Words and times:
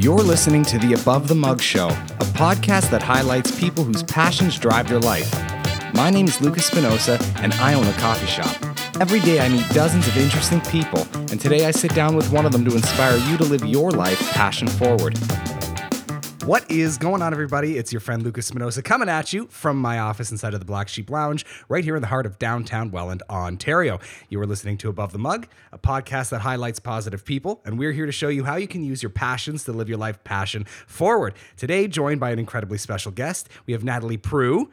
You're 0.00 0.22
listening 0.22 0.62
to 0.62 0.78
the 0.78 0.94
Above 0.94 1.28
the 1.28 1.34
Mug 1.34 1.60
Show, 1.60 1.88
a 1.88 2.24
podcast 2.32 2.88
that 2.88 3.02
highlights 3.02 3.60
people 3.60 3.84
whose 3.84 4.02
passions 4.02 4.58
drive 4.58 4.88
their 4.88 4.98
life. 4.98 5.30
My 5.92 6.08
name 6.08 6.24
is 6.24 6.40
Lucas 6.40 6.64
Spinoza, 6.64 7.18
and 7.36 7.52
I 7.54 7.74
own 7.74 7.86
a 7.86 7.92
coffee 7.92 8.26
shop. 8.26 8.56
Every 8.98 9.20
day 9.20 9.40
I 9.40 9.50
meet 9.50 9.68
dozens 9.74 10.08
of 10.08 10.16
interesting 10.16 10.62
people, 10.62 11.06
and 11.30 11.38
today 11.38 11.66
I 11.66 11.70
sit 11.70 11.94
down 11.94 12.16
with 12.16 12.32
one 12.32 12.46
of 12.46 12.52
them 12.52 12.64
to 12.64 12.74
inspire 12.74 13.18
you 13.28 13.36
to 13.36 13.44
live 13.44 13.62
your 13.66 13.90
life 13.90 14.18
passion 14.30 14.68
forward. 14.68 15.18
What 16.50 16.68
is 16.68 16.98
going 16.98 17.22
on, 17.22 17.32
everybody? 17.32 17.78
It's 17.78 17.92
your 17.92 18.00
friend 18.00 18.24
Lucas 18.24 18.46
Spinoza 18.46 18.82
coming 18.82 19.08
at 19.08 19.32
you 19.32 19.46
from 19.52 19.76
my 19.76 20.00
office 20.00 20.32
inside 20.32 20.52
of 20.52 20.58
the 20.58 20.66
Black 20.66 20.88
Sheep 20.88 21.08
Lounge, 21.08 21.46
right 21.68 21.84
here 21.84 21.94
in 21.94 22.02
the 22.02 22.08
heart 22.08 22.26
of 22.26 22.40
downtown 22.40 22.90
Welland, 22.90 23.22
Ontario. 23.30 24.00
You 24.30 24.40
are 24.40 24.46
listening 24.48 24.76
to 24.78 24.88
Above 24.88 25.12
the 25.12 25.18
Mug, 25.20 25.46
a 25.70 25.78
podcast 25.78 26.30
that 26.30 26.40
highlights 26.40 26.80
positive 26.80 27.24
people, 27.24 27.60
and 27.64 27.78
we're 27.78 27.92
here 27.92 28.04
to 28.04 28.10
show 28.10 28.26
you 28.26 28.42
how 28.42 28.56
you 28.56 28.66
can 28.66 28.82
use 28.82 29.00
your 29.00 29.10
passions 29.10 29.62
to 29.62 29.72
live 29.72 29.88
your 29.88 29.96
life 29.96 30.24
passion 30.24 30.64
forward. 30.88 31.34
Today, 31.56 31.86
joined 31.86 32.18
by 32.18 32.30
an 32.32 32.40
incredibly 32.40 32.78
special 32.78 33.12
guest, 33.12 33.48
we 33.66 33.72
have 33.72 33.84
Natalie 33.84 34.18
Proulx 34.18 34.66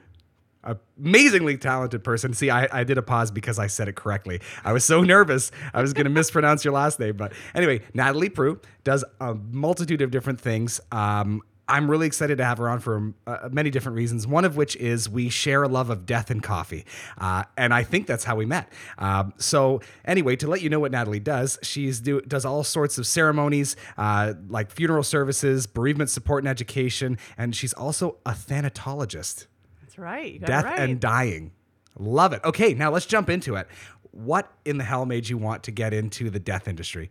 amazingly 0.97 1.57
talented 1.57 2.03
person. 2.03 2.33
See, 2.33 2.49
I, 2.49 2.67
I 2.71 2.83
did 2.83 2.97
a 2.97 3.01
pause 3.01 3.31
because 3.31 3.59
I 3.59 3.67
said 3.67 3.87
it 3.87 3.95
correctly. 3.95 4.41
I 4.65 4.73
was 4.73 4.83
so 4.83 5.01
nervous 5.13 5.51
I 5.73 5.81
was 5.81 5.93
going 5.93 6.05
to 6.05 6.09
mispronounce 6.09 6.65
your 6.65 6.73
last 6.73 6.99
name. 6.99 7.15
But 7.15 7.31
anyway, 7.55 7.83
Natalie 7.93 8.29
Proulx 8.29 8.63
does 8.83 9.05
a 9.21 9.35
multitude 9.35 10.01
of 10.01 10.11
different 10.11 10.41
things. 10.41 10.81
Um, 10.91 11.41
I'm 11.69 11.89
really 11.89 12.07
excited 12.07 12.37
to 12.37 12.45
have 12.45 12.57
her 12.59 12.69
on 12.69 12.79
for 12.79 13.13
uh, 13.25 13.49
many 13.51 13.69
different 13.69 13.97
reasons. 13.97 14.25
One 14.25 14.45
of 14.45 14.55
which 14.55 14.75
is 14.77 15.09
we 15.09 15.29
share 15.29 15.63
a 15.63 15.67
love 15.67 15.89
of 15.89 16.05
death 16.05 16.31
and 16.31 16.41
coffee, 16.41 16.85
uh, 17.17 17.43
and 17.57 17.73
I 17.73 17.83
think 17.83 18.07
that's 18.07 18.23
how 18.23 18.35
we 18.35 18.45
met. 18.45 18.71
Um, 18.97 19.33
so 19.37 19.81
anyway, 20.05 20.35
to 20.37 20.47
let 20.47 20.61
you 20.61 20.69
know 20.69 20.79
what 20.79 20.91
Natalie 20.91 21.19
does, 21.19 21.59
she 21.63 21.91
do 21.91 22.21
does 22.21 22.45
all 22.45 22.63
sorts 22.63 22.97
of 22.97 23.05
ceremonies 23.05 23.75
uh, 23.97 24.33
like 24.47 24.71
funeral 24.71 25.03
services, 25.03 25.67
bereavement 25.67 26.09
support 26.09 26.43
and 26.43 26.49
education, 26.49 27.17
and 27.37 27.55
she's 27.55 27.73
also 27.73 28.17
a 28.25 28.31
thanatologist. 28.31 29.47
That's 29.81 29.97
right. 29.97 30.33
You 30.33 30.39
got 30.39 30.47
Death 30.47 30.65
right. 30.65 30.79
and 30.79 30.99
dying. 30.99 31.51
Love 31.99 32.33
it. 32.33 32.41
Okay, 32.43 32.73
now 32.73 32.91
let's 32.91 33.05
jump 33.05 33.29
into 33.29 33.55
it. 33.55 33.67
What 34.11 34.51
in 34.65 34.77
the 34.77 34.83
hell 34.83 35.05
made 35.05 35.27
you 35.29 35.37
want 35.37 35.63
to 35.63 35.71
get 35.71 35.93
into 35.93 36.29
the 36.29 36.39
death 36.39 36.67
industry? 36.67 37.09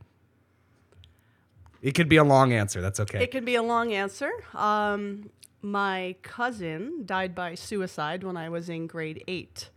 It 1.83 1.95
could 1.95 2.09
be 2.09 2.17
a 2.17 2.25
long 2.25 2.53
answer. 2.53 2.81
That's 2.81 3.01
okay. 3.01 3.23
It 3.23 3.31
could 3.31 3.45
be 3.45 3.55
a 3.55 3.63
long 3.63 3.93
answer. 3.93 4.31
Um, 4.55 5.31
my 5.63 6.17
cousin 6.23 7.03
died 7.07 7.35
by 7.35 7.55
suicide 7.55 8.25
when 8.25 8.37
I 8.37 8.49
was 8.49 8.69
in 8.69 8.87
grade 8.87 9.25
eight, 9.29 9.71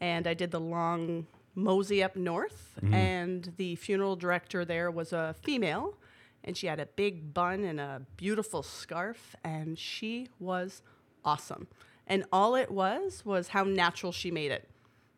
and 0.00 0.26
I 0.26 0.34
did 0.34 0.50
the 0.50 0.60
long 0.60 1.26
mosey 1.54 2.02
up 2.02 2.16
north. 2.16 2.78
Mm-hmm. 2.82 2.94
And 2.94 3.52
the 3.56 3.76
funeral 3.76 4.16
director 4.16 4.64
there 4.64 4.90
was 4.90 5.12
a 5.12 5.34
female, 5.42 5.94
and 6.42 6.56
she 6.56 6.66
had 6.66 6.80
a 6.80 6.86
big 6.86 7.32
bun 7.32 7.64
and 7.64 7.80
a 7.80 8.02
beautiful 8.16 8.62
scarf, 8.62 9.36
and 9.44 9.78
she 9.78 10.28
was 10.38 10.82
awesome. 11.24 11.68
And 12.06 12.24
all 12.32 12.54
it 12.54 12.70
was 12.70 13.24
was 13.24 13.48
how 13.48 13.64
natural 13.64 14.12
she 14.12 14.30
made 14.30 14.50
it. 14.50 14.68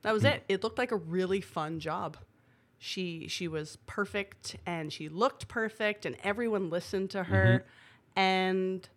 That 0.03 0.13
was 0.13 0.25
it. 0.25 0.45
It 0.49 0.63
looked 0.63 0.79
like 0.79 0.93
a 0.93 0.97
really 0.97 1.41
fun 1.41 1.81
job. 1.81 2.17
She 2.79 3.27
she 3.29 3.49
was 3.49 3.79
perfect 3.87 4.57
and 4.67 4.93
she 4.93 5.09
looked 5.09 5.49
perfect 5.49 6.05
and 6.05 6.17
everyone 6.23 6.71
listened 6.71 7.11
to 7.11 7.25
her 7.25 7.65
mm-hmm. 7.65 8.21
and 8.21 8.89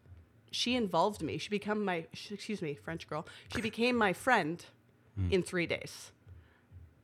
she 0.52 0.76
involved 0.76 1.22
me. 1.22 1.38
She 1.38 1.50
became 1.50 1.84
my 1.86 2.06
sh- 2.14 2.32
excuse 2.32 2.62
me, 2.62 2.76
French 2.76 3.08
girl. 3.08 3.26
She 3.54 3.62
became 3.62 3.96
my 3.96 4.14
friend 4.14 4.64
mm. 5.20 5.32
in 5.32 5.44
3 5.44 5.66
days. 5.68 6.12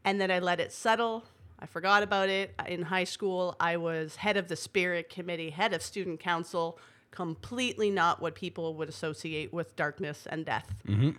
And 0.04 0.20
then 0.20 0.32
I 0.32 0.40
let 0.40 0.60
it 0.60 0.72
settle. 0.72 1.24
I 1.60 1.66
forgot 1.66 2.04
about 2.04 2.30
it. 2.30 2.54
In 2.68 2.84
high 2.84 3.06
school, 3.06 3.56
I 3.60 3.78
was 3.78 4.18
head 4.18 4.38
of 4.38 4.48
the 4.50 4.56
spirit 4.56 5.10
committee, 5.10 5.50
head 5.50 5.74
of 5.74 5.82
student 5.82 6.20
council, 6.20 6.78
completely 7.12 7.90
not 7.90 8.22
what 8.22 8.36
people 8.36 8.76
would 8.76 8.90
associate 8.90 9.54
with 9.54 9.76
darkness 9.76 10.28
and 10.30 10.46
death. 10.46 10.76
Mm-hmm. 10.88 11.12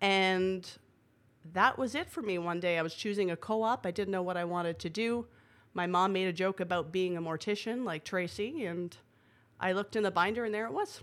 And 0.00 0.70
that 1.52 1.78
was 1.78 1.94
it 1.94 2.10
for 2.10 2.22
me 2.22 2.38
one 2.38 2.60
day. 2.60 2.78
I 2.78 2.82
was 2.82 2.94
choosing 2.94 3.30
a 3.30 3.36
co 3.36 3.62
op. 3.62 3.86
I 3.86 3.90
didn't 3.90 4.12
know 4.12 4.22
what 4.22 4.36
I 4.36 4.44
wanted 4.44 4.78
to 4.80 4.90
do. 4.90 5.26
My 5.74 5.86
mom 5.86 6.12
made 6.12 6.26
a 6.26 6.32
joke 6.32 6.60
about 6.60 6.90
being 6.92 7.16
a 7.16 7.22
mortician 7.22 7.84
like 7.84 8.04
Tracy, 8.04 8.64
and 8.64 8.96
I 9.60 9.72
looked 9.72 9.94
in 9.96 10.02
the 10.02 10.10
binder, 10.10 10.44
and 10.44 10.54
there 10.54 10.66
it 10.66 10.72
was. 10.72 11.02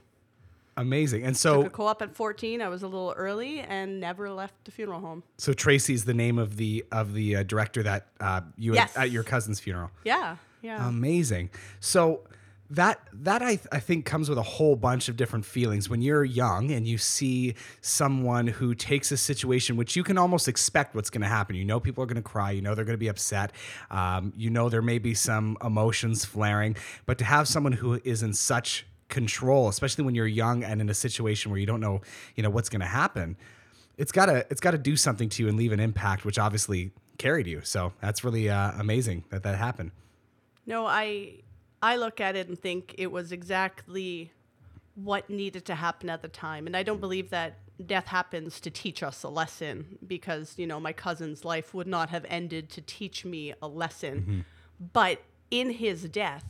Amazing. 0.76 1.24
And 1.24 1.36
Took 1.36 1.40
so, 1.42 1.62
a 1.66 1.70
co 1.70 1.86
op 1.86 2.02
at 2.02 2.16
14. 2.16 2.60
I 2.62 2.68
was 2.68 2.82
a 2.82 2.88
little 2.88 3.14
early 3.16 3.60
and 3.60 4.00
never 4.00 4.32
left 4.32 4.56
the 4.66 4.72
funeral 4.72 5.00
home. 5.02 5.22
so 5.38 5.54
Tracy's 5.54 6.04
the 6.06 6.16
name 6.16 6.40
of 6.40 6.58
the 6.58 6.84
of 6.92 7.14
the 7.14 7.36
uh, 7.38 7.44
director 7.44 7.84
that 7.84 8.08
uh, 8.20 8.42
you 8.58 8.74
Yes. 8.74 8.96
had 8.96 9.04
at 9.04 9.12
your 9.12 9.22
cousin's 9.24 9.60
funeral. 9.60 9.92
Yeah, 10.04 10.38
yeah. 10.64 10.88
Amazing. 10.90 11.52
So 11.80 12.22
that 12.70 13.00
that 13.14 13.42
I, 13.42 13.60
I 13.72 13.80
think 13.80 14.06
comes 14.06 14.30
with 14.30 14.38
a 14.38 14.44
whole 14.44 14.76
bunch 14.76 15.10
of 15.10 15.18
different 15.18 15.46
feelings. 15.46 15.90
When 15.90 16.02
you're 16.02 16.24
young 16.24 16.72
and 16.72 16.88
you 16.88 16.98
see 16.98 17.56
someone 17.82 18.48
who 18.48 18.74
takes 18.74 19.12
a 19.12 19.18
situation 19.18 19.76
which 19.78 19.96
you 19.96 20.04
can 20.04 20.18
almost 20.18 20.48
expect 20.48 20.96
what's 20.96 21.10
going 21.10 21.22
to 21.22 21.28
happen. 21.28 21.56
You 21.56 21.66
know 21.66 21.80
people 21.80 22.04
are 22.04 22.08
going 22.08 22.16
to 22.16 22.22
cry 22.22 22.52
you 22.52 22.62
know 22.62 22.76
they're 22.76 22.86
going 22.86 22.98
to 22.98 22.98
be 22.98 23.10
upset 23.10 23.52
um, 23.92 24.34
you 24.36 24.50
know 24.50 24.70
there 24.70 24.82
may 24.82 25.00
be 25.00 25.14
some 25.14 25.58
emotions 25.64 26.26
flaring 26.26 26.76
but 27.06 27.18
to 27.20 27.26
have 27.26 27.48
someone 27.48 27.74
who 27.74 28.00
is 28.04 28.24
in 28.24 28.34
such 28.34 28.86
control 29.10 29.68
especially 29.70 30.04
when 30.04 30.16
you're 30.16 30.26
young 30.26 30.64
and 30.64 30.82
in 30.82 30.90
a 30.90 30.94
situation 30.94 31.52
where 31.52 31.60
you 31.60 31.68
don't 31.68 31.82
know 31.82 32.02
you 32.36 32.42
know 32.42 32.50
what's 32.50 32.70
going 32.70 32.80
to 32.80 32.86
happen 32.88 33.38
it's 33.98 34.12
got 34.12 34.26
to 34.26 34.46
it's 34.50 34.62
got 34.62 34.72
to 34.72 34.78
do 34.78 34.96
something 34.96 35.30
to 35.30 35.44
you 35.44 35.50
and 35.50 35.58
leave 35.58 35.72
an 35.72 35.80
impact 35.80 36.26
which 36.26 36.40
obviously 36.40 36.92
carried 37.18 37.48
you. 37.48 37.62
So 37.64 37.94
that's 38.02 38.24
really 38.24 38.50
uh, 38.50 38.72
amazing 38.80 39.24
that 39.30 39.44
that 39.44 39.58
happened. 39.58 39.92
No, 40.66 40.86
I 40.86 41.36
I 41.84 41.98
look 41.98 42.22
at 42.22 42.38
it 42.38 42.48
and 42.48 42.58
think 42.58 42.96
it 42.98 43.12
was 43.12 43.34
exactly 43.34 44.32
what 44.96 45.30
needed 45.30 45.66
to 45.66 45.76
happen 45.76 46.10
at 46.10 46.22
the 46.22 46.30
time. 46.30 46.66
And 46.66 46.78
I 46.78 46.82
don't 46.82 47.02
believe 47.02 47.30
that 47.32 47.58
death 47.86 48.08
happens 48.08 48.62
to 48.62 48.72
teach 48.72 49.04
us 49.04 49.22
a 49.24 49.28
lesson 49.28 49.98
because, 50.08 50.54
you 50.58 50.66
know, 50.66 50.80
my 50.80 50.94
cousin's 50.94 51.44
life 51.44 51.74
would 51.74 51.88
not 51.88 52.10
have 52.10 52.26
ended 52.30 52.70
to 52.70 52.82
teach 52.82 53.26
me 53.26 53.54
a 53.62 53.68
lesson. 53.68 54.22
Mm-hmm. 54.22 54.40
But 54.94 55.24
in 55.52 55.72
his 55.72 56.04
death, 56.04 56.46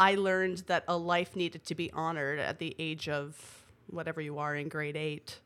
I 0.00 0.16
learned 0.16 0.64
that 0.66 0.82
a 0.88 0.96
life 0.96 1.36
needed 1.36 1.64
to 1.66 1.76
be 1.76 1.92
honored 1.92 2.40
at 2.40 2.58
the 2.58 2.74
age 2.80 3.08
of 3.08 3.64
whatever 3.86 4.20
you 4.20 4.38
are 4.38 4.56
in 4.56 4.68
grade 4.68 4.96
8. 4.96 5.38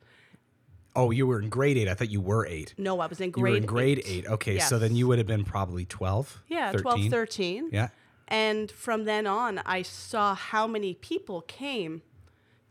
Oh, 0.95 1.11
you 1.11 1.27
were 1.27 1.43
in 1.43 1.51
grade 1.51 1.77
eight. 1.77 1.89
I 1.89 1.95
thought 1.95 2.09
you 2.09 2.23
were 2.23 2.47
eight. 2.47 2.75
No, 2.79 3.01
I 3.01 3.07
was 3.07 3.21
in 3.21 3.31
grade. 3.31 3.45
You 3.45 3.53
were 3.53 3.57
in 3.59 3.67
grade 3.67 3.99
eight. 4.07 4.25
eight. 4.25 4.27
Okay, 4.27 4.59
so 4.59 4.79
then 4.79 4.97
you 4.97 5.07
would 5.07 5.19
have 5.19 5.27
been 5.27 5.45
probably 5.45 5.85
12. 5.85 6.45
Yeah, 6.49 6.73
13. 6.73 6.83
12, 6.83 7.11
13. 7.11 7.69
Yeah. 7.71 7.89
And 8.29 8.71
from 8.71 9.05
then 9.05 9.27
on, 9.27 9.59
I 9.65 9.83
saw 9.83 10.35
how 10.35 10.67
many 10.67 10.95
people 10.95 11.43
came 11.43 12.03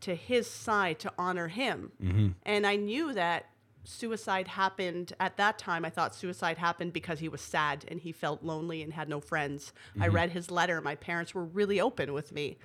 to 0.00 0.14
his 0.14 0.48
side 0.48 0.98
to 1.00 1.12
honor 1.18 1.48
him. 1.48 1.92
Mm-hmm. 2.02 2.28
And 2.44 2.66
I 2.66 2.76
knew 2.76 3.12
that 3.14 3.46
suicide 3.84 4.48
happened 4.48 5.12
at 5.18 5.36
that 5.36 5.58
time. 5.58 5.84
I 5.84 5.90
thought 5.90 6.14
suicide 6.14 6.58
happened 6.58 6.92
because 6.92 7.20
he 7.20 7.28
was 7.28 7.40
sad 7.40 7.84
and 7.88 8.00
he 8.00 8.12
felt 8.12 8.42
lonely 8.42 8.82
and 8.82 8.92
had 8.92 9.08
no 9.08 9.20
friends. 9.20 9.72
I 9.98 10.06
Mm-hmm. 10.06 10.14
read 10.16 10.30
his 10.30 10.50
letter. 10.50 10.80
My 10.80 10.96
parents 10.96 11.34
were 11.34 11.44
really 11.44 11.80
open 11.80 12.12
with 12.12 12.32
me. 12.32 12.58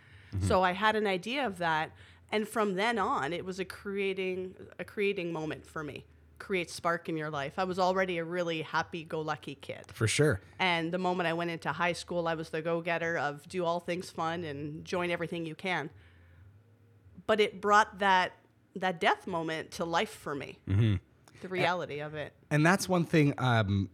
So 0.47 0.63
I 0.63 0.71
had 0.71 0.95
an 0.95 1.07
idea 1.07 1.45
of 1.45 1.57
that. 1.57 1.91
And 2.31 2.47
from 2.47 2.75
then 2.75 2.97
on, 2.97 3.33
it 3.33 3.43
was 3.43 3.59
a 3.59 3.65
creating 3.65 4.55
a 4.79 4.85
creating 4.85 5.33
moment 5.33 5.65
for 5.67 5.83
me. 5.83 6.05
Create 6.41 6.71
spark 6.71 7.07
in 7.07 7.17
your 7.17 7.29
life. 7.29 7.53
I 7.59 7.65
was 7.65 7.77
already 7.77 8.17
a 8.17 8.23
really 8.23 8.63
happy-go-lucky 8.63 9.55
kid. 9.61 9.85
For 9.93 10.07
sure. 10.07 10.41
And 10.57 10.91
the 10.91 10.97
moment 10.97 11.27
I 11.27 11.33
went 11.33 11.51
into 11.51 11.71
high 11.71 11.93
school, 11.93 12.27
I 12.27 12.33
was 12.33 12.49
the 12.49 12.63
go 12.63 12.81
getter 12.81 13.15
of 13.15 13.47
do 13.47 13.63
all 13.63 13.79
things 13.79 14.09
fun 14.09 14.43
and 14.43 14.83
join 14.83 15.11
everything 15.11 15.45
you 15.45 15.53
can. 15.53 15.91
But 17.27 17.39
it 17.39 17.61
brought 17.61 17.99
that 17.99 18.33
that 18.75 18.99
death 18.99 19.27
moment 19.27 19.69
to 19.71 19.85
life 19.85 20.09
for 20.09 20.33
me. 20.33 20.57
Mm-hmm. 20.67 20.95
The 21.41 21.47
reality 21.47 21.99
of 21.99 22.15
it. 22.15 22.33
And 22.49 22.65
that's 22.65 22.89
one 22.89 23.05
thing. 23.05 23.35
Um, 23.37 23.89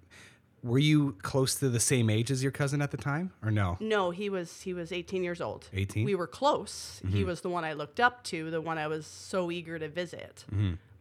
were 0.64 0.80
you 0.80 1.18
close 1.24 1.56
to 1.56 1.68
the 1.68 1.80
same 1.82 2.10
age 2.10 2.32
as 2.32 2.42
your 2.42 2.54
cousin 2.54 2.82
at 2.82 2.92
the 2.92 2.98
time, 2.98 3.34
or 3.44 3.52
no? 3.52 3.76
No, 3.82 4.12
he 4.12 4.30
was 4.30 4.62
he 4.62 4.74
was 4.74 4.94
18 4.94 5.22
years 5.22 5.42
old. 5.42 5.70
18? 5.74 6.06
We 6.06 6.16
were 6.16 6.28
close. 6.28 7.02
He 7.10 7.26
was 7.26 7.42
the 7.42 7.50
one 7.50 7.66
I 7.66 7.74
looked 7.74 8.00
up 8.00 8.24
to, 8.26 8.50
the 8.50 8.62
one 8.62 8.78
I 8.78 8.88
was 8.88 9.06
so 9.06 9.52
eager 9.52 9.78
to 9.78 9.90
visit. 9.90 10.46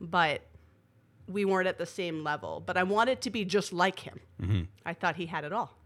But 0.00 0.42
we 1.28 1.44
weren't 1.44 1.68
at 1.68 1.78
the 1.78 1.86
same 1.86 2.22
level. 2.22 2.62
But 2.64 2.76
I 2.76 2.82
wanted 2.82 3.20
to 3.22 3.30
be 3.30 3.44
just 3.44 3.72
like 3.72 4.00
him. 4.00 4.20
I 4.84 4.94
thought 4.94 5.16
he 5.16 5.26
had 5.26 5.44
it 5.44 5.52
all. 5.52 5.76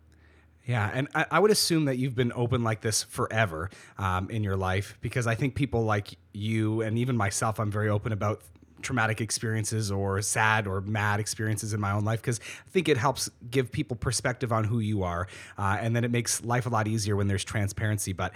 Yeah, 0.67 0.91
and 0.93 1.09
I, 1.15 1.27
I 1.31 1.39
would 1.39 1.51
assume 1.51 1.87
that 1.87 1.97
you've 1.97 2.15
been 2.15 2.33
open 2.35 2.63
like 2.63 2.81
this 2.81 3.03
forever 3.03 3.71
um, 3.99 4.31
in 4.31 4.45
your 4.45 4.57
life 4.57 4.97
because 5.01 5.27
I 5.27 5.35
think 5.35 5.55
people 5.55 5.85
like 5.85 6.17
you 6.33 6.83
and 6.83 6.99
even 6.99 7.17
myself, 7.17 7.59
I'm 7.59 7.71
very 7.71 7.89
open 7.89 8.13
about 8.13 8.43
traumatic 8.83 9.21
experiences 9.21 9.91
or 9.91 10.23
sad 10.23 10.67
or 10.67 10.81
mad 10.81 11.21
experiences 11.21 11.73
in 11.75 11.81
my 11.81 11.93
own 11.93 12.05
life 12.05 12.21
because 12.21 12.41
I 12.67 12.71
think 12.71 12.89
it 12.89 12.97
helps 12.97 13.31
give 13.51 13.71
people 13.71 13.97
perspective 13.97 14.53
on 14.53 14.65
who 14.65 14.79
you 14.79 15.03
are, 15.03 15.29
uh, 15.59 15.79
and 15.81 15.95
then 15.97 16.05
it 16.05 16.11
makes 16.11 16.45
life 16.45 16.67
a 16.67 16.71
lot 16.71 16.87
easier 16.87 17.17
when 17.17 17.27
there's 17.27 17.45
transparency. 17.45 18.13
But 18.13 18.33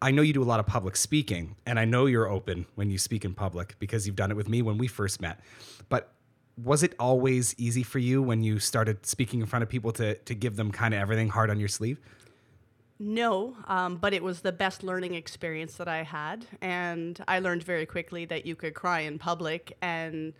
I 0.00 0.10
know 0.10 0.22
you 0.22 0.32
do 0.32 0.42
a 0.42 0.44
lot 0.44 0.60
of 0.60 0.66
public 0.66 0.96
speaking, 0.96 1.56
and 1.66 1.78
I 1.78 1.86
know 1.86 2.06
you're 2.06 2.28
open 2.28 2.66
when 2.74 2.90
you 2.90 2.98
speak 2.98 3.24
in 3.24 3.34
public 3.34 3.76
because 3.78 4.06
you've 4.06 4.16
done 4.16 4.30
it 4.30 4.36
with 4.36 4.48
me 4.48 4.62
when 4.62 4.78
we 4.78 4.86
first 4.86 5.20
met. 5.20 5.40
But 5.88 6.13
was 6.62 6.82
it 6.82 6.94
always 6.98 7.54
easy 7.58 7.82
for 7.82 7.98
you 7.98 8.22
when 8.22 8.42
you 8.42 8.58
started 8.58 9.06
speaking 9.06 9.40
in 9.40 9.46
front 9.46 9.62
of 9.62 9.68
people 9.68 9.92
to 9.92 10.14
to 10.14 10.34
give 10.34 10.56
them 10.56 10.70
kind 10.70 10.94
of 10.94 11.00
everything 11.00 11.28
hard 11.28 11.50
on 11.50 11.58
your 11.58 11.68
sleeve? 11.68 12.00
No, 12.98 13.56
um, 13.66 13.96
but 13.96 14.14
it 14.14 14.22
was 14.22 14.40
the 14.40 14.52
best 14.52 14.84
learning 14.84 15.14
experience 15.14 15.74
that 15.74 15.88
I 15.88 16.04
had. 16.04 16.46
And 16.60 17.22
I 17.26 17.40
learned 17.40 17.64
very 17.64 17.86
quickly 17.86 18.24
that 18.26 18.46
you 18.46 18.54
could 18.54 18.74
cry 18.74 19.00
in 19.00 19.18
public 19.18 19.76
and 19.82 20.32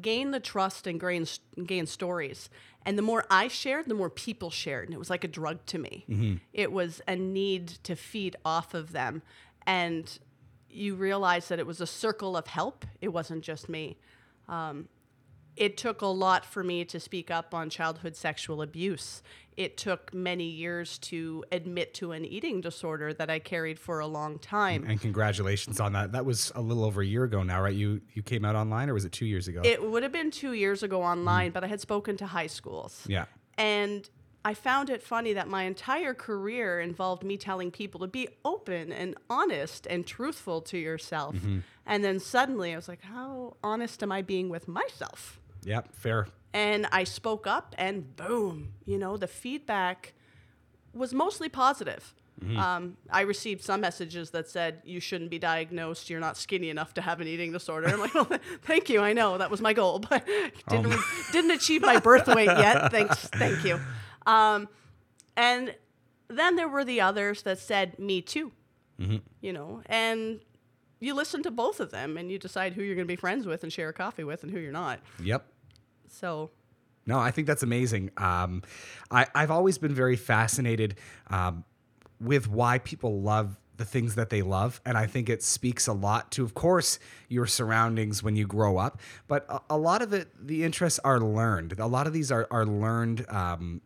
gain 0.00 0.30
the 0.30 0.40
trust 0.40 0.86
and 0.86 1.00
gain, 1.00 1.26
gain 1.64 1.86
stories. 1.86 2.50
And 2.84 2.98
the 2.98 3.02
more 3.02 3.24
I 3.30 3.48
shared, 3.48 3.86
the 3.86 3.94
more 3.94 4.10
people 4.10 4.50
shared. 4.50 4.88
And 4.88 4.94
it 4.94 4.98
was 4.98 5.08
like 5.08 5.24
a 5.24 5.28
drug 5.28 5.64
to 5.66 5.78
me. 5.78 6.04
It 6.52 6.70
was 6.70 7.00
a 7.08 7.16
need 7.16 7.68
to 7.84 7.96
feed 7.96 8.36
off 8.44 8.74
of 8.74 8.92
them. 8.92 9.22
And 9.66 10.18
you 10.68 10.94
realize 10.96 11.48
that 11.48 11.58
it 11.58 11.66
was 11.66 11.80
a 11.80 11.86
circle 11.86 12.36
of 12.36 12.46
help, 12.46 12.84
it 13.00 13.08
wasn't 13.08 13.42
just 13.42 13.68
me. 13.70 13.96
Um, 14.48 14.88
it 15.56 15.76
took 15.76 16.02
a 16.02 16.06
lot 16.06 16.44
for 16.44 16.62
me 16.62 16.84
to 16.84 17.00
speak 17.00 17.30
up 17.30 17.54
on 17.54 17.70
childhood 17.70 18.14
sexual 18.14 18.62
abuse. 18.62 19.22
It 19.56 19.78
took 19.78 20.12
many 20.12 20.44
years 20.44 20.98
to 20.98 21.42
admit 21.50 21.94
to 21.94 22.12
an 22.12 22.26
eating 22.26 22.60
disorder 22.60 23.14
that 23.14 23.30
I 23.30 23.38
carried 23.38 23.78
for 23.78 24.00
a 24.00 24.06
long 24.06 24.38
time. 24.38 24.84
And 24.86 25.00
congratulations 25.00 25.80
on 25.80 25.94
that. 25.94 26.12
That 26.12 26.26
was 26.26 26.52
a 26.54 26.60
little 26.60 26.84
over 26.84 27.00
a 27.00 27.06
year 27.06 27.24
ago 27.24 27.42
now, 27.42 27.62
right? 27.62 27.74
You 27.74 28.02
you 28.12 28.22
came 28.22 28.44
out 28.44 28.54
online, 28.54 28.90
or 28.90 28.94
was 28.94 29.06
it 29.06 29.12
two 29.12 29.24
years 29.24 29.48
ago? 29.48 29.62
It 29.64 29.82
would 29.82 30.02
have 30.02 30.12
been 30.12 30.30
two 30.30 30.52
years 30.52 30.82
ago 30.82 31.02
online, 31.02 31.46
mm-hmm. 31.46 31.54
but 31.54 31.64
I 31.64 31.68
had 31.68 31.80
spoken 31.80 32.18
to 32.18 32.26
high 32.26 32.48
schools. 32.48 33.02
yeah. 33.06 33.24
And 33.58 34.08
I 34.44 34.54
found 34.54 34.90
it 34.90 35.02
funny 35.02 35.32
that 35.32 35.48
my 35.48 35.64
entire 35.64 36.14
career 36.14 36.78
involved 36.78 37.24
me 37.24 37.36
telling 37.36 37.72
people 37.72 37.98
to 38.00 38.06
be 38.06 38.28
open 38.44 38.92
and 38.92 39.16
honest 39.28 39.88
and 39.88 40.06
truthful 40.06 40.60
to 40.60 40.78
yourself. 40.78 41.34
Mm-hmm. 41.34 41.60
And 41.84 42.04
then 42.04 42.20
suddenly 42.20 42.72
I 42.72 42.76
was 42.76 42.86
like, 42.86 43.02
how 43.02 43.56
honest 43.64 44.04
am 44.04 44.12
I 44.12 44.22
being 44.22 44.48
with 44.48 44.68
myself? 44.68 45.40
Yep. 45.66 45.94
Fair. 45.94 46.28
and 46.54 46.86
I 46.92 47.04
spoke 47.04 47.46
up, 47.46 47.74
and 47.76 48.16
boom, 48.16 48.72
you 48.86 48.96
know, 48.98 49.16
the 49.18 49.26
feedback 49.26 50.14
was 50.94 51.12
mostly 51.12 51.48
positive. 51.50 52.14
Um, 52.58 52.98
I 53.10 53.22
received 53.22 53.62
some 53.64 53.80
messages 53.80 54.30
that 54.32 54.46
said, 54.46 54.82
You 54.84 55.00
shouldn't 55.00 55.30
be 55.30 55.38
diagnosed. 55.38 56.10
You're 56.10 56.20
not 56.20 56.36
skinny 56.36 56.68
enough 56.68 56.92
to 56.94 57.00
have 57.00 57.22
an 57.22 57.26
eating 57.26 57.50
disorder. 57.50 57.88
I'm 57.88 57.98
like, 57.98 58.12
well, 58.14 58.28
Thank 58.62 58.90
you. 58.90 59.00
I 59.00 59.14
know 59.14 59.38
that 59.38 59.50
was 59.50 59.62
my 59.62 59.72
goal, 59.72 59.98
but 60.10 60.22
didn't, 60.68 60.94
didn't 61.32 61.50
achieve 61.52 61.80
my 61.80 61.98
birth 61.98 62.26
weight 62.28 62.44
yet. 62.46 62.90
Thanks. 62.96 63.16
Thank 63.28 63.64
you. 63.64 63.80
Um, 64.26 64.68
and 65.34 65.74
then 66.28 66.56
there 66.56 66.68
were 66.68 66.84
the 66.84 67.00
others 67.00 67.40
that 67.42 67.58
said, 67.58 67.98
Me 67.98 68.20
too. 68.20 68.52
You 69.40 69.52
know, 69.54 69.80
and 69.86 70.40
you 71.00 71.14
listen 71.14 71.42
to 71.42 71.50
both 71.50 71.80
of 71.80 71.90
them 71.90 72.16
and 72.18 72.30
you 72.30 72.38
decide 72.38 72.74
who 72.74 72.82
you're 72.82 72.94
going 72.96 73.06
to 73.06 73.12
be 73.12 73.16
friends 73.16 73.46
with 73.46 73.62
and 73.62 73.72
share 73.72 73.88
a 73.88 73.92
coffee 73.94 74.24
with 74.24 74.42
and 74.42 74.52
who 74.52 74.58
you're 74.58 74.72
not. 74.72 75.00
Yep. 75.22 75.46
So 76.08 76.50
No, 77.06 77.18
I 77.18 77.30
think 77.30 77.46
that's 77.46 77.62
amazing. 77.62 78.10
Um, 78.16 78.62
I, 79.10 79.26
I've 79.34 79.50
always 79.50 79.78
been 79.78 79.94
very 79.94 80.16
fascinated 80.16 80.96
um, 81.28 81.64
with 82.20 82.48
why 82.48 82.78
people 82.78 83.20
love 83.20 83.56
the 83.76 83.84
things 83.84 84.14
that 84.14 84.30
they 84.30 84.42
love. 84.42 84.80
And 84.84 84.96
I 84.96 85.06
think 85.06 85.28
it 85.28 85.42
speaks 85.42 85.86
a 85.86 85.92
lot 85.92 86.32
to, 86.32 86.42
of 86.42 86.54
course, 86.54 86.98
your 87.28 87.46
surroundings 87.46 88.22
when 88.22 88.34
you 88.34 88.46
grow 88.46 88.78
up. 88.78 89.00
But 89.28 89.46
a, 89.48 89.60
a 89.70 89.78
lot 89.78 90.02
of 90.02 90.12
it, 90.12 90.28
the 90.46 90.64
interests 90.64 90.98
are 91.04 91.20
learned. 91.20 91.78
A 91.78 91.86
lot 91.86 92.06
of 92.06 92.12
these 92.12 92.32
are, 92.32 92.48
are 92.50 92.66
learned. 92.66 93.26
Um, 93.28 93.82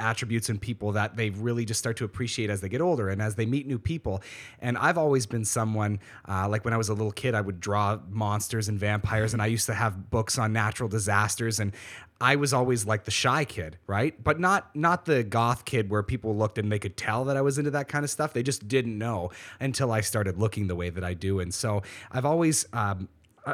attributes 0.00 0.48
in 0.48 0.58
people 0.58 0.92
that 0.92 1.16
they 1.16 1.30
really 1.30 1.64
just 1.64 1.80
start 1.80 1.96
to 1.98 2.04
appreciate 2.04 2.50
as 2.50 2.60
they 2.60 2.68
get 2.68 2.80
older 2.80 3.08
and 3.08 3.20
as 3.20 3.34
they 3.34 3.46
meet 3.46 3.66
new 3.66 3.78
people. 3.78 4.22
And 4.60 4.78
I've 4.78 4.98
always 4.98 5.26
been 5.26 5.44
someone, 5.44 6.00
uh, 6.28 6.48
like 6.48 6.64
when 6.64 6.74
I 6.74 6.76
was 6.76 6.88
a 6.88 6.94
little 6.94 7.12
kid, 7.12 7.34
I 7.34 7.40
would 7.40 7.60
draw 7.60 7.98
monsters 8.10 8.68
and 8.68 8.78
vampires, 8.78 9.32
and 9.32 9.42
I 9.42 9.46
used 9.46 9.66
to 9.66 9.74
have 9.74 10.10
books 10.10 10.38
on 10.38 10.52
natural 10.52 10.88
disasters. 10.88 11.60
And 11.60 11.72
I 12.20 12.36
was 12.36 12.52
always 12.52 12.84
like 12.84 13.04
the 13.04 13.10
shy 13.10 13.44
kid, 13.44 13.78
right? 13.86 14.22
But 14.22 14.40
not 14.40 14.74
not 14.74 15.04
the 15.04 15.22
goth 15.22 15.64
kid 15.64 15.88
where 15.88 16.02
people 16.02 16.36
looked 16.36 16.58
and 16.58 16.70
they 16.70 16.78
could 16.78 16.96
tell 16.96 17.24
that 17.26 17.36
I 17.36 17.42
was 17.42 17.58
into 17.58 17.70
that 17.72 17.86
kind 17.86 18.04
of 18.04 18.10
stuff. 18.10 18.32
They 18.32 18.42
just 18.42 18.66
didn't 18.66 18.98
know 18.98 19.30
until 19.60 19.92
I 19.92 20.00
started 20.00 20.36
looking 20.36 20.66
the 20.66 20.74
way 20.74 20.90
that 20.90 21.04
I 21.04 21.14
do. 21.14 21.38
And 21.38 21.54
so 21.54 21.82
I've 22.10 22.24
always 22.24 22.66
um, 22.72 23.08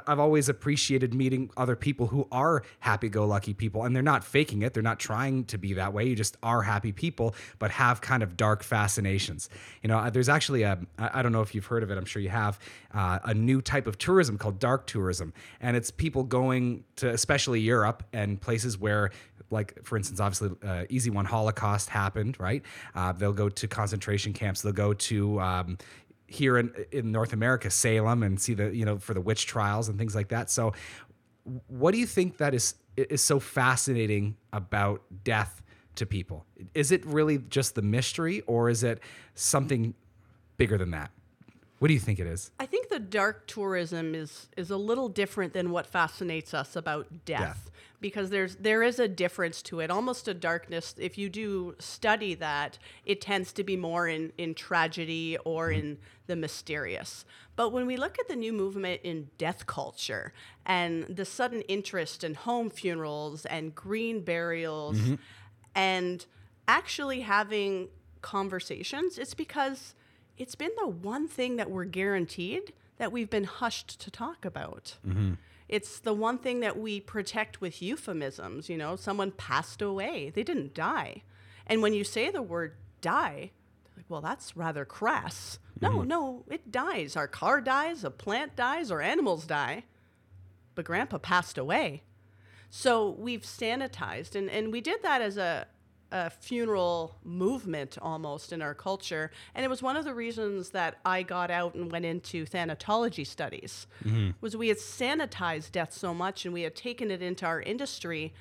I've 0.06 0.18
always 0.18 0.48
appreciated 0.48 1.14
meeting 1.14 1.50
other 1.56 1.76
people 1.76 2.06
who 2.06 2.26
are 2.32 2.62
happy-go-lucky 2.80 3.54
people, 3.54 3.84
and 3.84 3.94
they're 3.94 4.02
not 4.02 4.24
faking 4.24 4.62
it. 4.62 4.74
They're 4.74 4.82
not 4.82 4.98
trying 4.98 5.44
to 5.46 5.58
be 5.58 5.74
that 5.74 5.92
way. 5.92 6.06
You 6.06 6.16
just 6.16 6.36
are 6.42 6.62
happy 6.62 6.92
people, 6.92 7.34
but 7.58 7.70
have 7.70 8.00
kind 8.00 8.22
of 8.22 8.36
dark 8.36 8.62
fascinations. 8.62 9.48
You 9.82 9.88
know, 9.88 9.98
uh, 9.98 10.10
there's 10.10 10.28
actually 10.28 10.62
a 10.62 10.78
I 10.98 11.22
don't 11.22 11.32
know 11.32 11.42
if 11.42 11.54
you've 11.54 11.66
heard 11.66 11.82
of 11.82 11.90
it. 11.90 11.98
I'm 11.98 12.04
sure 12.04 12.22
you 12.22 12.30
have 12.30 12.58
uh, 12.92 13.18
a 13.24 13.34
new 13.34 13.60
type 13.60 13.86
of 13.86 13.98
tourism 13.98 14.38
called 14.38 14.58
dark 14.58 14.86
tourism, 14.86 15.32
and 15.60 15.76
it's 15.76 15.90
people 15.90 16.24
going 16.24 16.84
to 16.96 17.10
especially 17.10 17.60
Europe 17.60 18.02
and 18.12 18.40
places 18.40 18.78
where 18.78 19.10
like 19.50 19.84
for 19.84 19.96
instance 19.96 20.20
obviously 20.20 20.50
uh, 20.66 20.84
easy 20.88 21.10
one 21.10 21.24
holocaust 21.24 21.88
happened 21.88 22.38
right 22.40 22.62
uh, 22.94 23.12
they'll 23.12 23.32
go 23.32 23.48
to 23.48 23.68
concentration 23.68 24.32
camps 24.32 24.62
they'll 24.62 24.72
go 24.72 24.94
to 24.94 25.40
um, 25.40 25.76
here 26.34 26.58
in, 26.58 26.72
in 26.92 27.12
North 27.12 27.32
America, 27.32 27.70
Salem, 27.70 28.22
and 28.22 28.40
see 28.40 28.54
the 28.54 28.74
you 28.74 28.84
know 28.84 28.98
for 28.98 29.14
the 29.14 29.20
witch 29.20 29.46
trials 29.46 29.88
and 29.88 29.98
things 29.98 30.14
like 30.14 30.28
that. 30.28 30.50
So, 30.50 30.72
what 31.68 31.92
do 31.92 31.98
you 31.98 32.06
think 32.06 32.38
that 32.38 32.54
is 32.54 32.74
is 32.96 33.22
so 33.22 33.40
fascinating 33.40 34.36
about 34.52 35.02
death 35.24 35.62
to 35.96 36.06
people? 36.06 36.44
Is 36.74 36.92
it 36.92 37.04
really 37.06 37.38
just 37.38 37.74
the 37.74 37.82
mystery, 37.82 38.42
or 38.46 38.68
is 38.68 38.82
it 38.82 39.00
something 39.34 39.94
bigger 40.56 40.76
than 40.76 40.90
that? 40.90 41.10
What 41.78 41.88
do 41.88 41.94
you 41.94 42.00
think 42.00 42.18
it 42.18 42.26
is? 42.26 42.50
I 42.58 42.66
think 42.66 42.88
the 42.88 43.00
dark 43.00 43.46
tourism 43.46 44.14
is 44.14 44.48
is 44.56 44.70
a 44.70 44.76
little 44.76 45.08
different 45.08 45.52
than 45.52 45.70
what 45.70 45.86
fascinates 45.86 46.54
us 46.54 46.76
about 46.76 47.24
death, 47.24 47.40
Death. 47.40 47.70
because 48.00 48.30
there's 48.30 48.56
there 48.56 48.82
is 48.82 48.98
a 48.98 49.08
difference 49.08 49.60
to 49.62 49.80
it, 49.80 49.90
almost 49.90 50.28
a 50.28 50.34
darkness. 50.34 50.94
If 50.98 51.18
you 51.18 51.28
do 51.28 51.74
study 51.78 52.34
that, 52.36 52.78
it 53.04 53.20
tends 53.20 53.52
to 53.54 53.64
be 53.64 53.76
more 53.76 54.08
in 54.08 54.32
in 54.38 54.54
tragedy 54.54 55.36
or 55.44 55.68
mm-hmm. 55.68 55.80
in 55.80 55.98
the 56.26 56.36
mysterious. 56.36 57.24
But 57.56 57.70
when 57.70 57.86
we 57.86 57.96
look 57.96 58.18
at 58.18 58.28
the 58.28 58.36
new 58.36 58.52
movement 58.52 59.00
in 59.04 59.28
death 59.36 59.66
culture 59.66 60.32
and 60.64 61.04
the 61.04 61.24
sudden 61.24 61.60
interest 61.62 62.24
in 62.24 62.34
home 62.34 62.70
funerals 62.70 63.46
and 63.46 63.74
green 63.74 64.20
burials 64.24 64.98
mm-hmm. 64.98 65.14
and 65.74 66.24
actually 66.66 67.20
having 67.20 67.88
conversations, 68.22 69.18
it's 69.18 69.34
because 69.34 69.94
it's 70.38 70.54
been 70.54 70.72
the 70.78 70.88
one 70.88 71.28
thing 71.28 71.56
that 71.56 71.70
we're 71.70 71.84
guaranteed 71.84 72.72
that 72.98 73.12
we've 73.12 73.30
been 73.30 73.44
hushed 73.44 74.00
to 74.00 74.10
talk 74.10 74.44
about. 74.44 74.96
Mm-hmm. 75.06 75.34
It's 75.68 75.98
the 75.98 76.12
one 76.12 76.38
thing 76.38 76.60
that 76.60 76.78
we 76.78 77.00
protect 77.00 77.60
with 77.60 77.80
euphemisms. 77.82 78.68
You 78.68 78.76
know, 78.76 78.96
someone 78.96 79.32
passed 79.32 79.82
away, 79.82 80.30
they 80.34 80.42
didn't 80.42 80.74
die. 80.74 81.22
And 81.66 81.82
when 81.82 81.94
you 81.94 82.04
say 82.04 82.30
the 82.30 82.42
word 82.42 82.74
die, 83.00 83.50
like, 83.96 84.06
well, 84.08 84.20
that's 84.20 84.56
rather 84.56 84.84
crass. 84.84 85.58
No, 85.80 85.90
mm-hmm. 85.98 86.08
no, 86.08 86.44
it 86.48 86.70
dies. 86.70 87.16
Our 87.16 87.28
car 87.28 87.60
dies, 87.60 88.04
a 88.04 88.10
plant 88.10 88.54
dies, 88.56 88.90
or 88.90 89.00
animals 89.00 89.46
die. 89.46 89.84
But 90.74 90.84
grandpa 90.84 91.18
passed 91.18 91.58
away. 91.58 92.02
So 92.70 93.10
we've 93.10 93.42
sanitized, 93.42 94.34
and, 94.34 94.50
and 94.50 94.72
we 94.72 94.80
did 94.80 95.02
that 95.02 95.22
as 95.22 95.36
a, 95.36 95.66
a 96.12 96.30
funeral 96.30 97.16
movement 97.24 97.98
almost 98.00 98.52
in 98.52 98.62
our 98.62 98.74
culture. 98.74 99.30
And 99.54 99.64
it 99.64 99.68
was 99.68 99.82
one 99.82 99.96
of 99.96 100.04
the 100.04 100.14
reasons 100.14 100.70
that 100.70 100.98
I 101.04 101.22
got 101.22 101.50
out 101.50 101.74
and 101.74 101.90
went 101.90 102.04
into 102.04 102.46
thanatology 102.46 103.26
studies, 103.26 103.86
mm-hmm. 104.04 104.30
was 104.40 104.56
we 104.56 104.68
had 104.68 104.78
sanitized 104.78 105.72
death 105.72 105.92
so 105.92 106.14
much 106.14 106.44
and 106.44 106.54
we 106.54 106.62
had 106.62 106.76
taken 106.76 107.10
it 107.10 107.22
into 107.22 107.46
our 107.46 107.60
industry 107.60 108.32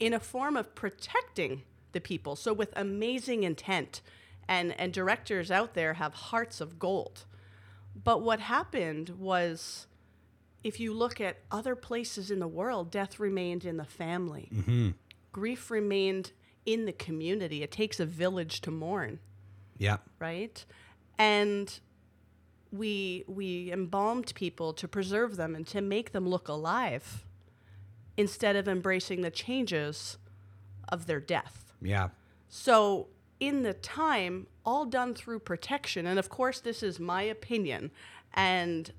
in 0.00 0.14
a 0.14 0.20
form 0.20 0.56
of 0.56 0.74
protecting 0.74 1.62
the 1.92 2.00
people. 2.00 2.36
So 2.36 2.52
with 2.52 2.72
amazing 2.76 3.42
intent, 3.42 4.00
and, 4.48 4.74
and 4.80 4.92
directors 4.92 5.50
out 5.50 5.74
there 5.74 5.94
have 5.94 6.14
hearts 6.14 6.60
of 6.60 6.78
gold. 6.78 7.26
But 8.02 8.22
what 8.22 8.40
happened 8.40 9.10
was 9.18 9.86
if 10.64 10.80
you 10.80 10.92
look 10.92 11.20
at 11.20 11.38
other 11.50 11.76
places 11.76 12.30
in 12.30 12.38
the 12.38 12.48
world, 12.48 12.90
death 12.90 13.20
remained 13.20 13.64
in 13.64 13.76
the 13.76 13.84
family. 13.84 14.48
Mm-hmm. 14.52 14.90
Grief 15.32 15.70
remained 15.70 16.32
in 16.68 16.84
the 16.84 16.92
community. 16.92 17.62
It 17.62 17.70
takes 17.70 17.98
a 17.98 18.04
village 18.04 18.60
to 18.62 18.70
mourn, 18.70 19.20
Yeah. 19.78 19.98
right? 20.18 20.64
And 21.18 21.80
we 22.70 23.24
we 23.26 23.72
embalmed 23.72 24.34
people 24.34 24.74
to 24.74 24.86
preserve 24.86 25.36
them 25.36 25.54
and 25.54 25.66
to 25.68 25.80
make 25.80 26.12
them 26.12 26.28
look 26.28 26.46
alive 26.48 27.24
instead 28.18 28.54
of 28.56 28.68
embracing 28.68 29.22
the 29.22 29.30
changes 29.30 30.18
of 30.90 31.06
their 31.06 31.20
death. 31.20 31.72
Yeah. 31.80 32.10
So, 32.50 33.08
in 33.40 33.62
the 33.62 33.72
time, 33.72 34.46
all 34.66 34.84
done 34.84 35.14
through 35.14 35.38
protection, 35.40 36.06
and 36.06 36.18
of 36.18 36.28
course, 36.28 36.60
this 36.60 36.82
is 36.82 36.98
my 37.00 37.22
opinion, 37.22 37.90
and 38.34 38.92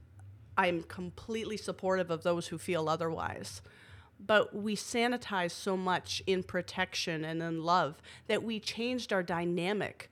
I'm 0.58 0.82
completely 0.84 1.58
supportive 1.58 2.10
of 2.10 2.24
those 2.24 2.48
who 2.48 2.58
feel 2.58 2.90
otherwise. 2.90 3.62
But 4.20 4.54
we 4.56 4.76
sanitize 4.76 5.52
so 5.52 5.78
much 5.78 6.22
in 6.28 6.44
protection 6.44 7.24
and 7.24 7.42
in 7.42 7.64
love 7.64 8.02
that 8.28 8.44
we 8.44 8.60
changed 8.60 9.14
our 9.14 9.24
dynamic. 9.24 10.12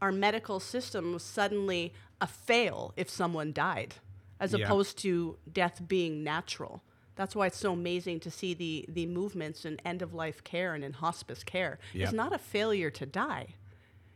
Our 0.00 0.10
medical 0.12 0.58
system 0.60 1.12
was 1.12 1.22
suddenly 1.22 1.92
a 2.20 2.26
fail 2.26 2.92
if 2.96 3.10
someone 3.10 3.52
died, 3.52 3.96
as 4.40 4.52
Yeah. 4.54 4.64
opposed 4.64 4.98
to 4.98 5.36
death 5.52 5.82
being 5.86 6.24
natural. 6.24 6.82
That's 7.14 7.34
why 7.36 7.46
it's 7.46 7.58
so 7.58 7.72
amazing 7.72 8.20
to 8.20 8.30
see 8.30 8.52
the, 8.54 8.84
the 8.88 9.06
movements 9.06 9.64
in 9.64 9.80
end 9.84 10.02
of 10.02 10.12
life 10.14 10.42
care 10.44 10.74
and 10.74 10.82
in 10.84 10.94
hospice 10.94 11.42
care. 11.44 11.78
Yeah. 11.92 12.04
It's 12.04 12.12
not 12.12 12.34
a 12.34 12.38
failure 12.38 12.90
to 12.90 13.06
die. 13.06 13.54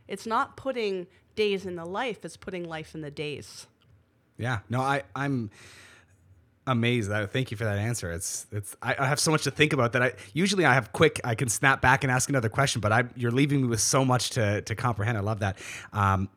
It's 0.07 0.25
not 0.27 0.57
putting 0.57 1.07
days 1.35 1.65
in 1.65 1.75
the 1.75 1.85
life, 1.85 2.25
it's 2.25 2.37
putting 2.37 2.67
life 2.67 2.93
in 2.93 3.01
the 3.01 3.09
days. 3.11 3.65
Yeah. 4.37 4.59
No, 4.69 4.81
I, 4.81 5.03
I'm 5.15 5.49
amazed. 6.67 7.11
Thank 7.31 7.51
you 7.51 7.57
for 7.57 7.63
that 7.63 7.77
answer. 7.77 8.11
It's 8.11 8.47
it's 8.51 8.75
I, 8.81 8.95
I 8.97 9.05
have 9.07 9.19
so 9.19 9.31
much 9.31 9.43
to 9.43 9.51
think 9.51 9.73
about 9.73 9.93
that 9.93 10.03
I 10.03 10.13
usually 10.33 10.65
I 10.65 10.73
have 10.73 10.91
quick 10.91 11.19
I 11.23 11.35
can 11.35 11.49
snap 11.49 11.81
back 11.81 12.03
and 12.03 12.11
ask 12.11 12.29
another 12.29 12.49
question, 12.49 12.81
but 12.81 12.91
I 12.91 13.03
you're 13.15 13.31
leaving 13.31 13.61
me 13.61 13.67
with 13.67 13.81
so 13.81 14.05
much 14.05 14.31
to 14.31 14.61
to 14.61 14.75
comprehend. 14.75 15.17
I 15.17 15.21
love 15.21 15.39
that. 15.39 15.57
Um, 15.93 16.29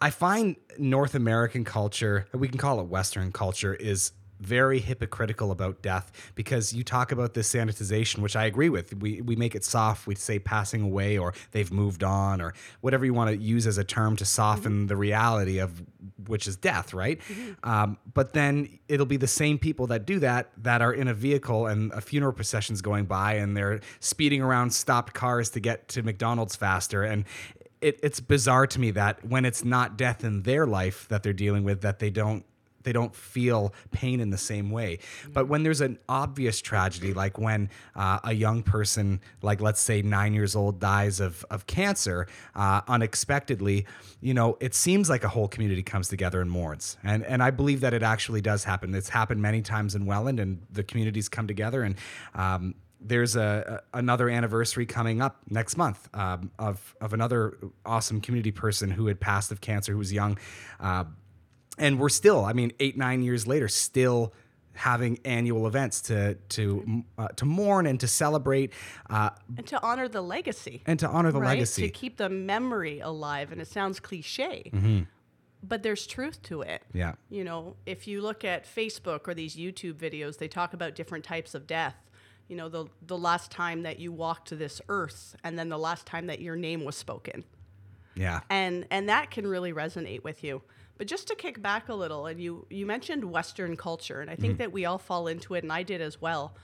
I 0.00 0.10
find 0.10 0.56
North 0.78 1.14
American 1.14 1.64
culture, 1.64 2.28
we 2.32 2.48
can 2.48 2.58
call 2.58 2.80
it 2.80 2.86
Western 2.86 3.32
culture, 3.32 3.74
is 3.74 4.12
very 4.40 4.78
hypocritical 4.78 5.50
about 5.50 5.82
death 5.82 6.12
because 6.34 6.72
you 6.72 6.84
talk 6.84 7.12
about 7.12 7.34
this 7.34 7.52
sanitization, 7.52 8.18
which 8.18 8.36
I 8.36 8.46
agree 8.46 8.68
with. 8.68 8.94
We, 8.94 9.20
we 9.20 9.36
make 9.36 9.54
it 9.54 9.64
soft. 9.64 10.06
We 10.06 10.14
say 10.14 10.38
passing 10.38 10.82
away 10.82 11.18
or 11.18 11.34
they've 11.52 11.72
moved 11.72 12.04
on 12.04 12.40
or 12.40 12.54
whatever 12.80 13.04
you 13.04 13.14
want 13.14 13.30
to 13.30 13.36
use 13.36 13.66
as 13.66 13.78
a 13.78 13.84
term 13.84 14.16
to 14.16 14.24
soften 14.24 14.72
mm-hmm. 14.72 14.86
the 14.86 14.96
reality 14.96 15.58
of 15.58 15.82
which 16.26 16.46
is 16.46 16.56
death, 16.56 16.94
right? 16.94 17.20
Mm-hmm. 17.20 17.68
Um, 17.68 17.98
but 18.12 18.32
then 18.32 18.78
it'll 18.88 19.06
be 19.06 19.16
the 19.16 19.26
same 19.26 19.58
people 19.58 19.86
that 19.88 20.06
do 20.06 20.18
that 20.20 20.50
that 20.58 20.82
are 20.82 20.92
in 20.92 21.08
a 21.08 21.14
vehicle 21.14 21.66
and 21.66 21.92
a 21.92 22.00
funeral 22.00 22.32
procession's 22.32 22.82
going 22.82 23.06
by 23.06 23.34
and 23.34 23.56
they're 23.56 23.80
speeding 24.00 24.42
around 24.42 24.70
stopped 24.72 25.14
cars 25.14 25.50
to 25.50 25.60
get 25.60 25.88
to 25.88 26.02
McDonald's 26.02 26.56
faster. 26.56 27.02
And 27.02 27.24
it, 27.80 27.98
it's 28.02 28.20
bizarre 28.20 28.66
to 28.66 28.80
me 28.80 28.90
that 28.92 29.24
when 29.24 29.44
it's 29.44 29.64
not 29.64 29.96
death 29.96 30.24
in 30.24 30.42
their 30.42 30.66
life 30.66 31.06
that 31.08 31.22
they're 31.22 31.32
dealing 31.32 31.64
with, 31.64 31.80
that 31.82 31.98
they 31.98 32.10
don't 32.10 32.44
they 32.82 32.92
don't 32.92 33.14
feel 33.14 33.74
pain 33.90 34.20
in 34.20 34.30
the 34.30 34.38
same 34.38 34.70
way. 34.70 34.98
But 35.32 35.48
when 35.48 35.62
there's 35.62 35.80
an 35.80 35.98
obvious 36.08 36.60
tragedy, 36.60 37.12
like 37.12 37.38
when 37.38 37.70
uh, 37.94 38.20
a 38.24 38.32
young 38.32 38.62
person, 38.62 39.20
like 39.42 39.60
let's 39.60 39.80
say 39.80 40.02
nine 40.02 40.34
years 40.34 40.54
old, 40.56 40.80
dies 40.80 41.20
of 41.20 41.44
of 41.50 41.66
cancer 41.66 42.26
uh, 42.54 42.82
unexpectedly, 42.88 43.86
you 44.20 44.34
know, 44.34 44.56
it 44.60 44.74
seems 44.74 45.10
like 45.10 45.24
a 45.24 45.28
whole 45.28 45.48
community 45.48 45.82
comes 45.82 46.08
together 46.08 46.40
and 46.40 46.50
mourns. 46.50 46.96
And 47.04 47.24
and 47.24 47.42
I 47.42 47.50
believe 47.50 47.80
that 47.80 47.94
it 47.94 48.02
actually 48.02 48.40
does 48.40 48.64
happen. 48.64 48.94
It's 48.94 49.08
happened 49.08 49.42
many 49.42 49.62
times 49.62 49.94
in 49.94 50.06
Welland, 50.06 50.40
and 50.40 50.62
the 50.70 50.84
communities 50.84 51.28
come 51.28 51.46
together 51.46 51.82
and. 51.82 51.96
Um, 52.34 52.74
there's 53.00 53.36
a, 53.36 53.80
another 53.94 54.28
anniversary 54.28 54.84
coming 54.84 55.22
up 55.22 55.36
next 55.48 55.76
month 55.76 56.08
um, 56.14 56.50
of 56.58 56.96
of 57.00 57.12
another 57.12 57.56
awesome 57.86 58.20
community 58.20 58.50
person 58.50 58.90
who 58.90 59.06
had 59.06 59.20
passed 59.20 59.52
of 59.52 59.60
cancer, 59.60 59.92
who 59.92 59.98
was 59.98 60.12
young. 60.12 60.36
Uh, 60.80 61.04
and 61.78 61.98
we're 61.98 62.08
still, 62.08 62.44
I 62.44 62.52
mean, 62.52 62.72
eight 62.80 62.96
nine 62.96 63.22
years 63.22 63.46
later, 63.46 63.68
still 63.68 64.32
having 64.78 65.18
annual 65.24 65.66
events 65.66 66.00
to 66.00 66.34
to 66.48 67.04
uh, 67.18 67.28
to 67.28 67.44
mourn 67.44 67.86
and 67.86 67.98
to 67.98 68.06
celebrate 68.06 68.72
uh, 69.10 69.30
and 69.56 69.66
to 69.66 69.82
honor 69.82 70.06
the 70.06 70.22
legacy 70.22 70.82
and 70.86 71.00
to 71.00 71.08
honor 71.08 71.32
the 71.32 71.40
right? 71.40 71.48
legacy 71.48 71.82
to 71.82 71.88
keep 71.88 72.16
the 72.16 72.28
memory 72.28 73.00
alive. 73.00 73.50
And 73.52 73.60
it 73.60 73.68
sounds 73.68 74.00
cliche. 74.00 74.70
Mm-hmm. 74.72 75.00
But 75.60 75.82
there's 75.82 76.06
truth 76.06 76.40
to 76.44 76.62
it. 76.62 76.84
Yeah. 76.92 77.14
You 77.28 77.42
know, 77.42 77.74
if 77.84 78.06
you 78.06 78.20
look 78.20 78.44
at 78.44 78.64
Facebook 78.64 79.26
or 79.26 79.34
these 79.34 79.56
YouTube 79.56 79.94
videos, 79.94 80.38
they 80.38 80.46
talk 80.46 80.72
about 80.72 80.94
different 80.94 81.24
types 81.24 81.52
of 81.54 81.66
death. 81.66 81.96
You 82.46 82.56
know, 82.56 82.68
the 82.68 82.86
the 83.04 83.18
last 83.18 83.50
time 83.50 83.82
that 83.82 83.98
you 83.98 84.12
walked 84.12 84.56
this 84.56 84.80
earth 84.88 85.34
and 85.42 85.58
then 85.58 85.68
the 85.68 85.78
last 85.78 86.06
time 86.06 86.28
that 86.28 86.40
your 86.40 86.54
name 86.54 86.84
was 86.84 86.96
spoken. 86.96 87.44
Yeah. 88.14 88.40
And 88.48 88.86
and 88.90 89.08
that 89.08 89.32
can 89.32 89.46
really 89.46 89.72
resonate 89.72 90.22
with 90.22 90.44
you. 90.44 90.62
But 90.98 91.06
just 91.06 91.28
to 91.28 91.36
kick 91.36 91.62
back 91.62 91.88
a 91.88 91.94
little, 91.94 92.26
and 92.26 92.40
you 92.40 92.66
you 92.68 92.84
mentioned 92.84 93.24
Western 93.24 93.76
culture, 93.76 94.20
and 94.20 94.28
I 94.28 94.34
think 94.34 94.54
mm. 94.54 94.58
that 94.58 94.72
we 94.72 94.84
all 94.84 94.98
fall 94.98 95.28
into 95.28 95.54
it, 95.54 95.62
and 95.62 95.72
I 95.72 95.84
did 95.84 96.00
as 96.00 96.20
well. 96.20 96.54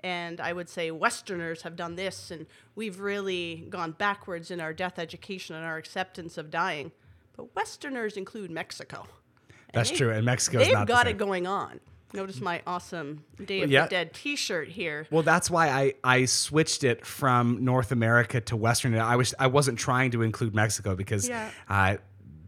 And 0.00 0.40
I 0.40 0.52
would 0.52 0.68
say 0.68 0.90
Westerners 0.90 1.62
have 1.62 1.76
done 1.76 1.94
this, 1.94 2.30
and 2.30 2.46
we've 2.74 3.00
really 3.00 3.66
gone 3.70 3.92
backwards 3.92 4.50
in 4.50 4.60
our 4.60 4.72
death 4.72 4.98
education 4.98 5.56
and 5.56 5.64
our 5.64 5.76
acceptance 5.76 6.36
of 6.36 6.50
dying. 6.50 6.92
But 7.36 7.54
Westerners 7.54 8.16
include 8.16 8.50
Mexico. 8.50 9.06
That's 9.72 9.90
true, 9.90 10.10
and 10.10 10.24
Mexico 10.24 10.58
they've 10.58 10.86
got 10.86 11.04
the 11.04 11.10
it 11.10 11.18
going 11.18 11.46
on. 11.46 11.80
Notice 12.12 12.40
my 12.40 12.62
awesome 12.66 13.24
Day 13.44 13.62
of 13.62 13.70
yeah. 13.70 13.82
the 13.84 13.90
Dead 13.90 14.14
T-shirt 14.14 14.68
here. 14.68 15.06
Well, 15.10 15.22
that's 15.22 15.50
why 15.50 15.68
I, 15.68 15.94
I 16.02 16.24
switched 16.24 16.84
it 16.84 17.04
from 17.04 17.64
North 17.64 17.92
America 17.92 18.40
to 18.42 18.56
Western. 18.56 18.96
I 18.96 19.16
was 19.16 19.34
I 19.38 19.48
wasn't 19.48 19.78
trying 19.78 20.12
to 20.12 20.22
include 20.22 20.54
Mexico 20.54 20.94
because 20.94 21.28
yeah. 21.28 21.50
uh, 21.68 21.96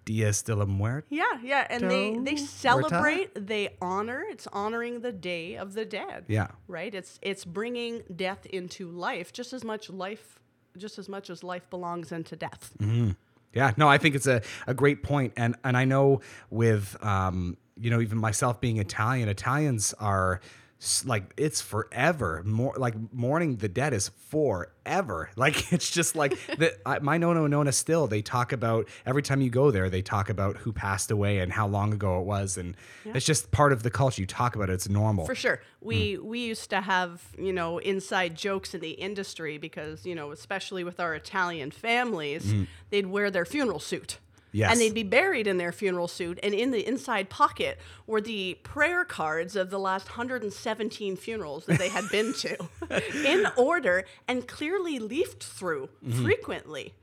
Dias 0.09 0.41
de 0.41 0.55
la 0.55 0.65
Muerte. 0.65 1.07
Yeah, 1.11 1.38
yeah, 1.43 1.67
and 1.69 1.91
they 1.91 2.17
they 2.17 2.37
celebrate, 2.37 3.35
Muerta? 3.35 3.47
they 3.47 3.77
honor. 3.83 4.25
It's 4.27 4.47
honoring 4.47 5.03
the 5.03 5.12
Day 5.12 5.57
of 5.57 5.75
the 5.75 5.85
Dead. 5.85 6.25
Yeah, 6.29 6.49
right. 6.67 6.95
It's 6.95 7.19
it's 7.21 7.45
bringing 7.45 8.03
death 8.17 8.47
into 8.47 8.88
life, 8.88 9.35
just 9.35 9.53
as 9.53 9.65
much 9.65 9.91
life, 9.91 10.41
just 10.79 10.99
as 10.99 11.11
much 11.11 11.29
as 11.29 11.45
life 11.45 11.69
belongs 11.69 12.11
into 12.11 12.37
death. 12.37 12.73
Mm-hmm. 12.79 13.11
Yeah, 13.53 13.73
no, 13.77 13.87
I 13.87 13.99
think 13.99 14.15
it's 14.15 14.27
a, 14.27 14.41
a 14.67 14.73
great 14.73 15.03
point, 15.03 15.35
and 15.37 15.57
and 15.62 15.77
I 15.77 15.85
know 15.85 16.23
with 16.49 16.97
um, 17.05 17.59
you 17.79 17.91
know 17.91 18.00
even 18.00 18.17
myself 18.17 18.62
being 18.62 18.79
Italian, 18.79 19.29
Italians 19.29 19.93
are 20.00 20.41
like 21.04 21.32
it's 21.37 21.61
forever. 21.61 22.42
More 22.44 22.75
like 22.76 22.94
mourning 23.12 23.56
the 23.56 23.68
dead 23.68 23.92
is 23.92 24.08
forever. 24.08 25.30
Like 25.38 25.73
it's 25.73 25.90
just 25.90 26.16
like 26.16 26.32
the, 26.58 26.76
I, 26.85 26.99
my 26.99 27.16
no 27.18 27.32
no 27.32 27.47
nona 27.47 27.73
still. 27.73 28.06
They 28.06 28.23
talk 28.23 28.52
about 28.52 28.88
every 29.06 29.23
time 29.23 29.40
you 29.40 29.50
go 29.50 29.70
there. 29.70 29.88
They 29.88 30.02
talk 30.02 30.30
about 30.30 30.56
who 30.56 30.73
passed 30.73 31.11
away 31.11 31.38
and 31.38 31.52
how 31.52 31.68
long 31.68 31.92
ago 31.92 32.20
it 32.20 32.25
was, 32.25 32.56
and 32.56 32.75
yeah. 33.04 33.12
it's 33.14 33.26
just 33.26 33.50
part 33.50 33.73
of 33.73 33.82
the 33.82 33.90
culture. 33.90 34.20
You 34.20 34.26
talk 34.26 34.56
about 34.56 34.70
it. 34.70 34.75
It's 34.75 34.88
normal. 34.88 35.26
For 35.26 35.35
sure. 35.35 35.61
We 35.80 36.14
mm. 36.14 36.23
we 36.23 36.40
used 36.40 36.70
to 36.70 36.80
have 36.80 37.23
you 37.38 37.52
know 37.52 37.78
inside 37.78 38.35
jokes 38.35 38.75
in 38.75 38.80
the 38.80 38.90
industry 38.90 39.58
because 39.58 40.04
you 40.06 40.14
know 40.14 40.32
especially 40.32 40.82
with 40.85 40.99
our 40.99 41.14
Italian 41.14 41.70
families, 41.70 42.47
mm. 42.47 42.66
they'd 42.90 43.06
wear 43.06 43.30
their 43.30 43.44
funeral 43.44 43.80
suit. 43.80 44.18
Yes. 44.52 44.73
And 44.73 44.81
they'd 44.81 44.95
be 44.95 45.02
buried 45.02 45.47
in 45.47 45.59
their 45.59 45.73
funeral 45.73 46.09
suit, 46.09 46.38
and 46.43 46.55
in 46.55 46.71
the 46.71 46.87
inside 46.87 47.28
pocket 47.28 47.78
were 48.07 48.21
the 48.21 48.59
prayer 48.62 49.05
cards 49.05 49.57
of 49.57 49.71
the 49.71 49.78
last 49.78 50.09
117 50.09 51.17
funerals 51.17 51.67
that 51.67 51.78
they 51.78 51.88
had 51.88 52.09
been 52.11 52.33
to, 52.35 52.57
in 53.26 53.47
order 53.57 54.05
and 54.26 54.47
clearly 54.49 54.99
leafed 54.99 55.45
through 55.45 55.88
mm-hmm. 56.05 56.25
frequently. 56.25 56.95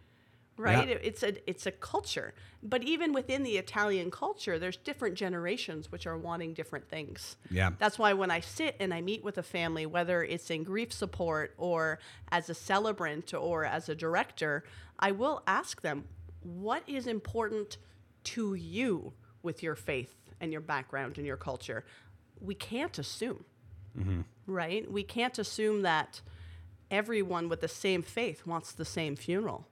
Right? 0.57 0.87
Yeah. 0.87 0.97
It's 1.03 1.21
a 1.21 1.49
it's 1.49 1.65
a 1.65 1.71
culture. 1.71 2.33
But 2.63 2.81
even 2.83 3.13
within 3.13 3.43
the 3.43 3.57
Italian 3.57 4.09
culture, 4.09 4.57
there's 4.57 4.77
different 4.77 5.15
generations 5.15 5.91
which 5.91 6.07
are 6.07 6.17
wanting 6.17 6.53
different 6.53 6.89
things. 6.89 7.35
Yeah. 7.51 7.71
That's 7.77 7.99
why 7.99 8.13
when 8.13 8.31
I 8.31 8.39
sit 8.39 8.75
and 8.79 8.93
I 8.93 9.01
meet 9.01 9.23
with 9.23 9.37
a 9.37 9.43
family, 9.43 9.85
whether 9.85 10.23
it's 10.23 10.49
in 10.49 10.63
grief 10.63 10.91
support 10.91 11.53
or 11.57 11.99
as 12.31 12.49
a 12.49 12.55
celebrant 12.55 13.33
or 13.33 13.65
as 13.65 13.87
a 13.87 13.95
director, 13.95 14.63
I 14.97 15.11
will 15.11 15.43
ask 15.45 15.81
them, 15.81 16.05
what 16.45 16.83
is 16.87 17.07
important 17.07 17.77
to 18.23 18.53
you 18.53 19.13
with 19.41 19.63
your 19.63 19.75
faith 19.75 20.13
and 20.39 20.51
your 20.51 20.61
background 20.61 21.17
and 21.17 21.25
your 21.25 21.37
culture. 21.37 21.85
We 22.39 22.55
can't 22.55 22.97
assume, 22.97 23.45
mm-hmm. 23.97 24.21
right? 24.45 24.89
We 24.91 25.03
can't 25.03 25.37
assume 25.39 25.81
that 25.83 26.21
everyone 26.91 27.49
with 27.49 27.61
the 27.61 27.67
same 27.67 28.03
faith 28.03 28.45
wants 28.45 28.71
the 28.73 28.85
same 28.85 29.15
funeral 29.15 29.67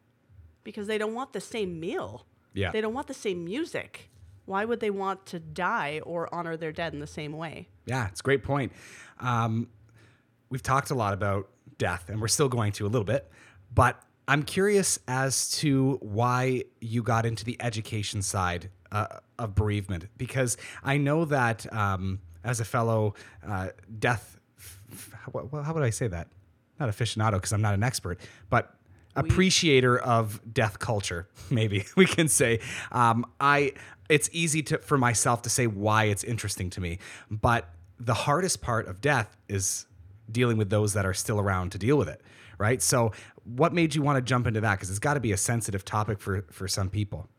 because 0.64 0.88
they 0.88 0.98
don't 0.98 1.14
want 1.14 1.34
the 1.34 1.42
same 1.42 1.80
meal. 1.80 2.26
Yeah. 2.54 2.72
They 2.72 2.82
don't 2.82 2.94
want 2.94 3.08
the 3.08 3.14
same 3.14 3.44
music. 3.44 4.10
Why 4.46 4.66
would 4.66 4.80
they 4.80 4.90
want 4.90 5.26
to 5.28 5.40
die 5.40 6.02
or 6.04 6.34
honor 6.34 6.58
their 6.58 6.72
dead 6.72 6.94
in 6.94 7.00
the 7.00 7.08
same 7.08 7.34
way? 7.34 7.70
Yeah, 7.86 8.08
it's 8.08 8.20
a 8.20 8.24
great 8.24 8.44
point. 8.44 8.72
Um, 9.20 9.70
we've 10.50 10.64
talked 10.64 10.92
a 10.92 10.96
lot 10.96 11.14
about 11.14 11.50
death, 11.78 12.10
and 12.10 12.22
we're 12.22 12.28
still 12.28 12.50
going 12.50 12.72
to 12.74 12.86
a 12.86 12.90
little 12.90 13.06
bit, 13.06 13.30
but 13.74 14.02
I'm 14.28 14.44
curious 14.44 15.00
as 15.08 15.52
to 15.58 15.98
why 16.02 16.64
you 16.80 17.04
got 17.04 17.26
into 17.26 17.44
the 17.44 17.58
education 17.60 18.22
side 18.22 18.70
uh, 18.92 19.08
of 19.38 19.56
bereavement 19.56 20.08
because 20.18 20.56
I 20.84 20.98
know 20.98 21.26
that 21.26 21.72
um, 21.74 22.20
as 22.44 22.60
a 22.60 22.66
fellow 22.66 23.16
uh, 23.46 23.70
death, 24.00 24.40
how, 25.12 25.50
how 25.64 25.74
would 25.74 25.84
I 25.84 25.90
say 25.90 26.08
that? 26.08 26.28
Not 26.80 26.90
aficionado 26.90 27.34
because 27.34 27.54
I'm 27.54 27.62
not 27.62 27.74
an 27.74 27.84
expert, 27.84 28.20
but 28.50 28.76
appreciator 29.16 30.00
of 30.00 30.42
death 30.52 30.80
culture, 30.80 31.28
maybe 31.50 31.86
we 31.96 32.06
can 32.06 32.28
say. 32.28 32.60
Um, 32.92 33.26
I 33.40 33.74
it's 34.10 34.30
easy 34.32 34.64
to 34.64 34.78
for 34.80 34.98
myself 34.98 35.42
to 35.44 35.50
say 35.50 35.68
why 35.68 36.06
it's 36.06 36.24
interesting 36.24 36.70
to 36.72 36.82
me, 36.82 37.00
but 37.30 37.70
the 38.00 38.14
hardest 38.14 38.62
part 38.62 38.88
of 38.88 39.02
death 39.02 39.38
is 39.48 39.86
dealing 40.32 40.58
with 40.58 40.70
those 40.70 40.94
that 40.94 41.06
are 41.06 41.14
still 41.14 41.40
around 41.40 41.72
to 41.74 41.78
deal 41.78 41.98
with 41.98 42.08
it 42.08 42.22
right? 42.58 42.82
So, 42.82 43.12
what 43.44 43.74
made 43.74 43.96
you 43.96 44.02
want 44.02 44.18
to 44.18 44.22
jump 44.22 44.48
into 44.48 44.62
that? 44.62 44.76
Because 44.76 44.90
it's 44.90 45.00
got 45.00 45.16
to 45.16 45.20
be 45.20 45.32
a 45.32 45.38
sensitive 45.38 45.86
topic 45.86 46.20
for 46.20 46.46
for 46.52 46.68
some 46.68 46.90
people. 46.90 47.30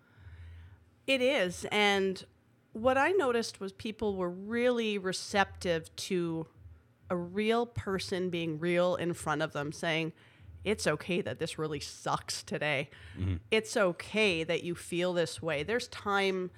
It 1.07 1.21
is, 1.21 1.67
and 1.71 2.25
what 2.73 2.97
I 2.97 3.11
noticed 3.13 3.61
was 3.61 3.73
people 3.73 4.17
were 4.17 4.31
really 4.31 4.99
receptive 4.99 5.95
to 5.97 6.47
a 7.11 7.17
real 7.17 7.67
person 7.67 8.31
being 8.31 8.59
real 8.59 8.97
in 8.97 9.13
front 9.13 9.43
of 9.43 9.53
them, 9.53 9.73
saying, 9.73 10.13
"It's 10.65 10.87
okay 10.87 11.21
that 11.21 11.39
this 11.39 11.59
really 11.59 11.81
sucks 11.81 12.43
today. 12.43 12.91
Mm-hmm. 13.19 13.37
It's 13.51 13.77
okay 13.77 14.45
that 14.45 14.63
you 14.63 14.75
feel 14.75 15.13
this 15.13 15.41
way. 15.43 15.63
There's 15.63 15.89
time." 15.89 16.51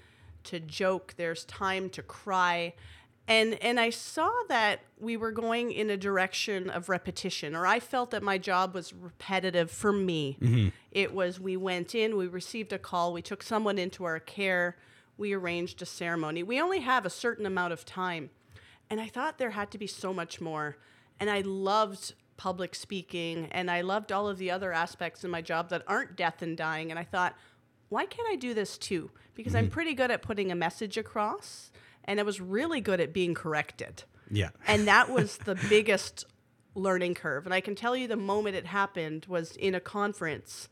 to 0.46 0.60
joke, 0.60 1.14
there's 1.16 1.44
time 1.44 1.90
to 1.90 2.02
cry, 2.02 2.72
and 3.28 3.54
and 3.62 3.80
I 3.80 3.90
saw 3.90 4.30
that 4.48 4.80
we 4.98 5.16
were 5.16 5.32
going 5.32 5.72
in 5.72 5.90
a 5.90 5.96
direction 5.96 6.70
of 6.70 6.88
repetition, 6.88 7.54
or 7.56 7.66
I 7.66 7.80
felt 7.80 8.10
that 8.12 8.22
my 8.22 8.38
job 8.38 8.74
was 8.74 8.92
repetitive 8.92 9.70
for 9.70 9.92
me. 9.92 10.38
Mm-hmm. 10.40 10.68
It 10.92 11.14
was 11.14 11.40
we 11.40 11.56
went 11.56 11.94
in, 11.94 12.16
we 12.16 12.26
received 12.26 12.72
a 12.72 12.78
call, 12.78 13.12
we 13.12 13.22
took 13.22 13.42
someone 13.42 13.78
into 13.78 14.04
our 14.04 14.20
care, 14.20 14.76
we 15.16 15.32
arranged 15.32 15.82
a 15.82 15.86
ceremony. 15.86 16.42
We 16.42 16.60
only 16.60 16.80
have 16.80 17.04
a 17.04 17.10
certain 17.10 17.46
amount 17.46 17.72
of 17.72 17.84
time, 17.84 18.30
and 18.88 19.00
I 19.00 19.08
thought 19.08 19.38
there 19.38 19.50
had 19.50 19.70
to 19.72 19.78
be 19.78 19.86
so 19.86 20.12
much 20.12 20.40
more. 20.40 20.76
And 21.18 21.30
I 21.30 21.40
loved 21.40 22.12
public 22.36 22.74
speaking, 22.74 23.48
and 23.50 23.70
I 23.70 23.80
loved 23.80 24.12
all 24.12 24.28
of 24.28 24.38
the 24.38 24.50
other 24.50 24.72
aspects 24.72 25.24
in 25.24 25.30
my 25.30 25.40
job 25.40 25.70
that 25.70 25.82
aren't 25.86 26.16
death 26.16 26.42
and 26.42 26.56
dying. 26.56 26.90
And 26.90 26.98
I 26.98 27.04
thought, 27.04 27.34
why 27.88 28.06
can't 28.06 28.28
I 28.30 28.36
do 28.36 28.54
this 28.54 28.76
too? 28.78 29.10
Because 29.34 29.54
I'm 29.54 29.64
mm-hmm. 29.64 29.72
pretty 29.72 29.94
good 29.94 30.10
at 30.10 30.22
putting 30.22 30.50
a 30.50 30.54
message 30.54 30.96
across, 30.96 31.70
and 32.06 32.20
I 32.20 32.22
was 32.22 32.40
really 32.40 32.80
good 32.80 33.00
at 33.00 33.12
being 33.12 33.34
corrected. 33.34 34.04
Yeah. 34.30 34.50
And 34.66 34.88
that 34.88 35.10
was 35.10 35.38
the 35.38 35.54
biggest 35.68 36.24
learning 36.74 37.14
curve. 37.14 37.46
And 37.46 37.54
I 37.54 37.60
can 37.60 37.74
tell 37.74 37.96
you 37.96 38.06
the 38.06 38.16
moment 38.16 38.56
it 38.56 38.66
happened 38.66 39.26
was 39.28 39.56
in 39.56 39.74
a 39.74 39.80
conference. 39.80 40.68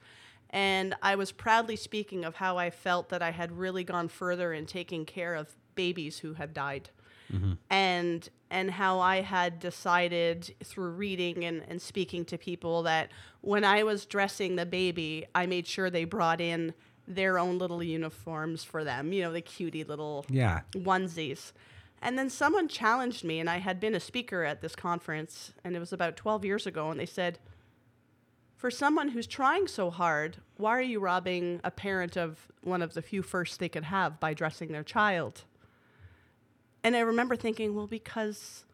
And 0.51 0.95
I 1.03 1.17
was 1.17 1.33
proudly 1.33 1.77
speaking 1.77 2.25
of 2.25 2.37
how 2.37 2.59
I 2.59 2.71
felt 2.71 3.09
that 3.09 3.23
I 3.23 3.31
had 3.31 3.53
really 3.53 3.85
gone 3.85 4.09
further 4.09 4.53
in 4.53 4.67
taking 4.67 5.05
care 5.05 5.35
of 5.35 5.57
babies 5.75 6.19
who 6.19 6.35
had 6.35 6.55
died. 6.55 6.91
Mm-hmm. 7.33 7.53
And 7.71 8.29
and 8.51 8.71
how 8.71 9.01
I 9.01 9.23
had 9.23 9.59
decided 9.59 10.55
through 10.63 10.91
reading 10.91 11.45
and, 11.45 11.65
and 11.67 11.83
speaking 11.83 12.25
to 12.27 12.39
people 12.39 12.85
that 12.85 13.11
when 13.41 13.65
I 13.65 13.83
was 13.83 14.07
dressing 14.07 14.55
the 14.55 14.67
baby, 14.67 15.27
I 15.35 15.47
made 15.47 15.67
sure 15.67 15.91
they 15.91 16.05
brought 16.05 16.41
in 16.41 16.73
their 17.07 17.39
own 17.39 17.59
little 17.59 17.83
uniforms 17.83 18.65
for 18.65 18.83
them, 18.85 19.13
you 19.13 19.23
know, 19.23 19.33
the 19.33 19.41
cutie 19.43 19.85
little 19.85 20.25
Yeah. 20.29 20.61
onesies. 20.75 21.53
And 22.03 22.19
then 22.19 22.29
someone 22.29 22.69
challenged 22.69 23.25
me, 23.25 23.41
and 23.41 23.49
I 23.49 23.59
had 23.59 23.81
been 23.81 23.95
a 23.95 24.01
speaker 24.01 24.45
at 24.45 24.61
this 24.61 24.75
conference, 24.77 25.53
and 25.65 25.75
it 25.77 25.79
was 25.79 25.93
about 25.93 26.17
12 26.17 26.45
years 26.45 26.67
ago, 26.67 26.91
and 26.91 26.99
they 27.01 27.07
said, 27.07 27.39
For 28.57 28.71
someone 28.71 29.09
who's 29.11 29.27
trying 29.27 29.67
so 29.69 29.91
hard, 29.91 30.39
why 30.57 30.71
are 30.77 30.81
you 30.83 30.99
robbing 31.01 31.61
a 31.65 31.71
parent 31.71 32.17
of 32.17 32.51
one 32.63 32.81
of 32.83 32.95
the 32.95 33.03
few 33.03 33.23
firsts 33.23 33.57
they 33.59 33.69
could 33.69 33.85
have 33.85 34.19
by 34.21 34.33
dressing 34.35 34.73
their 34.73 34.83
child? 34.85 35.45
And 36.83 36.95
I 36.97 37.01
remember 37.01 37.37
thinking, 37.37 37.75
well, 37.75 37.87
because 37.87 38.65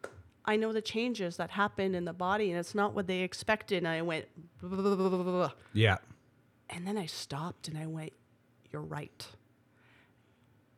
I 0.45 0.57
know 0.57 0.73
the 0.73 0.83
changes 0.83 1.37
that 1.37 1.51
happen 1.51 1.95
in 1.95 2.05
the 2.05 2.13
body, 2.13 2.51
and 2.51 2.59
it's 2.59 2.75
not 2.75 2.95
what 2.95 3.07
they 3.07 3.21
expected. 3.21 3.79
And 3.79 3.89
I 3.89 4.03
went, 4.03 4.27
Yeah. 5.73 5.99
and 6.69 6.87
then 6.87 6.97
I 6.99 7.07
stopped 7.07 7.69
and 7.69 7.77
I 7.79 7.87
went, 7.87 8.13
You're 8.73 8.83
right. 8.83 9.27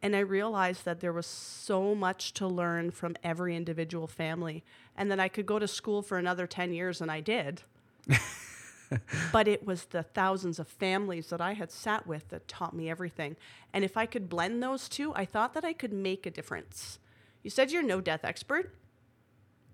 And 0.03 0.17
I 0.17 0.21
realized 0.21 0.85
that 0.85 1.01
there 1.01 1.13
was 1.13 1.27
so 1.27 1.95
much 1.95 2.33
to 2.35 2.47
learn 2.47 2.91
from 2.91 3.15
every 3.23 3.55
individual 3.55 4.09
family, 4.09 4.65
and 4.97 5.11
that 5.11 5.21
I 5.21 5.29
could 5.29 5.47
go 5.47 5.59
to 5.61 5.69
school 5.69 6.03
for 6.03 6.19
another 6.19 6.47
10 6.47 6.73
years, 6.73 7.01
and 7.01 7.11
I 7.11 7.21
did. 7.21 7.63
but 9.33 9.47
it 9.47 9.65
was 9.65 9.85
the 9.87 10.03
thousands 10.03 10.59
of 10.59 10.67
families 10.67 11.29
that 11.29 11.41
I 11.41 11.53
had 11.53 11.71
sat 11.71 12.07
with 12.07 12.29
that 12.31 12.49
taught 12.49 12.75
me 12.75 12.91
everything. 12.91 13.37
And 13.73 13.85
if 13.85 13.97
I 13.97 14.07
could 14.07 14.29
blend 14.29 14.63
those 14.63 14.89
two, 14.89 15.15
I 15.15 15.25
thought 15.25 15.55
that 15.55 15.65
I 15.65 15.73
could 15.73 15.93
make 15.93 16.27
a 16.27 16.31
difference. 16.31 16.99
You 17.43 17.51
said 17.51 17.71
you're 17.71 17.83
no 17.83 18.01
death 18.01 18.25
expert. 18.25 18.75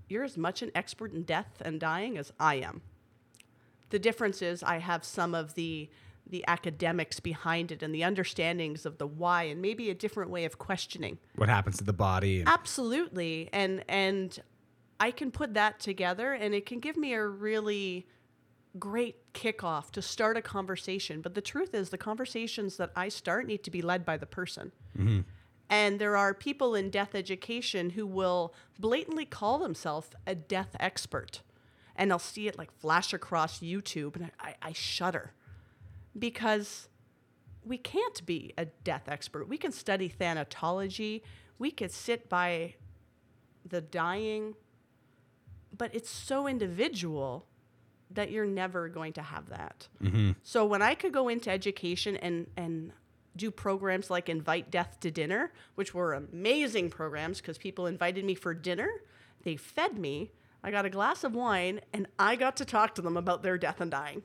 You're 0.08 0.24
as 0.24 0.36
much 0.36 0.62
an 0.62 0.70
expert 0.74 1.12
in 1.12 1.22
death 1.22 1.60
and 1.60 1.80
dying 1.80 2.16
as 2.16 2.32
I 2.38 2.56
am. 2.56 2.82
The 3.90 3.98
difference 3.98 4.42
is 4.42 4.62
I 4.62 4.78
have 4.78 5.04
some 5.04 5.34
of 5.34 5.54
the 5.54 5.88
the 6.30 6.44
academics 6.46 7.20
behind 7.20 7.72
it 7.72 7.82
and 7.82 7.94
the 7.94 8.04
understandings 8.04 8.84
of 8.84 8.98
the 8.98 9.06
why 9.06 9.44
and 9.44 9.62
maybe 9.62 9.90
a 9.90 9.94
different 9.94 10.30
way 10.30 10.44
of 10.44 10.58
questioning. 10.58 11.18
What 11.36 11.48
happens 11.48 11.78
to 11.78 11.84
the 11.84 11.92
body? 11.92 12.40
And, 12.40 12.48
Absolutely. 12.48 13.48
And 13.52 13.84
and 13.88 14.38
I 15.00 15.10
can 15.10 15.30
put 15.30 15.54
that 15.54 15.80
together 15.80 16.32
and 16.32 16.54
it 16.54 16.66
can 16.66 16.80
give 16.80 16.96
me 16.96 17.12
a 17.14 17.26
really 17.26 18.06
great 18.78 19.32
kickoff 19.32 19.90
to 19.92 20.02
start 20.02 20.36
a 20.36 20.42
conversation. 20.42 21.20
But 21.20 21.34
the 21.34 21.40
truth 21.40 21.74
is 21.74 21.90
the 21.90 21.98
conversations 21.98 22.76
that 22.76 22.90
I 22.94 23.08
start 23.08 23.46
need 23.46 23.62
to 23.64 23.70
be 23.70 23.82
led 23.82 24.04
by 24.04 24.16
the 24.16 24.26
person. 24.26 24.72
Mm-hmm. 24.96 25.20
And 25.70 25.98
there 25.98 26.16
are 26.16 26.32
people 26.32 26.74
in 26.74 26.90
death 26.90 27.14
education 27.14 27.90
who 27.90 28.06
will 28.06 28.54
blatantly 28.78 29.26
call 29.26 29.58
themselves 29.58 30.08
a 30.26 30.34
death 30.34 30.74
expert. 30.80 31.42
And 31.94 32.12
I'll 32.12 32.18
see 32.18 32.48
it 32.48 32.56
like 32.56 32.72
flash 32.72 33.12
across 33.12 33.60
YouTube 33.60 34.16
and 34.16 34.30
I, 34.40 34.54
I 34.62 34.72
shudder 34.72 35.34
because 36.18 36.88
we 37.64 37.78
can't 37.78 38.24
be 38.26 38.52
a 38.56 38.64
death 38.64 39.08
expert. 39.08 39.48
We 39.48 39.58
can 39.58 39.72
study 39.72 40.08
thanatology, 40.08 41.22
we 41.58 41.70
could 41.70 41.92
sit 41.92 42.28
by 42.28 42.74
the 43.64 43.80
dying, 43.80 44.54
but 45.76 45.94
it's 45.94 46.10
so 46.10 46.46
individual 46.46 47.46
that 48.10 48.30
you're 48.30 48.46
never 48.46 48.88
going 48.88 49.12
to 49.12 49.22
have 49.22 49.50
that. 49.50 49.88
Mm-hmm. 50.02 50.32
So 50.42 50.64
when 50.64 50.80
I 50.80 50.94
could 50.94 51.12
go 51.12 51.28
into 51.28 51.50
education 51.50 52.16
and 52.16 52.46
and 52.56 52.92
do 53.36 53.50
programs 53.50 54.10
like 54.10 54.28
invite 54.28 54.70
death 54.70 54.98
to 55.00 55.10
dinner, 55.10 55.52
which 55.74 55.94
were 55.94 56.14
amazing 56.14 56.90
programs 56.90 57.40
because 57.40 57.58
people 57.58 57.86
invited 57.86 58.24
me 58.24 58.34
for 58.34 58.52
dinner, 58.52 58.88
they 59.44 59.56
fed 59.56 59.98
me, 59.98 60.32
I 60.64 60.70
got 60.72 60.84
a 60.84 60.90
glass 60.90 61.22
of 61.22 61.34
wine, 61.34 61.80
and 61.92 62.08
I 62.18 62.34
got 62.34 62.56
to 62.56 62.64
talk 62.64 62.94
to 62.96 63.02
them 63.02 63.16
about 63.16 63.42
their 63.42 63.56
death 63.56 63.80
and 63.80 63.90
dying 63.90 64.24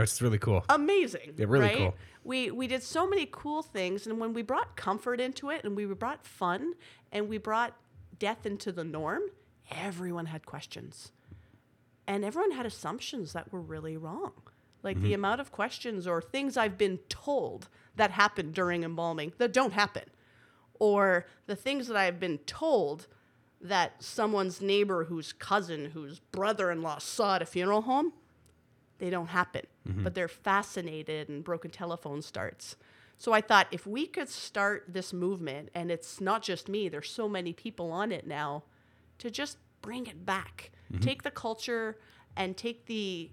it's 0.00 0.22
really 0.22 0.38
cool. 0.38 0.64
amazing. 0.68 1.34
Yeah, 1.36 1.46
really 1.48 1.66
right? 1.66 1.76
cool. 1.76 1.94
We 2.24 2.50
we 2.50 2.66
did 2.66 2.82
so 2.82 3.08
many 3.08 3.28
cool 3.30 3.62
things, 3.62 4.06
and 4.06 4.18
when 4.18 4.32
we 4.32 4.42
brought 4.42 4.76
comfort 4.76 5.20
into 5.20 5.50
it, 5.50 5.64
and 5.64 5.76
we 5.76 5.84
brought 5.86 6.24
fun, 6.24 6.74
and 7.10 7.28
we 7.28 7.38
brought 7.38 7.76
death 8.18 8.46
into 8.46 8.72
the 8.72 8.84
norm, 8.84 9.22
everyone 9.70 10.26
had 10.26 10.46
questions, 10.46 11.12
and 12.06 12.24
everyone 12.24 12.52
had 12.52 12.64
assumptions 12.66 13.32
that 13.32 13.52
were 13.52 13.60
really 13.60 13.96
wrong. 13.96 14.32
Like 14.82 14.96
Mm-hmm. 14.96 15.04
the 15.06 15.14
amount 15.14 15.40
of 15.40 15.52
questions 15.52 16.06
or 16.08 16.20
things 16.20 16.56
I've 16.56 16.76
been 16.76 16.98
told 17.08 17.68
that 17.94 18.10
happen 18.10 18.50
during 18.50 18.82
embalming 18.82 19.32
that 19.38 19.52
don't 19.52 19.72
happen, 19.72 20.04
or 20.80 21.26
the 21.46 21.54
things 21.56 21.86
that 21.88 21.96
I've 21.96 22.18
been 22.18 22.38
told 22.38 23.06
that 23.60 24.02
someone's 24.02 24.60
neighbor, 24.60 25.04
whose 25.04 25.32
cousin, 25.32 25.90
whose 25.92 26.18
brother-in-law 26.18 26.98
saw 26.98 27.36
at 27.36 27.42
a 27.42 27.46
funeral 27.46 27.82
home 27.82 28.12
they 29.02 29.10
don't 29.10 29.30
happen, 29.30 29.62
but 29.84 29.94
mm-hmm. 29.96 30.08
they're 30.14 30.28
fascinated 30.28 31.28
and 31.28 31.42
broken 31.42 31.72
telephone 31.72 32.22
starts. 32.22 32.76
So 33.18 33.32
I 33.32 33.40
thought 33.40 33.66
if 33.72 33.84
we 33.84 34.06
could 34.06 34.28
start 34.28 34.84
this 34.86 35.12
movement, 35.12 35.70
and 35.74 35.90
it's 35.90 36.20
not 36.20 36.40
just 36.40 36.68
me, 36.68 36.88
there's 36.88 37.10
so 37.10 37.28
many 37.28 37.52
people 37.52 37.90
on 37.90 38.12
it 38.12 38.28
now, 38.28 38.62
to 39.18 39.28
just 39.28 39.58
bring 39.80 40.06
it 40.06 40.24
back, 40.24 40.70
mm-hmm. 40.92 41.02
take 41.02 41.24
the 41.24 41.32
culture 41.32 41.98
and 42.36 42.56
take 42.56 42.86
the 42.86 43.30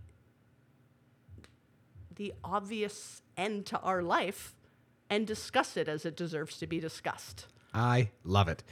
the 2.16 2.34
obvious 2.44 3.22
end 3.38 3.68
to 3.68 3.80
our 3.82 4.02
life 4.02 4.56
and 5.08 5.28
discuss 5.28 5.78
it 5.78 5.88
as 5.88 6.04
it 6.04 6.16
deserves 6.16 6.58
to 6.58 6.66
be 6.66 6.80
discussed. 6.80 7.46
I 7.76 8.10
love 8.24 8.48
it. 8.48 8.64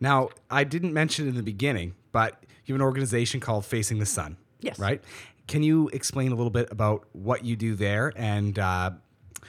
Now, 0.00 0.28
I 0.50 0.64
didn't 0.64 0.92
mention 0.92 1.26
in 1.28 1.34
the 1.34 1.42
beginning, 1.42 1.94
but 2.12 2.44
you 2.66 2.74
have 2.74 2.80
an 2.80 2.84
organization 2.84 3.40
called 3.40 3.64
Facing 3.64 4.00
the 4.00 4.06
Sun. 4.06 4.36
Yes. 4.60 4.78
Right? 4.78 5.02
Can 5.46 5.62
you 5.62 5.88
explain 5.88 6.32
a 6.32 6.34
little 6.34 6.50
bit 6.50 6.70
about 6.70 7.06
what 7.12 7.44
you 7.44 7.56
do 7.56 7.74
there 7.74 8.12
and 8.16 8.58
uh, 8.58 8.92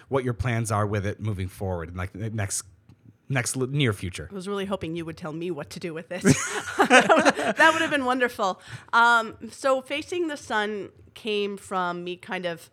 what 0.10 0.24
your 0.24 0.34
plans 0.34 0.72
are 0.72 0.86
with 0.86 1.06
it 1.06 1.20
moving 1.20 1.48
forward 1.48 1.90
in 1.90 1.96
like 1.96 2.14
the 2.14 2.30
next 2.30 2.64
next 3.30 3.56
near 3.56 3.94
future? 3.94 4.28
I 4.32 4.34
was 4.34 4.48
really 4.48 4.66
hoping 4.66 4.96
you 4.96 5.06
would 5.06 5.18
tell 5.18 5.34
me 5.34 5.52
what 5.52 5.70
to 5.72 5.80
do 5.80 5.94
with 5.94 6.10
this. 6.10 6.24
that, 6.78 7.70
would, 7.74 7.82
have 7.82 7.92
been 7.92 8.06
wonderful. 8.06 8.60
Um, 8.92 9.36
so, 9.52 9.82
Facing 9.82 10.28
the 10.28 10.38
Sun 10.38 10.90
came 11.14 11.58
from 11.58 12.04
me 12.04 12.16
kind 12.16 12.46
of 12.46 12.70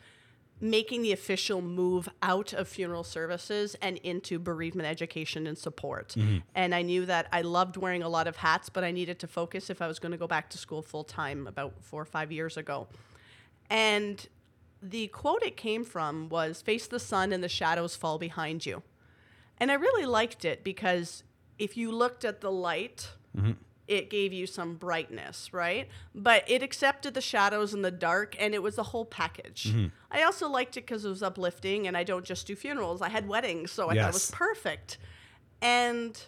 making 0.61 1.01
the 1.03 1.13
official 1.13 1.63
move 1.63 2.09
out 2.23 2.53
of 2.53 2.69
funeral 2.69 3.03
services 3.03 3.75
and 3.81 3.97
into 3.99 4.39
bereavement 4.39 4.87
education 4.87 5.47
and 5.47 5.57
support. 5.57 6.15
And 6.55 6.75
I 6.75 6.83
knew 6.83 7.07
that 7.07 7.29
I 7.33 7.41
loved 7.41 7.79
wearing 7.79 8.03
a 8.03 8.09
lot 8.11 8.27
of 8.27 8.37
hats, 8.37 8.69
but 8.69 8.85
I 8.85 8.91
needed 8.91 9.19
to 9.21 9.27
focus 9.27 9.71
if 9.71 9.81
I 9.81 9.87
was 9.87 9.99
going 9.99 10.13
to 10.13 10.19
go 10.19 10.27
back 10.27 10.51
to 10.51 10.59
school 10.59 10.83
full 10.83 11.05
time 11.05 11.47
about 11.47 11.73
four 11.81 12.03
or 12.03 12.07
five 12.07 12.31
years 12.31 12.59
ago. 12.59 12.89
And 13.71 14.27
the 14.83 15.07
quote 15.09 15.43
it 15.43 15.57
came 15.57 15.85
from 15.85 16.29
was 16.29 16.61
Face 16.61 16.87
the 16.87 17.01
sun 17.01 17.33
and 17.33 17.43
the 17.43 17.49
shadows 17.49 17.97
fall 17.97 18.19
behind 18.19 18.67
you. 18.67 18.83
And 19.59 19.71
I 19.71 19.75
really 19.75 20.07
liked 20.07 20.45
it 20.45 20.65
because 20.65 21.23
if 21.59 21.77
you 21.77 21.93
looked 21.93 22.25
at 22.25 22.41
the 22.41 22.51
light, 22.51 23.11
mm-hmm. 23.37 23.53
it 23.87 24.09
gave 24.09 24.33
you 24.33 24.47
some 24.47 24.77
brightness, 24.77 25.53
right? 25.53 25.89
But 26.15 26.45
it 26.49 26.63
accepted 26.63 27.13
the 27.13 27.21
shadows 27.21 27.75
and 27.75 27.85
the 27.85 27.91
dark, 27.91 28.35
and 28.41 28.55
it 28.55 28.63
was 28.63 28.79
a 28.79 28.83
whole 28.83 29.05
package. 29.05 29.65
Mm-hmm. 29.69 29.89
I 30.11 30.23
also 30.23 30.49
liked 30.49 30.79
it 30.79 30.87
because 30.87 31.05
it 31.05 31.11
was 31.11 31.23
uplifting, 31.23 31.87
and 31.87 31.97
I 31.97 32.05
don't 32.05 32.25
just 32.25 32.47
do 32.47 32.57
funerals, 32.57 33.03
I 33.03 33.11
had 33.11 33.29
weddings, 33.29 33.71
so 33.71 33.91
I 33.91 33.95
thought 33.95 34.09
it 34.09 34.15
was 34.15 34.31
perfect. 34.31 34.97
And 35.61 36.19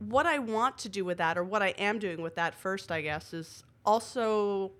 what 0.00 0.26
I 0.26 0.40
want 0.40 0.78
to 0.78 0.88
do 0.88 1.04
with 1.04 1.18
that, 1.18 1.38
or 1.38 1.44
what 1.44 1.62
I 1.62 1.68
am 1.78 2.00
doing 2.00 2.20
with 2.20 2.34
that 2.34 2.56
first, 2.56 2.90
I 2.90 3.02
guess, 3.02 3.32
is 3.32 3.62
also 3.86 4.72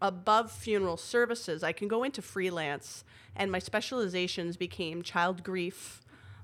above 0.00 0.52
funeral 0.52 0.96
services, 0.96 1.62
I 1.62 1.72
can 1.72 1.88
go 1.88 2.04
into 2.04 2.22
freelance, 2.22 3.04
and 3.34 3.50
my 3.50 3.58
specializations 3.58 4.56
became 4.56 5.02
child 5.02 5.42
grief, 5.42 6.02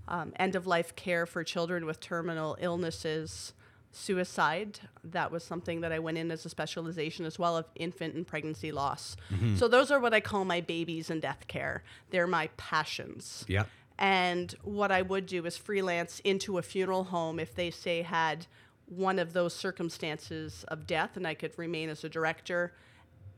um, 0.08 0.32
end 0.36 0.56
of 0.56 0.66
life 0.66 0.96
care 0.96 1.26
for 1.26 1.44
children 1.44 1.86
with 1.86 2.00
terminal 2.00 2.56
illnesses, 2.60 3.52
suicide. 3.92 4.80
That 5.04 5.30
was 5.30 5.44
something 5.44 5.82
that 5.82 5.92
I 5.92 5.98
went 5.98 6.18
in 6.18 6.30
as 6.30 6.46
a 6.46 6.48
specialization 6.48 7.26
as 7.26 7.38
well 7.38 7.56
of 7.56 7.66
infant 7.74 8.14
and 8.14 8.26
pregnancy 8.26 8.72
loss. 8.72 9.16
So 9.56 9.68
those 9.68 9.90
are 9.90 10.00
what 10.00 10.14
I 10.14 10.20
call 10.20 10.44
my 10.44 10.60
babies 10.62 11.10
in 11.10 11.20
death 11.20 11.46
care. 11.46 11.82
They're 12.10 12.26
my 12.26 12.48
passions. 12.56 13.44
Yeah. 13.48 13.64
And 13.98 14.54
what 14.62 14.90
I 14.90 15.02
would 15.02 15.26
do 15.26 15.44
is 15.44 15.56
freelance 15.56 16.20
into 16.24 16.58
a 16.58 16.62
funeral 16.62 17.04
home 17.04 17.38
if 17.38 17.54
they 17.54 17.70
say 17.70 18.02
had 18.02 18.46
one 18.86 19.18
of 19.18 19.32
those 19.32 19.54
circumstances 19.54 20.64
of 20.68 20.86
death, 20.86 21.16
and 21.16 21.26
I 21.26 21.34
could 21.34 21.56
remain 21.58 21.88
as 21.88 22.02
a 22.02 22.08
director 22.08 22.72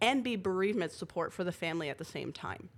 and 0.01 0.23
be 0.25 0.37
bereavement 0.37 0.93
support 0.93 1.33
for 1.33 1.45
the 1.45 1.53
family 1.53 1.89
at 1.89 1.99
the 1.99 2.05
same 2.05 2.33
time. 2.33 2.69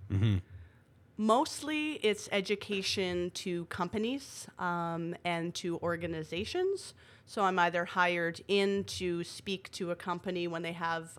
Mostly 1.19 1.93
it's 1.93 2.29
education 2.31 3.31
to 3.31 3.65
companies 3.65 4.47
um, 4.59 5.15
and 5.25 5.53
to 5.55 5.77
organizations. 5.79 6.93
So 7.25 7.41
I'm 7.41 7.57
either 7.59 7.85
hired 7.85 8.41
in 8.47 8.83
to 8.85 9.23
speak 9.23 9.71
to 9.71 9.91
a 9.91 9.95
company 9.95 10.47
when 10.47 10.61
they 10.61 10.73
have 10.73 11.17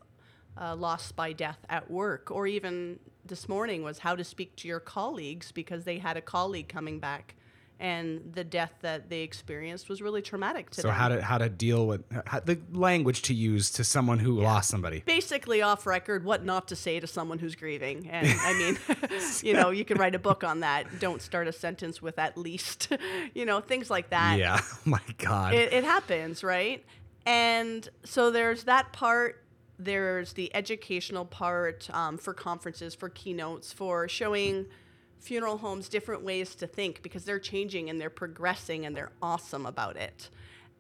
uh, 0.61 0.77
loss 0.77 1.13
by 1.13 1.33
death 1.33 1.59
at 1.69 1.91
work, 1.91 2.31
or 2.31 2.47
even 2.47 2.99
this 3.27 3.49
morning 3.49 3.83
was 3.83 3.99
how 3.99 4.15
to 4.17 4.25
speak 4.25 4.57
to 4.57 4.69
your 4.69 4.81
colleagues 4.81 5.53
because 5.53 5.85
they 5.85 5.99
had 5.99 6.17
a 6.17 6.21
colleague 6.23 6.69
coming 6.69 6.99
back 6.99 7.35
and 7.81 8.33
the 8.35 8.43
death 8.43 8.73
that 8.81 9.09
they 9.09 9.21
experienced 9.21 9.89
was 9.89 10.03
really 10.03 10.21
traumatic 10.21 10.71
to 10.71 10.81
So 10.81 10.89
them. 10.89 10.91
So 10.91 10.95
how 10.95 11.09
to 11.09 11.23
how 11.23 11.39
to 11.39 11.49
deal 11.49 11.87
with 11.87 12.03
how, 12.27 12.41
the 12.41 12.59
language 12.73 13.23
to 13.23 13.35
use 13.35 13.71
to 13.73 13.85
someone 13.85 14.19
who 14.19 14.41
lost 14.41 14.69
somebody. 14.69 15.03
basically 15.07 15.63
off 15.63 15.87
record 15.87 16.25
what 16.25 16.45
not 16.45 16.69
to 16.69 16.77
say 16.77 16.99
to 16.99 17.07
someone 17.07 17.39
who's 17.39 17.55
grieving. 17.55 18.09
And 18.11 18.29
I 18.41 18.53
mean, 18.55 18.79
you 19.43 19.55
know, 19.55 19.71
you 19.71 19.85
can 19.85 19.97
write 19.99 20.15
a 20.15 20.19
book 20.19 20.43
on 20.43 20.61
that. 20.61 20.99
Don't 20.99 21.23
start 21.23 21.47
a 21.47 21.53
sentence 21.53 22.03
with 22.03 22.19
at 22.19 22.37
least, 22.37 22.89
you 23.35 23.45
know, 23.45 23.61
things 23.61 23.91
like 23.91 24.11
that. 24.11 24.39
Yeah. 24.39 24.59
Oh 24.61 24.79
my 24.85 25.01
God. 25.19 25.55
It, 25.55 25.73
it 25.73 25.85
happens, 25.85 26.43
right? 26.43 26.85
And 27.27 27.89
so 28.05 28.31
there's 28.31 28.65
that 28.65 28.93
part. 28.93 29.45
There's 29.79 30.33
the 30.33 30.53
educational 30.57 31.25
part 31.25 31.89
um, 31.93 32.19
for 32.19 32.35
conferences, 32.35 32.97
for 32.97 33.09
keynotes, 33.09 33.73
for 33.73 34.09
showing 34.09 34.67
funeral 35.19 35.59
homes 35.59 35.89
different 35.89 36.23
ways 36.23 36.55
to 36.57 36.67
think 36.67 37.03
because 37.03 37.25
they're 37.25 37.39
changing 37.39 37.91
and 37.91 38.01
they're 38.01 38.11
progressing 38.11 38.87
and 38.87 38.97
they're 38.97 39.13
awesome 39.23 39.67
about 39.67 39.97
it. 39.97 40.31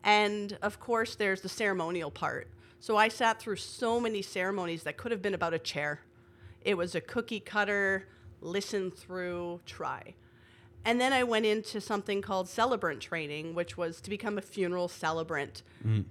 And 0.04 0.56
of 0.62 0.80
course, 0.80 1.14
there's 1.16 1.40
the 1.40 1.48
ceremonial 1.48 2.10
part. 2.10 2.48
So 2.80 2.96
I 2.96 3.08
sat 3.08 3.40
through 3.40 3.56
so 3.56 3.98
many 3.98 4.22
ceremonies 4.22 4.84
that 4.84 4.96
could 4.96 5.10
have 5.10 5.20
been 5.20 5.34
about 5.34 5.54
a 5.54 5.58
chair. 5.58 6.00
It 6.62 6.76
was 6.76 6.94
a 6.94 7.00
cookie 7.00 7.40
cutter, 7.40 8.06
listen 8.40 8.90
through, 8.90 9.60
try. 9.66 10.14
And 10.84 11.00
then 11.00 11.12
I 11.12 11.24
went 11.24 11.44
into 11.44 11.80
something 11.80 12.22
called 12.22 12.48
celebrant 12.48 13.00
training, 13.00 13.54
which 13.54 13.76
was 13.76 14.00
to 14.02 14.10
become 14.10 14.38
a 14.38 14.42
funeral 14.42 14.88
celebrant, 14.88 15.62
mm. 15.84 16.04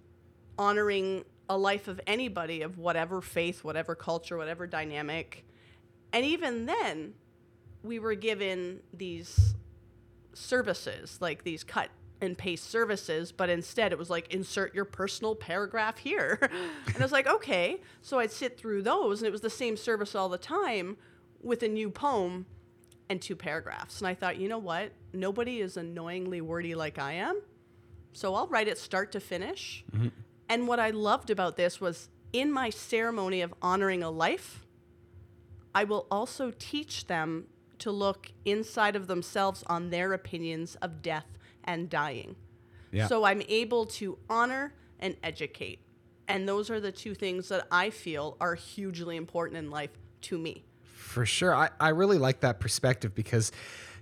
honoring 0.57 1.23
a 1.49 1.57
life 1.57 1.87
of 1.87 2.01
anybody 2.05 2.61
of 2.61 2.77
whatever 2.77 3.21
faith, 3.21 3.63
whatever 3.63 3.95
culture, 3.95 4.37
whatever 4.37 4.67
dynamic. 4.67 5.45
And 6.11 6.25
even 6.25 6.65
then, 6.65 7.13
we 7.83 7.99
were 7.99 8.15
given 8.15 8.81
these 8.93 9.55
services, 10.33 11.17
like 11.21 11.43
these 11.43 11.63
cut 11.63 11.89
and 12.19 12.37
paste 12.37 12.69
services, 12.69 13.31
but 13.31 13.49
instead 13.49 13.91
it 13.91 13.97
was 13.97 14.09
like 14.09 14.33
insert 14.33 14.73
your 14.73 14.85
personal 14.85 15.35
paragraph 15.35 15.97
here. 15.97 16.39
and 16.87 16.95
I 16.97 17.01
was 17.01 17.11
like, 17.11 17.27
okay. 17.27 17.79
So 18.01 18.19
I'd 18.19 18.31
sit 18.31 18.57
through 18.57 18.83
those, 18.83 19.21
and 19.21 19.27
it 19.27 19.31
was 19.31 19.41
the 19.41 19.49
same 19.49 19.77
service 19.77 20.15
all 20.15 20.29
the 20.29 20.37
time 20.37 20.97
with 21.41 21.63
a 21.63 21.67
new 21.67 21.89
poem 21.89 22.45
and 23.09 23.21
two 23.21 23.35
paragraphs. 23.35 23.99
And 23.99 24.07
I 24.07 24.13
thought, 24.13 24.37
you 24.37 24.49
know 24.49 24.57
what? 24.57 24.91
Nobody 25.13 25.61
is 25.61 25.77
annoyingly 25.77 26.41
wordy 26.41 26.75
like 26.75 26.99
I 26.99 27.13
am. 27.13 27.41
So 28.13 28.35
I'll 28.35 28.47
write 28.47 28.67
it 28.67 28.77
start 28.77 29.11
to 29.13 29.19
finish. 29.19 29.85
Mm-hmm. 29.95 30.07
And 30.49 30.67
what 30.67 30.79
I 30.79 30.89
loved 30.89 31.29
about 31.29 31.55
this 31.55 31.79
was 31.79 32.09
in 32.33 32.51
my 32.51 32.69
ceremony 32.69 33.41
of 33.41 33.53
honoring 33.61 34.03
a 34.03 34.09
life, 34.09 34.65
I 35.75 35.83
will 35.83 36.07
also 36.09 36.51
teach 36.57 37.07
them 37.07 37.45
to 37.79 37.91
look 37.91 38.31
inside 38.45 38.95
of 38.95 39.07
themselves 39.07 39.63
on 39.67 39.89
their 39.89 40.13
opinions 40.13 40.75
of 40.81 41.01
death 41.01 41.27
and 41.63 41.89
dying. 41.89 42.35
Yeah. 42.91 43.07
So 43.07 43.25
I'm 43.25 43.41
able 43.47 43.85
to 43.85 44.17
honor 44.29 44.73
and 44.99 45.15
educate. 45.23 45.79
And 46.27 46.47
those 46.47 46.69
are 46.69 46.79
the 46.79 46.91
two 46.91 47.13
things 47.13 47.49
that 47.49 47.67
I 47.71 47.89
feel 47.89 48.37
are 48.41 48.55
hugely 48.55 49.15
important 49.15 49.57
in 49.57 49.69
life 49.69 49.91
to 50.21 50.37
me. 50.37 50.63
For 50.83 51.25
sure. 51.25 51.55
I, 51.55 51.69
I 51.79 51.89
really 51.89 52.17
like 52.17 52.41
that 52.41 52.59
perspective 52.59 53.15
because, 53.15 53.51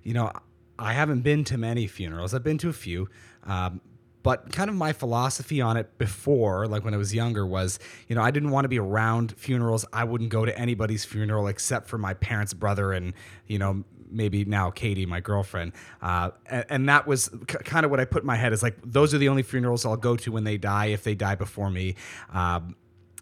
you 0.03 0.13
know, 0.13 0.31
I 0.79 0.93
haven't 0.93 1.21
been 1.21 1.43
to 1.45 1.57
many 1.57 1.87
funerals. 1.87 2.33
I've 2.33 2.43
been 2.43 2.57
to 2.59 2.69
a 2.69 2.73
few. 2.73 3.09
Um, 3.43 3.81
but 4.25 4.51
kind 4.51 4.71
of 4.71 4.75
my 4.75 4.91
philosophy 4.91 5.61
on 5.61 5.77
it 5.77 5.99
before, 5.99 6.65
like 6.65 6.83
when 6.83 6.95
I 6.95 6.97
was 6.97 7.13
younger, 7.13 7.45
was, 7.45 7.77
you 8.07 8.15
know, 8.15 8.23
I 8.23 8.31
didn't 8.31 8.49
want 8.49 8.65
to 8.65 8.69
be 8.69 8.79
around 8.79 9.35
funerals. 9.37 9.85
I 9.93 10.03
wouldn't 10.03 10.31
go 10.31 10.45
to 10.45 10.59
anybody's 10.59 11.05
funeral 11.05 11.45
except 11.45 11.87
for 11.87 11.99
my 11.99 12.15
parents' 12.15 12.51
brother 12.51 12.91
and, 12.91 13.13
you 13.45 13.59
know, 13.59 13.83
maybe 14.09 14.43
now 14.43 14.71
Katie, 14.71 15.05
my 15.05 15.19
girlfriend. 15.19 15.73
Uh, 16.01 16.31
and, 16.47 16.65
and 16.69 16.89
that 16.89 17.05
was 17.05 17.29
k- 17.45 17.59
kind 17.65 17.85
of 17.85 17.91
what 17.91 17.99
I 17.99 18.05
put 18.05 18.23
in 18.23 18.25
my 18.25 18.35
head 18.35 18.51
is 18.51 18.63
like, 18.63 18.75
those 18.83 19.13
are 19.13 19.19
the 19.19 19.29
only 19.29 19.43
funerals 19.43 19.85
I'll 19.85 19.95
go 19.95 20.15
to 20.15 20.31
when 20.31 20.43
they 20.43 20.57
die, 20.57 20.87
if 20.87 21.03
they 21.03 21.13
die 21.13 21.35
before 21.35 21.69
me. 21.69 21.93
Um, 22.33 22.75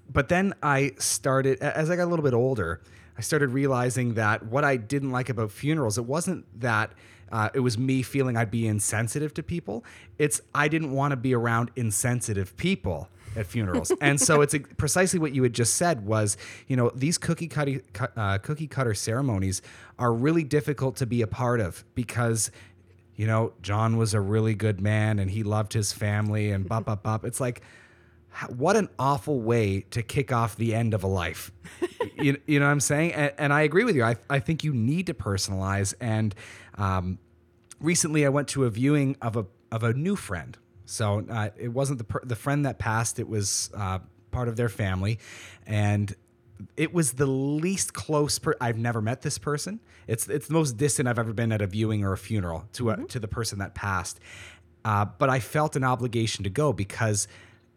but 0.10 0.30
then 0.30 0.54
I 0.64 0.94
started 1.00 1.60
as 1.60 1.90
I 1.90 1.98
got 1.98 2.06
a 2.06 2.12
little 2.12 2.24
bit 2.24 2.34
older. 2.34 2.80
I 3.18 3.22
started 3.22 3.50
realizing 3.50 4.14
that 4.14 4.46
what 4.46 4.64
I 4.64 4.78
didn't 4.78 5.12
like 5.12 5.28
about 5.28 5.52
funerals, 5.52 5.98
it 5.98 6.06
wasn't 6.06 6.46
that 6.62 6.94
uh, 7.34 7.50
it 7.56 7.62
was 7.62 7.80
me 7.80 8.04
feeling 8.04 8.38
I'd 8.38 8.52
be 8.52 8.68
insensitive 8.68 9.34
to 9.34 9.44
people. 9.44 9.84
It's 10.20 10.40
I 10.54 10.68
didn't 10.68 10.92
want 10.92 11.12
to 11.12 11.18
be 11.18 11.34
around 11.34 11.72
insensitive 11.76 12.56
people 12.58 13.10
at 13.36 13.48
funerals, 13.48 13.92
and 14.02 14.22
so 14.22 14.42
it's 14.42 14.56
precisely 14.78 15.20
what 15.20 15.34
you 15.34 15.42
had 15.42 15.52
just 15.52 15.76
said. 15.76 16.06
Was 16.06 16.38
you 16.68 16.78
know 16.78 16.92
these 16.94 17.18
cookie 17.18 17.48
cutter 17.48 17.82
uh, 18.16 18.38
cookie 18.38 18.68
cutter 18.68 18.94
ceremonies 18.94 19.64
are 19.98 20.14
really 20.14 20.44
difficult 20.44 20.96
to 20.98 21.08
be 21.08 21.24
a 21.24 21.28
part 21.28 21.60
of 21.60 21.84
because 21.96 22.52
you 23.16 23.26
know 23.26 23.54
John 23.64 23.98
was 23.98 24.14
a 24.14 24.22
really 24.22 24.54
good 24.54 24.80
man 24.80 25.18
and 25.18 25.32
he 25.32 25.42
loved 25.42 25.74
his 25.74 25.92
family 25.92 26.52
and 26.52 26.70
bop 26.70 26.86
bop 26.86 27.02
bop. 27.02 27.26
It's 27.26 27.42
like 27.42 27.64
what 28.50 28.76
an 28.76 28.90
awful 28.98 29.42
way 29.42 29.82
to 29.92 30.02
kick 30.02 30.32
off 30.32 30.56
the 30.56 30.74
end 30.74 30.94
of 30.94 31.04
a 31.04 31.08
life. 31.08 31.52
you, 32.16 32.38
you 32.48 32.60
know 32.60 32.66
what 32.66 32.72
I'm 32.72 32.80
saying? 32.80 33.14
And, 33.14 33.32
and 33.38 33.54
I 33.54 33.62
agree 33.62 33.84
with 33.84 33.96
you. 33.96 34.04
I, 34.04 34.16
I 34.30 34.40
think 34.40 34.64
you 34.64 34.74
need 34.74 35.08
to 35.08 35.14
personalize. 35.14 35.94
And 36.02 36.34
um, 36.78 37.20
recently 37.80 38.26
I 38.26 38.30
went 38.30 38.48
to 38.50 38.66
a 38.66 38.70
viewing 38.70 39.16
of 39.22 39.36
a, 39.36 39.46
of 39.72 39.84
a 39.84 39.94
new 39.94 40.16
friend. 40.16 40.58
So 40.86 41.26
uh, 41.30 41.50
it 41.58 41.70
wasn't 41.70 42.00
the, 42.00 42.04
per- 42.04 42.24
the 42.24 42.36
friend 42.36 42.66
that 42.66 42.78
passed, 42.80 43.20
it 43.20 43.28
was 43.28 43.70
uh, 43.76 44.00
part 44.32 44.48
of 44.48 44.56
their 44.56 44.70
family. 44.70 45.20
And 45.66 46.14
it 46.78 46.94
was 46.94 47.14
the 47.14 47.26
least 47.26 47.94
close 47.94 48.40
per 48.40 48.56
I've 48.60 48.78
never 48.78 49.02
met 49.02 49.22
this 49.22 49.38
person. 49.38 49.80
It's 50.08 50.28
it's 50.28 50.48
the 50.48 50.54
most 50.54 50.78
distant 50.78 51.08
I've 51.08 51.20
ever 51.20 51.34
been 51.34 51.52
at 51.52 51.62
a 51.62 51.68
viewing 51.68 52.04
or 52.04 52.14
a 52.14 52.18
funeral 52.18 52.66
to 52.74 52.92
a, 52.92 52.98
to 53.08 53.20
the 53.20 53.28
person 53.28 53.60
that 53.60 53.74
passed. 53.74 54.20
Uh, 54.86 55.06
but 55.06 55.30
I 55.30 55.40
felt 55.40 55.76
an 55.76 55.84
obligation 55.84 56.44
to 56.44 56.50
go 56.50 56.74
because 56.74 57.28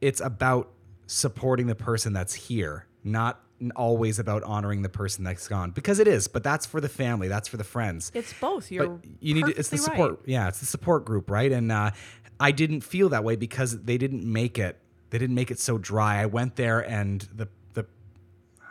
it's 0.01 0.21
about 0.21 0.71
supporting 1.07 1.67
the 1.67 1.75
person 1.75 2.13
that's 2.13 2.35
here, 2.35 2.87
not 3.05 3.41
always 3.75 4.19
about 4.19 4.43
honoring 4.43 4.83
the 4.83 4.89
person 4.89 5.25
that's 5.25 5.49
gone. 5.49 5.71
Because 5.71 5.99
it 5.99 6.09
is, 6.09 6.29
but 6.29 6.43
that's 6.43 6.67
for 6.67 6.81
the 6.81 6.89
family, 6.89 7.29
that's 7.29 7.49
for 7.49 7.57
the 7.57 7.65
friends. 7.65 8.11
It's 8.15 8.33
both. 8.41 8.71
You're 8.71 8.89
But 8.89 9.09
you 9.21 9.35
need 9.35 9.47
to, 9.47 9.59
it's 9.59 9.69
the 9.71 9.79
support. 9.79 10.11
right. 10.13 10.19
Yeah, 10.27 10.49
it's 10.49 10.61
the 10.61 10.67
support 10.67 11.05
group, 11.05 11.31
right? 11.31 11.51
And 11.51 11.73
uh, 11.73 11.91
I 12.39 12.51
didn't 12.53 12.83
feel 12.83 13.09
that 13.11 13.25
way 13.25 13.37
because 13.37 13.83
they 13.83 13.99
didn't 13.99 14.25
make 14.31 14.59
it. 14.59 14.79
They 15.11 15.19
didn't 15.19 15.37
make 15.37 15.51
it 15.51 15.59
so 15.59 15.79
dry. 15.79 16.21
I 16.21 16.27
went 16.27 16.57
there 16.57 16.81
and 16.81 17.21
the 17.35 17.49
the 17.73 17.87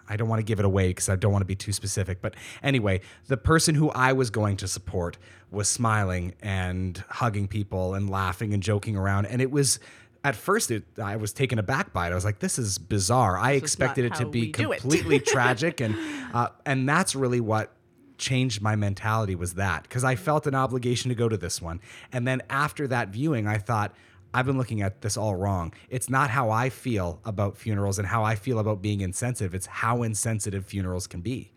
I 0.08 0.18
don't 0.18 0.30
want 0.30 0.40
to 0.40 0.44
give 0.44 0.60
it 0.60 0.66
away 0.66 0.90
because 0.90 1.10
I 1.10 1.16
don't 1.16 1.32
want 1.32 1.42
to 1.42 1.48
be 1.48 1.56
too 1.56 1.74
specific. 1.74 2.22
But 2.22 2.36
anyway, 2.62 3.02
the 3.28 3.38
person 3.38 3.74
who 3.76 3.90
I 3.92 4.14
was 4.14 4.30
going 4.30 4.58
to 4.58 4.68
support 4.68 5.18
was 5.50 5.68
smiling 5.70 6.36
and 6.42 7.04
hugging 7.10 7.48
people 7.48 7.96
and 7.96 8.10
laughing 8.10 8.54
and 8.54 8.62
joking 8.62 8.96
around, 8.96 9.26
and 9.26 9.42
it 9.42 9.52
was. 9.52 9.80
At 10.26 10.36
first, 10.36 10.72
it, 10.72 10.84
I 10.98 11.18
was 11.18 11.32
taken 11.32 11.60
aback 11.60 11.94
by 11.94 12.08
it. 12.08 12.12
I 12.12 12.16
was 12.16 12.26
like, 12.26 12.40
"This 12.40 12.58
is 12.58 12.80
bizarre." 12.80 13.38
I 13.38 13.52
expected 13.52 14.06
it 14.06 14.16
to 14.16 14.26
be 14.26 14.42
we 14.42 14.52
do 14.52 14.72
it. 14.72 14.82
completely 14.82 15.20
tragic, 15.34 15.80
and 15.80 15.96
uh, 16.34 16.48
and 16.66 16.90
that's 16.90 17.16
really 17.16 17.40
what 17.40 17.72
changed 18.18 18.62
my 18.62 18.76
mentality 18.76 19.36
was 19.36 19.54
that 19.54 19.84
because 19.84 20.04
I 20.04 20.16
felt 20.16 20.48
an 20.48 20.56
obligation 20.56 21.10
to 21.10 21.16
go 21.16 21.30
to 21.30 21.38
this 21.38 21.62
one. 21.62 21.80
And 22.12 22.28
then 22.28 22.42
after 22.50 22.88
that 22.88 23.10
viewing, 23.10 23.46
I 23.48 23.60
thought, 23.60 23.94
I've 24.34 24.46
been 24.46 24.58
looking 24.58 24.82
at 24.82 25.02
this 25.02 25.16
all 25.16 25.36
wrong. 25.36 25.74
It's 25.90 26.10
not 26.10 26.30
how 26.30 26.50
I 26.50 26.70
feel 26.70 27.22
about 27.24 27.56
funerals 27.56 28.00
and 28.00 28.08
how 28.08 28.24
I 28.24 28.36
feel 28.36 28.60
about 28.60 28.82
being 28.82 29.02
insensitive. 29.02 29.54
It's 29.54 29.68
how 29.68 30.04
insensitive 30.04 30.66
funerals 30.66 31.08
can 31.08 31.22
be. 31.22 31.52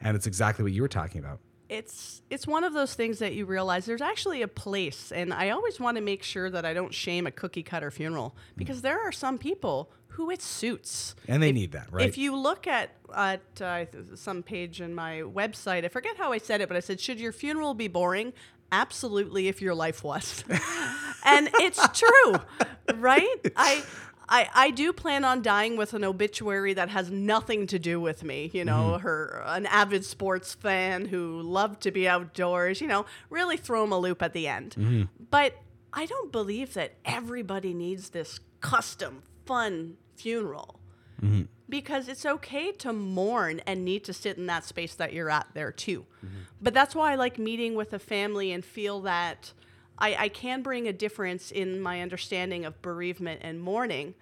And 0.00 0.16
it's 0.16 0.26
exactly 0.26 0.62
what 0.62 0.72
you 0.72 0.82
were 0.82 0.88
talking 0.88 1.18
about. 1.18 1.40
It's 1.70 2.20
it's 2.30 2.46
one 2.46 2.64
of 2.64 2.72
those 2.74 2.94
things 2.94 3.20
that 3.20 3.32
you 3.32 3.46
realize 3.46 3.86
there's 3.86 4.02
actually 4.02 4.42
a 4.42 4.48
place 4.48 5.12
and 5.12 5.32
i 5.32 5.50
always 5.50 5.78
want 5.78 5.96
to 5.96 6.00
make 6.02 6.22
sure 6.22 6.50
that 6.50 6.64
i 6.64 6.74
don't 6.74 6.92
shame 6.92 7.26
a 7.26 7.30
cookie 7.30 7.62
cutter 7.62 7.90
funeral 7.90 8.34
because 8.56 8.82
there 8.82 9.00
are 9.00 9.12
some 9.12 9.38
people 9.38 9.90
who 10.08 10.30
it 10.30 10.42
suits 10.42 11.14
And 11.28 11.40
they 11.40 11.52
need 11.52 11.70
that, 11.72 11.90
right? 11.92 12.06
if 12.06 12.18
you 12.18 12.36
look 12.36 12.66
at 12.66 12.90
at 13.14 13.40
uh, 13.60 13.84
some 14.16 14.42
page 14.42 14.80
in 14.80 14.94
my 14.94 15.20
website 15.20 15.84
i 15.84 15.88
forget 15.88 16.16
how 16.16 16.32
i 16.32 16.38
said 16.38 16.60
it 16.60 16.68
but 16.68 16.76
i 16.76 16.80
said 16.80 17.00
should 17.00 17.20
your 17.20 17.32
funeral 17.32 17.74
be 17.74 17.86
boring 17.88 18.32
absolutely 18.72 19.46
if 19.48 19.62
your 19.62 19.74
life 19.74 20.02
was 20.02 20.44
and 21.24 21.48
it's 21.54 21.86
true 21.98 22.34
right? 22.96 23.28
I, 23.56 23.82
I, 24.30 24.48
I 24.54 24.70
do 24.70 24.92
plan 24.92 25.24
on 25.24 25.42
dying 25.42 25.76
with 25.76 25.92
an 25.92 26.04
obituary 26.04 26.72
that 26.74 26.88
has 26.88 27.10
nothing 27.10 27.66
to 27.66 27.78
do 27.78 28.00
with 28.00 28.22
me. 28.22 28.50
You 28.54 28.64
know, 28.64 28.92
mm-hmm. 28.92 29.02
her 29.02 29.42
an 29.46 29.66
avid 29.66 30.04
sports 30.04 30.54
fan 30.54 31.06
who 31.06 31.42
loved 31.42 31.82
to 31.82 31.90
be 31.90 32.08
outdoors. 32.08 32.80
You 32.80 32.86
know, 32.86 33.06
really 33.28 33.56
throw 33.56 33.84
him 33.84 33.92
a 33.92 33.98
loop 33.98 34.22
at 34.22 34.32
the 34.32 34.46
end. 34.46 34.76
Mm-hmm. 34.78 35.02
But 35.30 35.56
I 35.92 36.06
don't 36.06 36.30
believe 36.30 36.74
that 36.74 36.94
everybody 37.04 37.74
needs 37.74 38.10
this 38.10 38.40
custom, 38.60 39.24
fun 39.44 39.96
funeral 40.14 40.78
mm-hmm. 41.20 41.42
because 41.68 42.08
it's 42.08 42.24
okay 42.24 42.72
to 42.72 42.92
mourn 42.92 43.60
and 43.66 43.84
need 43.84 44.04
to 44.04 44.12
sit 44.12 44.36
in 44.36 44.46
that 44.46 44.64
space 44.64 44.94
that 44.94 45.12
you're 45.12 45.30
at 45.30 45.48
there 45.54 45.72
too. 45.72 46.06
But 46.60 46.74
that's 46.74 46.94
why 46.94 47.12
I 47.12 47.14
like 47.14 47.38
meeting 47.38 47.74
with 47.74 47.92
a 47.92 47.98
family 47.98 48.52
and 48.52 48.64
feel 48.64 49.00
that 49.00 49.52
I, 50.00 50.16
I 50.18 50.28
can 50.28 50.62
bring 50.62 50.88
a 50.88 50.92
difference 50.92 51.50
in 51.50 51.80
my 51.80 52.00
understanding 52.00 52.64
of 52.64 52.80
bereavement 52.82 53.40
and 53.42 53.60
mourning 53.60 54.14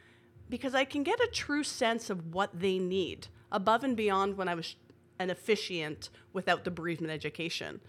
because 0.51 0.75
I 0.75 0.85
can 0.85 1.03
get 1.03 1.21
a 1.21 1.29
true 1.29 1.63
sense 1.63 2.11
of 2.11 2.35
what 2.35 2.59
they 2.59 2.79
need 2.79 3.29
above 3.53 3.85
and 3.85 3.97
beyond 3.97 4.37
when 4.37 4.49
I 4.49 4.55
was 4.55 4.77
an 5.19 5.31
officiant 5.31 6.11
without 6.33 6.65
the 6.65 6.71
bereavement 6.71 7.13
education. 7.13 7.81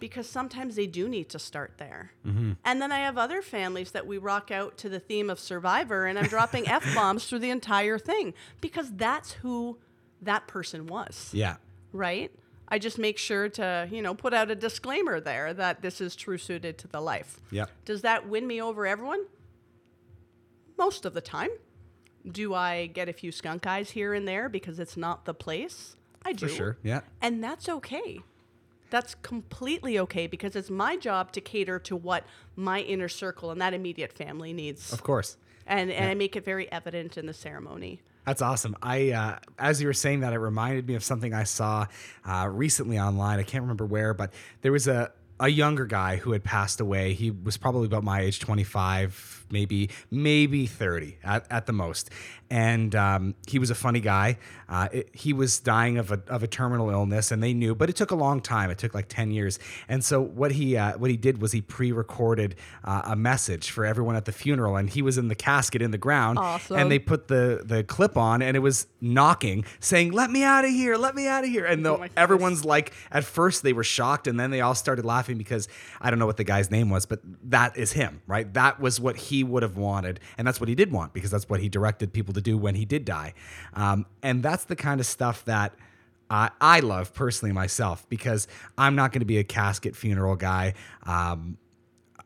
Because 0.00 0.28
sometimes 0.28 0.74
they 0.76 0.86
do 0.86 1.08
need 1.08 1.28
to 1.30 1.38
start 1.38 1.74
there. 1.78 2.12
Mm-hmm. 2.26 2.52
And 2.64 2.82
then 2.82 2.92
I 2.92 2.98
have 2.98 3.16
other 3.16 3.40
families 3.42 3.92
that 3.92 4.06
we 4.06 4.18
rock 4.18 4.50
out 4.50 4.76
to 4.78 4.88
the 4.88 4.98
theme 5.00 5.30
of 5.30 5.38
Survivor, 5.38 6.06
and 6.06 6.18
I'm 6.18 6.26
dropping 6.26 6.68
F 6.68 6.84
bombs 6.94 7.26
through 7.26 7.38
the 7.38 7.50
entire 7.50 7.98
thing 7.98 8.34
because 8.60 8.92
that's 8.92 9.32
who 9.32 9.78
that 10.20 10.46
person 10.46 10.86
was 10.86 11.30
Yeah. 11.32 11.56
right? 11.92 12.30
I 12.68 12.78
just 12.78 12.98
make 12.98 13.18
sure 13.18 13.48
to, 13.50 13.88
you 13.90 14.02
know, 14.02 14.14
put 14.14 14.32
out 14.32 14.50
a 14.50 14.54
disclaimer 14.54 15.20
there 15.20 15.52
that 15.54 15.82
this 15.82 16.00
is 16.00 16.16
true 16.16 16.38
suited 16.38 16.78
to 16.78 16.88
the 16.88 17.00
life. 17.00 17.40
Yeah. 17.50 17.66
Does 17.84 18.02
that 18.02 18.28
win 18.28 18.46
me 18.46 18.60
over 18.60 18.86
everyone? 18.86 19.26
Most 20.78 21.04
of 21.04 21.14
the 21.14 21.20
time. 21.20 21.50
Do 22.30 22.54
I 22.54 22.86
get 22.86 23.08
a 23.08 23.12
few 23.12 23.30
skunk 23.30 23.66
eyes 23.66 23.90
here 23.90 24.14
and 24.14 24.26
there 24.26 24.48
because 24.48 24.78
it's 24.78 24.96
not 24.96 25.26
the 25.26 25.34
place? 25.34 25.96
I 26.24 26.32
do. 26.32 26.48
For 26.48 26.54
sure. 26.54 26.78
Yeah. 26.82 27.02
And 27.20 27.44
that's 27.44 27.68
okay. 27.68 28.20
That's 28.88 29.14
completely 29.16 29.98
okay 29.98 30.26
because 30.26 30.56
it's 30.56 30.70
my 30.70 30.96
job 30.96 31.32
to 31.32 31.40
cater 31.42 31.78
to 31.80 31.96
what 31.96 32.24
my 32.56 32.80
inner 32.80 33.08
circle 33.08 33.50
and 33.50 33.60
that 33.60 33.74
immediate 33.74 34.12
family 34.12 34.54
needs. 34.54 34.92
Of 34.92 35.02
course. 35.02 35.36
And, 35.66 35.90
and 35.90 36.10
I 36.10 36.14
make 36.14 36.34
it 36.34 36.44
very 36.44 36.70
evident 36.72 37.18
in 37.18 37.26
the 37.26 37.34
ceremony. 37.34 38.00
That's 38.24 38.40
awesome. 38.40 38.74
I, 38.82 39.10
uh, 39.10 39.38
as 39.58 39.80
you 39.80 39.86
were 39.86 39.92
saying 39.92 40.20
that, 40.20 40.32
it 40.32 40.38
reminded 40.38 40.86
me 40.86 40.94
of 40.94 41.04
something 41.04 41.34
I 41.34 41.44
saw 41.44 41.86
uh, 42.24 42.48
recently 42.50 42.98
online. 42.98 43.38
I 43.38 43.42
can't 43.42 43.62
remember 43.62 43.84
where, 43.84 44.14
but 44.14 44.32
there 44.62 44.72
was 44.72 44.88
a 44.88 45.12
a 45.40 45.48
younger 45.48 45.84
guy 45.86 46.16
who 46.16 46.32
had 46.32 46.44
passed 46.44 46.80
away. 46.80 47.12
He 47.14 47.30
was 47.30 47.56
probably 47.56 47.86
about 47.86 48.04
my 48.04 48.20
age, 48.20 48.38
25, 48.40 49.46
maybe 49.50 49.90
maybe 50.10 50.66
30 50.66 51.18
at, 51.24 51.46
at 51.50 51.66
the 51.66 51.72
most. 51.72 52.10
And 52.50 52.94
um, 52.94 53.34
he 53.48 53.58
was 53.58 53.70
a 53.70 53.74
funny 53.74 54.00
guy. 54.00 54.38
Uh, 54.68 54.88
it- 54.92 55.08
he 55.12 55.32
was 55.32 55.58
dying 55.58 55.98
of 55.98 56.12
a, 56.12 56.22
of 56.28 56.42
a 56.42 56.46
terminal 56.46 56.88
illness, 56.90 57.32
and 57.32 57.42
they 57.42 57.52
knew, 57.52 57.74
but 57.74 57.88
it 57.90 57.96
took 57.96 58.10
a 58.10 58.14
long 58.14 58.40
time. 58.40 58.70
It 58.70 58.78
took 58.78 58.94
like 58.94 59.08
10 59.08 59.30
years. 59.32 59.58
And 59.88 60.04
so 60.04 60.20
what 60.20 60.52
he 60.52 60.76
uh, 60.76 60.96
what 60.98 61.10
he 61.10 61.16
did 61.16 61.40
was 61.40 61.50
he 61.52 61.62
pre-recorded 61.62 62.54
uh, 62.84 63.02
a 63.06 63.16
message 63.16 63.70
for 63.70 63.84
everyone 63.84 64.14
at 64.16 64.24
the 64.26 64.32
funeral, 64.32 64.76
and 64.76 64.88
he 64.88 65.02
was 65.02 65.18
in 65.18 65.28
the 65.28 65.34
casket 65.34 65.82
in 65.82 65.90
the 65.90 65.98
ground, 65.98 66.38
Awesome. 66.38 66.76
and 66.78 66.90
they 66.90 66.98
put 66.98 67.28
the 67.28 67.62
the 67.64 67.82
clip 67.82 68.16
on, 68.16 68.40
and 68.42 68.56
it 68.56 68.60
was 68.60 68.86
knocking, 69.00 69.64
saying, 69.80 70.12
"Let 70.12 70.30
me 70.30 70.44
out 70.44 70.64
of 70.64 70.70
here! 70.70 70.96
Let 70.96 71.14
me 71.14 71.26
out 71.26 71.44
of 71.44 71.50
here!" 71.50 71.64
And 71.66 71.84
the, 71.84 71.92
Oh 71.94 72.06
everyone's 72.16 72.64
like, 72.64 72.92
at 73.10 73.24
first 73.24 73.62
they 73.62 73.72
were 73.72 73.84
shocked, 73.84 74.26
and 74.26 74.38
then 74.38 74.50
they 74.50 74.60
all 74.60 74.74
started 74.74 75.04
laughing 75.04 75.23
because 75.32 75.68
I 76.02 76.10
don't 76.10 76.18
know 76.18 76.26
what 76.26 76.36
the 76.36 76.44
guy's 76.44 76.70
name 76.70 76.90
was, 76.90 77.06
but 77.06 77.20
that 77.44 77.78
is 77.78 77.92
him, 77.92 78.20
right? 78.26 78.52
That 78.52 78.80
was 78.80 79.00
what 79.00 79.16
he 79.16 79.42
would 79.42 79.62
have 79.62 79.78
wanted, 79.78 80.20
and 80.36 80.46
that's 80.46 80.60
what 80.60 80.68
he 80.68 80.74
did 80.74 80.92
want 80.92 81.14
because 81.14 81.30
that's 81.30 81.48
what 81.48 81.60
he 81.60 81.70
directed 81.70 82.12
people 82.12 82.34
to 82.34 82.42
do 82.42 82.58
when 82.58 82.74
he 82.74 82.84
did 82.84 83.06
die, 83.06 83.32
um, 83.72 84.04
and 84.22 84.42
that's 84.42 84.64
the 84.64 84.76
kind 84.76 85.00
of 85.00 85.06
stuff 85.06 85.44
that. 85.46 85.74
I 86.30 86.50
I 86.58 86.80
love 86.80 87.12
personally 87.12 87.52
myself 87.52 88.08
because 88.08 88.48
I'm 88.78 88.94
not 88.94 89.12
going 89.12 89.20
to 89.20 89.26
be 89.26 89.36
a 89.36 89.44
casket 89.44 89.94
funeral 89.94 90.36
guy. 90.36 90.72
Um, 91.02 91.58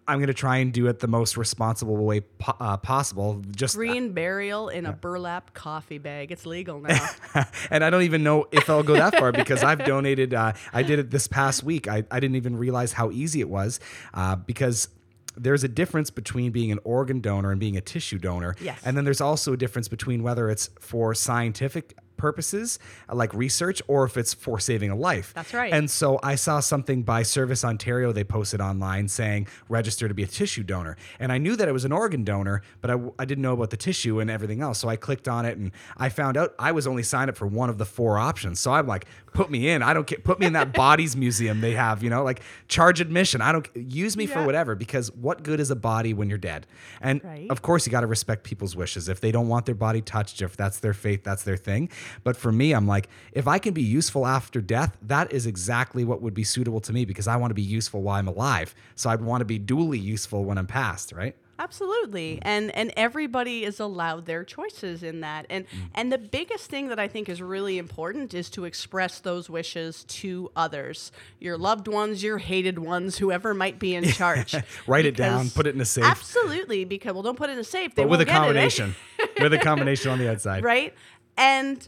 I'm 0.09 0.18
going 0.18 0.29
to 0.29 0.35
try 0.35 0.57
and 0.57 0.73
do 0.73 0.87
it 0.87 1.01
the 1.01 1.07
most 1.07 1.37
responsible 1.37 1.97
way 1.97 2.21
po- 2.21 2.57
uh, 2.59 2.79
possible. 2.79 3.42
Just 3.55 3.77
Green 3.77 4.12
burial 4.12 4.71
in 4.71 4.87
a 4.87 4.92
burlap 4.92 5.53
coffee 5.55 5.99
bag. 5.99 6.33
It's 6.33 6.47
legal 6.47 6.81
now. 6.81 7.09
and 7.71 7.85
I 7.85 7.90
don't 7.90 8.03
even 8.03 8.23
know 8.23 8.47
if 8.51 8.71
I'll 8.71 8.83
go 8.83 8.94
that 8.94 9.18
far 9.18 9.33
because 9.33 9.62
I've 9.62 9.85
donated. 9.85 10.33
Uh, 10.33 10.55
I 10.73 10.83
did 10.83 10.99
it 10.99 11.11
this 11.11 11.29
past 11.29 11.62
week. 11.62 11.87
I, 11.87 12.05
I 12.11 12.21
didn't 12.21 12.37
even 12.37 12.57
realize 12.57 12.92
how 12.92 13.11
easy 13.11 13.40
it 13.40 13.49
was 13.51 13.81
uh, 14.14 14.37
because 14.37 14.88
there's 15.37 15.62
a 15.62 15.68
difference 15.68 16.11
between 16.11 16.51
being 16.53 16.73
an 16.73 16.81
organ 16.85 17.21
donor 17.21 17.51
and 17.51 17.61
being 17.61 17.77
a 17.77 17.81
tissue 17.81 18.18
donor. 18.18 18.57
Yes. 18.61 18.81
And 18.85 18.97
then 18.97 19.05
there's 19.05 19.21
also 19.21 19.53
a 19.53 19.57
difference 19.57 19.88
between 19.88 20.23
whether 20.23 20.49
it's 20.51 20.71
for 20.81 21.14
scientific 21.14 21.94
purposes 22.18 22.78
uh, 23.09 23.14
like 23.14 23.33
research 23.33 23.81
or 23.88 24.04
if 24.04 24.16
it's 24.16 24.35
for 24.35 24.59
saving 24.59 24.90
a 24.90 24.96
life. 24.96 25.33
That's 25.35 25.54
right. 25.54 25.72
And 25.72 25.90
so 25.90 26.18
I 26.22 26.35
saw 26.35 26.61
something 26.61 27.02
by 27.02 27.22
Service 27.22 27.64
Ontario 27.64 28.12
they 28.12 28.24
posted 28.24 28.61
online 28.61 29.09
saying 29.09 29.48
register 29.68 30.09
to 30.09 30.14
be 30.14 30.22
a 30.22 30.26
tissue 30.26 30.62
donor. 30.62 30.96
And 31.18 31.33
I 31.33 31.38
knew 31.38 31.57
that 31.57 31.68
it 31.68 31.72
was 31.72 31.85
an 31.85 31.92
organ 31.92 32.24
donor, 32.24 32.62
but 32.81 32.90
I, 32.90 32.96
I 33.18 33.24
didn't 33.24 33.42
know 33.42 33.54
about 33.54 33.70
the 33.70 33.76
tissue 33.76 34.20
and 34.20 34.31
everything 34.31 34.61
else. 34.61 34.78
So 34.78 34.88
I 34.88 34.96
clicked 34.96 35.28
on 35.28 35.46
it 35.46 35.57
and 35.57 35.70
I 35.96 36.09
found 36.11 36.37
out 36.37 36.54
I 36.59 36.72
was 36.72 36.87
only 36.87 37.02
signed 37.02 37.31
up 37.31 37.37
for 37.37 37.46
one 37.46 37.70
of 37.70 37.78
the 37.78 37.87
four 37.87 38.18
options. 38.18 38.61
So 38.61 38.72
I'm 38.72 38.87
like, 38.87 39.07
put 39.33 39.50
me 39.50 39.68
in. 39.68 39.83
I 39.83 39.94
don't 39.94 40.07
care. 40.07 40.18
Put 40.18 40.40
me 40.40 40.46
in 40.46 40.52
that 40.54 40.72
bodies 40.85 41.16
museum 41.16 41.61
they 41.61 41.72
have, 41.72 42.02
you 42.02 42.11
know, 42.11 42.24
like 42.24 42.42
charge 42.66 43.00
admission. 43.00 43.40
I 43.40 43.52
don't 43.52 43.68
use 43.74 44.16
me 44.16 44.26
for 44.26 44.44
whatever 44.44 44.74
because 44.74 45.12
what 45.12 45.42
good 45.44 45.61
is 45.61 45.70
a 45.70 45.76
body 45.76 46.12
when 46.14 46.28
you're 46.28 46.38
dead? 46.38 46.66
And 47.00 47.22
Right. 47.24 47.46
of 47.50 47.62
course, 47.62 47.87
you 47.87 47.92
got 47.92 48.00
to 48.00 48.07
respect 48.07 48.42
people's 48.42 48.74
wishes. 48.74 49.09
If 49.09 49.20
they 49.20 49.31
don't 49.31 49.48
want 49.48 49.66
their 49.66 49.74
body 49.74 50.00
touched, 50.00 50.40
if 50.42 50.57
that's 50.57 50.81
their 50.81 50.94
faith, 50.94 51.22
that's 51.24 51.42
their 51.44 51.57
thing. 51.57 51.90
But 52.25 52.37
for 52.37 52.53
me, 52.53 52.73
I'm 52.73 52.87
like, 52.87 53.09
if 53.33 53.47
I 53.49 53.59
can 53.59 53.75
be 53.75 53.83
useful 53.83 54.27
after 54.27 54.61
death, 54.61 54.97
that 55.03 55.33
is 55.33 55.47
exactly 55.47 56.05
what 56.05 56.23
would 56.23 56.35
be 56.35 56.44
suitable 56.44 56.81
to 56.81 56.92
me 56.92 57.05
because 57.05 57.29
I 57.29 57.37
want 57.37 57.51
to 57.51 57.55
be 57.55 57.62
useful 57.62 58.03
while 58.03 58.16
I'm 58.16 58.29
alive. 58.29 58.75
So 58.94 59.11
I'd 59.11 59.23
want 59.23 59.40
to 59.40 59.44
be 59.44 59.59
duly 59.59 59.99
useful 59.99 60.44
when 60.44 60.59
I'm 60.59 60.66
past, 60.66 61.12
right? 61.12 61.37
Absolutely. 61.59 62.37
Mm. 62.37 62.42
And 62.42 62.77
and 62.77 62.92
everybody 62.97 63.64
is 63.64 63.81
allowed 63.81 64.27
their 64.27 64.44
choices 64.44 65.03
in 65.03 65.21
that. 65.21 65.47
And 65.51 65.66
mm. 65.66 65.88
and 65.94 66.12
the 66.12 66.18
biggest 66.18 66.71
thing 66.71 66.88
that 66.88 67.01
I 67.01 67.09
think 67.09 67.29
is 67.29 67.42
really 67.42 67.79
important 67.79 68.33
is 68.33 68.49
to 68.51 68.64
express 68.64 69.18
those 69.18 69.51
wishes 69.51 70.05
to 70.05 70.51
others. 70.55 71.11
Your 71.40 71.59
mm. 71.59 71.62
loved 71.62 71.88
ones, 71.88 72.23
your 72.23 72.38
hated 72.38 72.79
ones, 72.79 73.18
whoever 73.18 73.55
might 73.55 73.79
be 73.79 73.94
in 73.94 74.05
charge. 74.05 74.55
Write 74.87 75.07
it 75.07 75.16
down, 75.16 75.51
put 75.51 75.66
it 75.66 75.75
in 75.75 75.81
a 75.81 75.85
safe. 75.85 76.05
Absolutely, 76.05 76.85
because 76.85 77.12
well 77.12 77.23
don't 77.23 77.37
put 77.37 77.51
it 77.51 77.55
in 77.55 77.59
a 77.59 77.64
safe. 77.64 77.94
They 77.94 78.03
But 78.03 78.11
with 78.11 78.21
a 78.21 78.25
won't 78.25 78.29
get 78.29 78.35
it, 78.35 78.38
eh? 78.38 78.44
combination, 78.44 78.94
with 79.40 79.53
a 79.53 79.59
combination 79.59 80.11
on 80.12 80.18
the 80.18 80.31
outside. 80.31 80.62
right? 80.64 80.94
And 81.37 81.87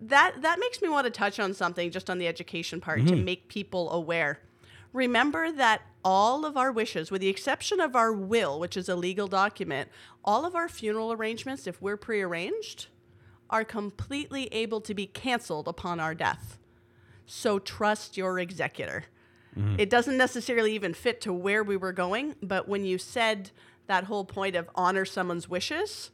that 0.00 0.42
that 0.42 0.58
makes 0.58 0.80
me 0.80 0.88
want 0.88 1.04
to 1.04 1.10
touch 1.10 1.38
on 1.38 1.52
something 1.54 1.90
just 1.90 2.08
on 2.08 2.18
the 2.18 2.26
education 2.26 2.80
part 2.80 3.00
to 3.06 3.14
mm-hmm. 3.14 3.24
make 3.24 3.48
people 3.48 3.90
aware. 3.90 4.40
Remember 4.92 5.52
that 5.52 5.82
all 6.04 6.44
of 6.44 6.56
our 6.56 6.72
wishes, 6.72 7.10
with 7.10 7.20
the 7.20 7.28
exception 7.28 7.80
of 7.80 7.94
our 7.94 8.12
will, 8.12 8.58
which 8.58 8.76
is 8.76 8.88
a 8.88 8.96
legal 8.96 9.28
document, 9.28 9.88
all 10.24 10.44
of 10.44 10.56
our 10.56 10.68
funeral 10.68 11.12
arrangements, 11.12 11.66
if 11.66 11.80
we're 11.80 11.96
prearranged, 11.96 12.86
are 13.50 13.64
completely 13.64 14.46
able 14.52 14.80
to 14.80 14.94
be 14.94 15.06
canceled 15.06 15.68
upon 15.68 16.00
our 16.00 16.14
death. 16.14 16.58
So 17.26 17.58
trust 17.58 18.16
your 18.16 18.38
executor. 18.38 19.04
Mm-hmm. 19.56 19.76
It 19.78 19.90
doesn't 19.90 20.16
necessarily 20.16 20.74
even 20.74 20.94
fit 20.94 21.20
to 21.22 21.32
where 21.32 21.62
we 21.62 21.76
were 21.76 21.92
going, 21.92 22.34
but 22.42 22.68
when 22.68 22.84
you 22.84 22.98
said 22.98 23.50
that 23.86 24.04
whole 24.04 24.24
point 24.24 24.56
of 24.56 24.70
honor 24.74 25.04
someone's 25.04 25.48
wishes, 25.48 26.10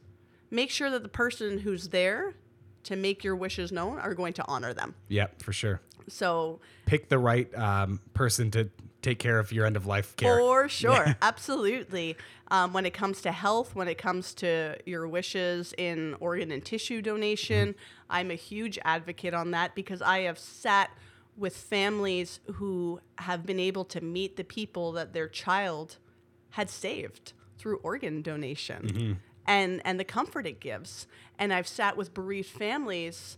make 0.51 0.69
sure 0.69 0.89
that 0.89 1.03
the 1.03 1.09
person 1.09 1.59
who's 1.59 1.89
there 1.89 2.35
to 2.83 2.95
make 2.95 3.23
your 3.23 3.35
wishes 3.35 3.71
known 3.71 3.99
are 3.99 4.13
going 4.13 4.33
to 4.33 4.45
honor 4.47 4.73
them. 4.73 4.95
Yep, 5.09 5.41
for 5.41 5.53
sure. 5.53 5.81
So 6.07 6.59
Pick 6.85 7.09
the 7.09 7.19
right 7.19 7.53
um, 7.57 7.99
person 8.13 8.49
to 8.51 8.69
take 9.01 9.19
care 9.19 9.39
of 9.39 9.51
your 9.51 9.65
end 9.65 9.75
of 9.75 9.85
life 9.85 10.15
care. 10.15 10.37
For 10.37 10.69
sure, 10.69 11.15
absolutely. 11.21 12.17
Um, 12.49 12.73
when 12.73 12.85
it 12.85 12.93
comes 12.93 13.21
to 13.21 13.31
health, 13.31 13.75
when 13.75 13.87
it 13.87 13.97
comes 13.97 14.33
to 14.35 14.77
your 14.85 15.07
wishes 15.07 15.73
in 15.77 16.15
organ 16.19 16.51
and 16.51 16.63
tissue 16.63 17.01
donation, 17.01 17.75
I'm 18.09 18.31
a 18.31 18.35
huge 18.35 18.79
advocate 18.83 19.33
on 19.33 19.51
that 19.51 19.75
because 19.75 20.01
I 20.01 20.19
have 20.21 20.39
sat 20.39 20.89
with 21.35 21.55
families 21.55 22.39
who 22.53 22.99
have 23.19 23.45
been 23.45 23.59
able 23.59 23.85
to 23.85 24.01
meet 24.01 24.37
the 24.37 24.43
people 24.43 24.93
that 24.93 25.13
their 25.13 25.27
child 25.27 25.97
had 26.51 26.69
saved 26.69 27.33
through 27.59 27.77
organ 27.83 28.21
donation 28.21 29.19
and 29.47 29.81
and 29.85 29.99
the 29.99 30.03
comfort 30.03 30.45
it 30.45 30.59
gives. 30.59 31.07
And 31.39 31.53
I've 31.53 31.67
sat 31.67 31.97
with 31.97 32.13
bereaved 32.13 32.49
families 32.49 33.37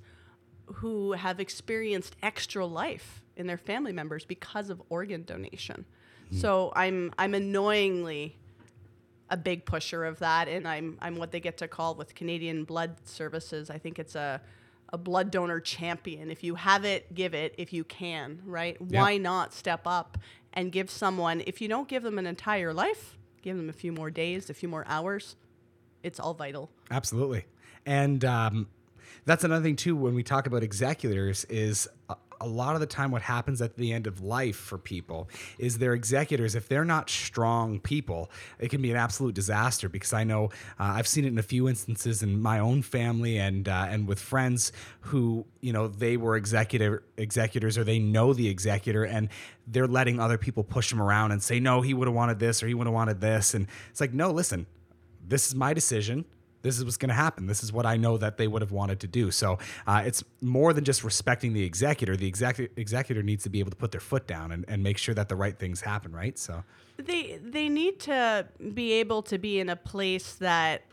who 0.66 1.14
have 1.14 1.40
experienced 1.40 2.16
extra 2.22 2.66
life 2.66 3.24
in 3.36 3.48
their 3.48 3.58
family 3.58 3.94
members 3.94 4.26
because 4.26 4.70
of 4.70 4.82
organ 4.90 5.24
donation. 5.24 5.86
Hmm. 6.30 6.38
So 6.38 6.74
I'm 6.76 7.14
I'm 7.18 7.34
annoyingly 7.34 8.36
a 9.30 9.38
big 9.38 9.64
pusher 9.66 10.06
of 10.06 10.20
that 10.20 10.48
and 10.48 10.68
I'm 10.68 10.98
I'm 11.02 11.16
what 11.16 11.32
they 11.32 11.40
get 11.40 11.58
to 11.60 11.68
call 11.68 11.96
with 11.96 12.16
Canadian 12.16 12.64
Blood 12.64 12.96
Services. 13.06 13.70
I 13.70 13.78
think 13.78 14.00
it's 14.00 14.16
a 14.16 14.42
a 14.92 14.98
blood 14.98 15.30
donor 15.30 15.60
champion. 15.60 16.32
If 16.32 16.44
you 16.44 16.56
have 16.56 16.84
it, 16.84 17.14
give 17.14 17.36
it 17.36 17.54
if 17.60 17.72
you 17.74 17.84
can, 17.84 18.42
right? 18.44 18.80
Why 18.82 19.18
not 19.18 19.54
step 19.54 19.82
up 19.86 20.18
and 20.54 20.72
give 20.72 20.90
someone 20.90 21.44
if 21.46 21.62
you 21.62 21.68
don't 21.68 21.88
give 21.88 22.02
them 22.02 22.18
an 22.18 22.26
entire 22.26 22.74
life, 22.74 23.16
give 23.44 23.56
them 23.56 23.70
a 23.70 23.74
few 23.74 23.92
more 23.92 24.10
days, 24.10 24.50
a 24.50 24.54
few 24.56 24.68
more 24.68 24.86
hours, 24.88 25.36
it's 26.04 26.20
all 26.20 26.34
vital. 26.34 26.70
Absolutely. 26.92 27.46
And 27.86 28.24
um, 28.26 28.68
that's 29.26 29.44
another 29.44 29.64
thing 29.64 29.76
too 29.76 29.96
when 29.96 30.16
we 30.16 30.24
talk 30.24 30.48
about 30.48 30.64
executors 30.64 31.46
is 31.46 31.88
a, 32.10 32.16
a 32.42 32.48
lot 32.48 32.74
of 32.74 32.82
the 32.82 32.88
time 32.88 33.12
what 33.12 33.22
happens 33.22 33.62
at 33.62 33.76
the 33.76 33.92
end 33.92 34.08
of 34.08 34.22
life 34.22 34.56
for 34.56 34.78
people 34.78 35.30
is 35.58 35.78
their 35.78 35.94
executors 35.94 36.56
if 36.56 36.68
they're 36.68 36.86
not 36.86 37.10
strong 37.10 37.80
people 37.80 38.30
it 38.60 38.70
can 38.70 38.82
be 38.82 38.92
an 38.92 38.98
absolute 38.98 39.36
disaster 39.36 39.90
because 39.90 40.14
i 40.14 40.24
know 40.24 40.46
uh, 40.80 40.94
i've 40.96 41.08
seen 41.08 41.26
it 41.26 41.28
in 41.28 41.38
a 41.38 41.44
few 41.44 41.68
instances 41.68 42.24
in 42.24 42.42
my 42.42 42.60
own 42.60 42.82
family 42.82 43.38
and 43.38 43.68
uh, 43.68 43.88
and 43.90 44.08
with 44.08 44.20
friends 44.20 44.72
who 45.02 45.46
you 45.62 45.74
know 45.74 45.88
they 45.88 46.18
were 46.18 46.36
executive 46.36 47.02
executors 47.18 47.78
or 47.78 47.84
they 47.84 48.00
know 48.00 48.34
the 48.34 48.48
executor 48.48 49.04
and 49.04 49.30
they're 49.68 49.88
letting 49.88 50.20
other 50.20 50.38
people 50.38 50.64
push 50.64 50.90
them 50.90 51.02
around 51.02 51.32
and 51.32 51.44
say 51.44 51.60
no 51.60 51.82
he 51.82 51.94
would 51.94 52.08
have 52.08 52.16
wanted 52.16 52.40
this 52.40 52.64
or 52.64 52.68
he 52.68 52.74
would 52.74 52.88
have 52.88 52.94
wanted 52.94 53.20
this 53.20 53.54
and 53.54 53.68
it's 53.90 54.02
like 54.02 54.14
no 54.14 54.32
listen 54.32 54.66
this 55.30 55.48
is 55.48 55.56
my 55.56 55.74
decision 55.74 56.26
this 56.62 56.78
is 56.78 56.84
what's 56.84 56.98
going 56.98 57.10
to 57.10 57.16
happen. 57.16 57.48
This 57.48 57.64
is 57.64 57.72
what 57.72 57.86
I 57.86 57.98
know 57.98 58.18
that 58.18 58.38
they 58.38 58.48
would 58.48 58.62
have 58.62 58.72
wanted 58.72 59.00
to 59.02 59.08
do. 59.08 59.32
So 59.32 59.60
uh, 59.88 60.04
it's 60.06 60.24
more 60.42 60.74
than 60.74 60.84
just 60.84 61.04
respecting 61.04 61.54
the 61.54 61.64
executor. 61.64 62.18
The 62.18 62.30
execu- 62.30 62.70
executor 62.76 63.24
needs 63.24 63.44
to 63.44 63.50
be 63.50 63.60
able 63.60 63.72
to 63.72 63.78
put 63.78 63.92
their 63.92 64.02
foot 64.02 64.28
down 64.28 64.52
and, 64.52 64.66
and 64.68 64.84
make 64.84 64.98
sure 64.98 65.16
that 65.16 65.30
the 65.30 65.36
right 65.36 65.58
things 65.58 65.82
happen, 65.82 66.12
right? 66.12 66.38
So 66.38 66.64
they 66.98 67.40
they 67.42 67.70
need 67.70 68.00
to 68.02 68.48
be 68.74 68.94
able 68.94 69.22
to 69.24 69.38
be 69.38 69.60
in 69.60 69.70
a 69.70 69.76
place 69.76 70.34
that 70.36 70.84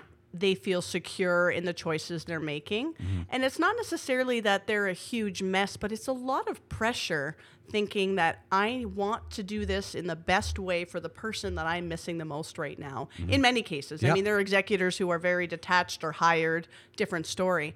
they 0.40 0.54
feel 0.54 0.82
secure 0.82 1.50
in 1.50 1.64
the 1.64 1.72
choices 1.72 2.24
they're 2.24 2.40
making. 2.40 2.92
Mm-hmm. 2.94 3.22
And 3.30 3.44
it's 3.44 3.58
not 3.58 3.76
necessarily 3.76 4.40
that 4.40 4.66
they're 4.66 4.88
a 4.88 4.92
huge 4.92 5.42
mess, 5.42 5.76
but 5.76 5.92
it's 5.92 6.06
a 6.06 6.12
lot 6.12 6.48
of 6.48 6.66
pressure 6.68 7.36
thinking 7.68 8.14
that 8.14 8.44
I 8.52 8.84
want 8.94 9.30
to 9.32 9.42
do 9.42 9.66
this 9.66 9.94
in 9.94 10.06
the 10.06 10.16
best 10.16 10.58
way 10.58 10.84
for 10.84 11.00
the 11.00 11.08
person 11.08 11.56
that 11.56 11.66
I'm 11.66 11.88
missing 11.88 12.18
the 12.18 12.24
most 12.24 12.58
right 12.58 12.78
now. 12.78 13.08
Mm-hmm. 13.18 13.30
In 13.30 13.40
many 13.40 13.62
cases. 13.62 14.02
Yep. 14.02 14.10
I 14.10 14.14
mean, 14.14 14.24
there 14.24 14.36
are 14.36 14.40
executors 14.40 14.98
who 14.98 15.10
are 15.10 15.18
very 15.18 15.46
detached 15.46 16.04
or 16.04 16.12
hired, 16.12 16.68
different 16.96 17.26
story. 17.26 17.74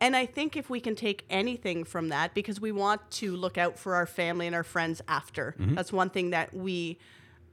And 0.00 0.16
I 0.16 0.26
think 0.26 0.56
if 0.56 0.68
we 0.68 0.80
can 0.80 0.96
take 0.96 1.24
anything 1.30 1.84
from 1.84 2.08
that, 2.08 2.34
because 2.34 2.60
we 2.60 2.72
want 2.72 3.08
to 3.12 3.36
look 3.36 3.56
out 3.56 3.78
for 3.78 3.94
our 3.94 4.06
family 4.06 4.46
and 4.46 4.54
our 4.54 4.64
friends 4.64 5.00
after, 5.06 5.54
mm-hmm. 5.58 5.76
that's 5.76 5.92
one 5.92 6.10
thing 6.10 6.30
that 6.30 6.52
we 6.52 6.98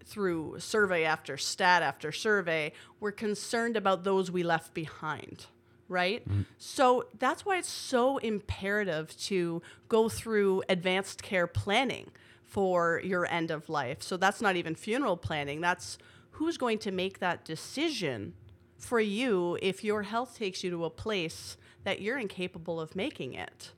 through 0.03 0.55
survey 0.59 1.03
after 1.03 1.37
stat 1.37 1.81
after 1.81 2.11
survey, 2.11 2.71
we're 2.99 3.11
concerned 3.11 3.77
about 3.77 4.03
those 4.03 4.31
we 4.31 4.43
left 4.43 4.73
behind, 4.73 5.45
right? 5.87 6.27
Mm. 6.27 6.45
So 6.57 7.05
that's 7.17 7.45
why 7.45 7.57
it's 7.57 7.69
so 7.69 8.17
imperative 8.17 9.15
to 9.21 9.61
go 9.87 10.09
through 10.09 10.63
advanced 10.69 11.21
care 11.21 11.47
planning 11.47 12.11
for 12.45 13.01
your 13.03 13.25
end 13.27 13.51
of 13.51 13.69
life. 13.69 14.01
So 14.01 14.17
that's 14.17 14.41
not 14.41 14.55
even 14.55 14.75
funeral 14.75 15.17
planning, 15.17 15.61
that's 15.61 15.97
who's 16.31 16.57
going 16.57 16.79
to 16.79 16.91
make 16.91 17.19
that 17.19 17.45
decision 17.45 18.33
for 18.77 18.99
you 18.99 19.57
if 19.61 19.83
your 19.83 20.03
health 20.03 20.37
takes 20.37 20.63
you 20.63 20.71
to 20.71 20.85
a 20.85 20.89
place 20.89 21.57
that 21.83 22.01
you're 22.01 22.17
incapable 22.17 22.79
of 22.79 22.95
making 22.95 23.33
it. 23.33 23.71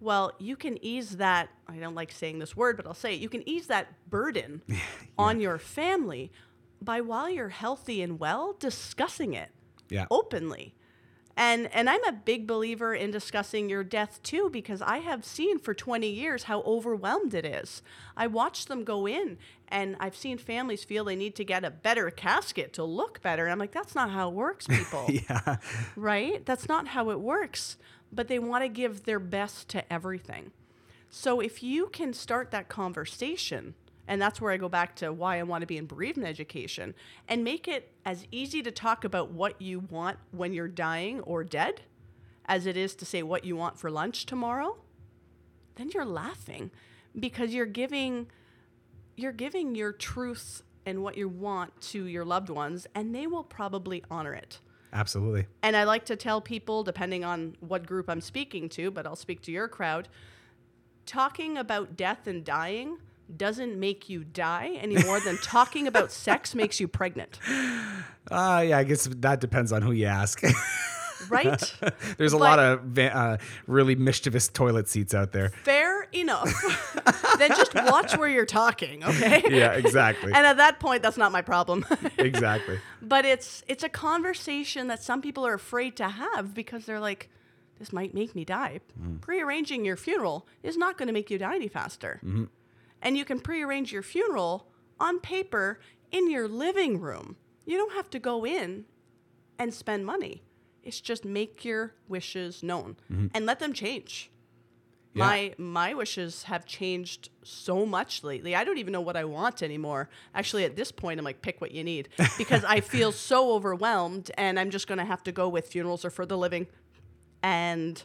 Well, 0.00 0.32
you 0.38 0.56
can 0.56 0.82
ease 0.84 1.16
that. 1.16 1.48
I 1.66 1.76
don't 1.76 1.94
like 1.94 2.12
saying 2.12 2.38
this 2.38 2.56
word, 2.56 2.76
but 2.76 2.86
I'll 2.86 2.94
say 2.94 3.14
it. 3.14 3.20
You 3.20 3.28
can 3.28 3.48
ease 3.48 3.66
that 3.66 3.88
burden 4.08 4.62
yeah. 4.66 4.78
on 5.18 5.40
your 5.40 5.58
family 5.58 6.30
by 6.80 7.00
while 7.00 7.28
you're 7.28 7.48
healthy 7.48 8.02
and 8.02 8.20
well, 8.20 8.54
discussing 8.58 9.34
it 9.34 9.50
yeah. 9.90 10.06
openly. 10.10 10.74
And 11.36 11.72
and 11.72 11.88
I'm 11.88 12.02
a 12.04 12.10
big 12.10 12.48
believer 12.48 12.94
in 12.94 13.12
discussing 13.12 13.68
your 13.68 13.84
death 13.84 14.20
too 14.24 14.50
because 14.50 14.82
I 14.82 14.98
have 14.98 15.24
seen 15.24 15.60
for 15.60 15.72
20 15.72 16.08
years 16.08 16.44
how 16.44 16.62
overwhelmed 16.62 17.32
it 17.32 17.46
is. 17.46 17.80
I 18.16 18.26
watch 18.26 18.66
them 18.66 18.82
go 18.82 19.06
in 19.06 19.38
and 19.68 19.94
I've 20.00 20.16
seen 20.16 20.38
families 20.38 20.82
feel 20.82 21.04
they 21.04 21.14
need 21.14 21.36
to 21.36 21.44
get 21.44 21.64
a 21.64 21.70
better 21.70 22.10
casket 22.10 22.72
to 22.72 22.82
look 22.82 23.22
better. 23.22 23.44
And 23.44 23.52
I'm 23.52 23.58
like 23.60 23.70
that's 23.70 23.94
not 23.94 24.10
how 24.10 24.30
it 24.30 24.34
works, 24.34 24.66
people. 24.68 25.06
yeah. 25.08 25.58
Right? 25.94 26.44
That's 26.44 26.68
not 26.68 26.88
how 26.88 27.10
it 27.10 27.20
works 27.20 27.76
but 28.12 28.28
they 28.28 28.38
want 28.38 28.64
to 28.64 28.68
give 28.68 29.04
their 29.04 29.18
best 29.18 29.68
to 29.68 29.92
everything. 29.92 30.52
So 31.10 31.40
if 31.40 31.62
you 31.62 31.86
can 31.86 32.12
start 32.12 32.50
that 32.50 32.68
conversation, 32.68 33.74
and 34.06 34.20
that's 34.20 34.40
where 34.40 34.52
I 34.52 34.56
go 34.56 34.68
back 34.68 34.96
to 34.96 35.12
why 35.12 35.38
I 35.38 35.42
want 35.42 35.62
to 35.62 35.66
be 35.66 35.76
in 35.76 35.86
bereavement 35.86 36.28
education, 36.28 36.94
and 37.28 37.44
make 37.44 37.68
it 37.68 37.92
as 38.04 38.26
easy 38.30 38.62
to 38.62 38.70
talk 38.70 39.04
about 39.04 39.30
what 39.30 39.60
you 39.60 39.80
want 39.80 40.18
when 40.30 40.52
you're 40.52 40.68
dying 40.68 41.20
or 41.20 41.44
dead 41.44 41.82
as 42.46 42.66
it 42.66 42.76
is 42.76 42.94
to 42.96 43.04
say 43.04 43.22
what 43.22 43.44
you 43.44 43.54
want 43.54 43.78
for 43.78 43.90
lunch 43.90 44.24
tomorrow, 44.24 44.78
then 45.76 45.90
you're 45.92 46.04
laughing 46.04 46.70
because 47.18 47.52
you're 47.52 47.66
giving 47.66 48.26
you're 49.16 49.32
giving 49.32 49.74
your 49.74 49.92
truth 49.92 50.62
and 50.86 51.02
what 51.02 51.16
you 51.16 51.28
want 51.28 51.78
to 51.80 52.04
your 52.04 52.24
loved 52.24 52.48
ones 52.48 52.86
and 52.94 53.14
they 53.14 53.26
will 53.26 53.42
probably 53.44 54.02
honor 54.10 54.32
it. 54.32 54.60
Absolutely. 54.92 55.46
And 55.62 55.76
I 55.76 55.84
like 55.84 56.06
to 56.06 56.16
tell 56.16 56.40
people, 56.40 56.82
depending 56.82 57.24
on 57.24 57.56
what 57.60 57.86
group 57.86 58.08
I'm 58.08 58.20
speaking 58.20 58.68
to, 58.70 58.90
but 58.90 59.06
I'll 59.06 59.16
speak 59.16 59.42
to 59.42 59.52
your 59.52 59.68
crowd, 59.68 60.08
talking 61.06 61.58
about 61.58 61.96
death 61.96 62.26
and 62.26 62.44
dying 62.44 62.98
doesn't 63.36 63.78
make 63.78 64.08
you 64.08 64.24
die 64.24 64.78
any 64.80 64.96
more 65.02 65.20
than 65.20 65.36
talking 65.38 65.86
about 65.86 66.10
sex 66.10 66.54
makes 66.54 66.80
you 66.80 66.88
pregnant. 66.88 67.38
Uh, 68.30 68.64
yeah, 68.66 68.78
I 68.78 68.84
guess 68.84 69.08
that 69.18 69.40
depends 69.40 69.72
on 69.72 69.82
who 69.82 69.92
you 69.92 70.06
ask. 70.06 70.42
right? 71.28 71.74
There's 72.16 72.32
a 72.32 72.38
but 72.38 72.44
lot 72.44 72.58
of 72.58 72.98
uh, 72.98 73.36
really 73.66 73.94
mischievous 73.96 74.48
toilet 74.48 74.88
seats 74.88 75.14
out 75.14 75.32
there. 75.32 75.50
Fair 75.50 75.97
enough. 76.12 76.48
then 77.38 77.50
just 77.50 77.74
watch 77.74 78.16
where 78.16 78.28
you're 78.28 78.46
talking, 78.46 79.04
okay? 79.04 79.42
Yeah, 79.48 79.72
exactly. 79.72 80.32
and 80.32 80.46
at 80.46 80.58
that 80.58 80.78
point, 80.78 81.02
that's 81.02 81.16
not 81.16 81.32
my 81.32 81.42
problem. 81.42 81.84
exactly. 82.18 82.78
But 83.02 83.24
it's 83.24 83.64
it's 83.66 83.82
a 83.82 83.88
conversation 83.88 84.88
that 84.88 85.02
some 85.02 85.22
people 85.22 85.46
are 85.46 85.54
afraid 85.54 85.96
to 85.96 86.08
have 86.08 86.54
because 86.54 86.84
they're 86.84 87.00
like, 87.00 87.28
this 87.78 87.92
might 87.92 88.14
make 88.14 88.34
me 88.34 88.44
die. 88.44 88.80
Mm. 89.00 89.20
Prearranging 89.20 89.84
your 89.84 89.96
funeral 89.96 90.46
is 90.62 90.76
not 90.76 90.98
going 90.98 91.06
to 91.06 91.12
make 91.12 91.30
you 91.30 91.38
die 91.38 91.56
any 91.56 91.68
faster. 91.68 92.20
Mm-hmm. 92.24 92.44
And 93.02 93.16
you 93.16 93.24
can 93.24 93.40
prearrange 93.40 93.92
your 93.92 94.02
funeral 94.02 94.68
on 95.00 95.20
paper 95.20 95.80
in 96.10 96.30
your 96.30 96.48
living 96.48 97.00
room. 97.00 97.36
You 97.64 97.76
don't 97.76 97.92
have 97.92 98.10
to 98.10 98.18
go 98.18 98.44
in 98.44 98.86
and 99.58 99.72
spend 99.72 100.06
money. 100.06 100.42
It's 100.82 101.00
just 101.00 101.24
make 101.24 101.64
your 101.64 101.94
wishes 102.08 102.62
known 102.62 102.96
mm-hmm. 103.12 103.26
and 103.34 103.46
let 103.46 103.58
them 103.58 103.72
change. 103.72 104.30
Yeah. 105.14 105.24
My 105.24 105.54
my 105.58 105.94
wishes 105.94 106.44
have 106.44 106.66
changed 106.66 107.30
so 107.42 107.86
much 107.86 108.22
lately. 108.22 108.54
I 108.54 108.64
don't 108.64 108.78
even 108.78 108.92
know 108.92 109.00
what 109.00 109.16
I 109.16 109.24
want 109.24 109.62
anymore. 109.62 110.08
Actually, 110.34 110.64
at 110.64 110.76
this 110.76 110.92
point, 110.92 111.18
I'm 111.18 111.24
like, 111.24 111.42
pick 111.42 111.60
what 111.60 111.72
you 111.72 111.82
need 111.82 112.08
because 112.36 112.62
I 112.64 112.80
feel 112.94 113.10
so 113.12 113.52
overwhelmed, 113.52 114.30
and 114.36 114.60
I'm 114.60 114.70
just 114.70 114.86
gonna 114.86 115.04
have 115.04 115.22
to 115.24 115.32
go 115.32 115.48
with 115.48 115.68
funerals 115.68 116.04
or 116.04 116.10
for 116.10 116.26
the 116.26 116.36
living. 116.36 116.66
And 117.42 118.02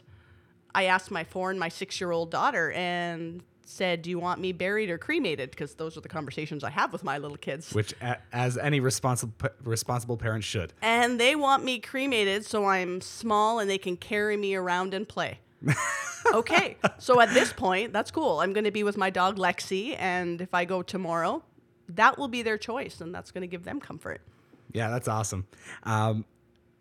I 0.74 0.84
asked 0.84 1.10
my 1.10 1.24
four 1.24 1.50
and 1.50 1.60
my 1.60 1.68
six 1.68 2.00
year 2.00 2.10
old 2.10 2.30
daughter, 2.30 2.72
and 2.72 3.42
said, 3.66 4.02
"Do 4.02 4.10
you 4.10 4.18
want 4.18 4.40
me 4.40 4.52
buried 4.52 4.90
or 4.90 4.98
cremated?" 4.98 5.50
Because 5.50 5.74
those 5.74 5.96
are 5.96 6.00
the 6.00 6.08
conversations 6.08 6.64
I 6.64 6.70
have 6.70 6.92
with 6.92 7.04
my 7.04 7.18
little 7.18 7.36
kids. 7.36 7.72
Which, 7.72 7.94
as 8.32 8.56
any 8.56 8.80
responsible 8.80 9.50
responsible 9.62 10.16
parent 10.16 10.44
should. 10.44 10.72
And 10.82 11.20
they 11.20 11.36
want 11.36 11.64
me 11.64 11.78
cremated, 11.80 12.46
so 12.46 12.64
I'm 12.66 13.00
small 13.00 13.58
and 13.58 13.68
they 13.68 13.78
can 13.78 13.96
carry 13.96 14.36
me 14.36 14.54
around 14.54 14.94
and 14.94 15.06
play. 15.08 15.40
okay, 16.32 16.76
so 16.98 17.20
at 17.20 17.32
this 17.34 17.52
point, 17.52 17.92
that's 17.92 18.10
cool. 18.10 18.40
I'm 18.40 18.52
going 18.52 18.64
to 18.64 18.70
be 18.70 18.82
with 18.82 18.96
my 18.96 19.10
dog 19.10 19.36
Lexi, 19.36 19.96
and 19.98 20.40
if 20.40 20.54
I 20.54 20.64
go 20.64 20.82
tomorrow, 20.82 21.42
that 21.88 22.18
will 22.18 22.28
be 22.28 22.42
their 22.42 22.58
choice, 22.58 23.00
and 23.00 23.14
that's 23.14 23.30
going 23.30 23.42
to 23.42 23.48
give 23.48 23.64
them 23.64 23.80
comfort. 23.80 24.20
Yeah, 24.72 24.90
that's 24.90 25.08
awesome. 25.08 25.46
Um, 25.84 26.24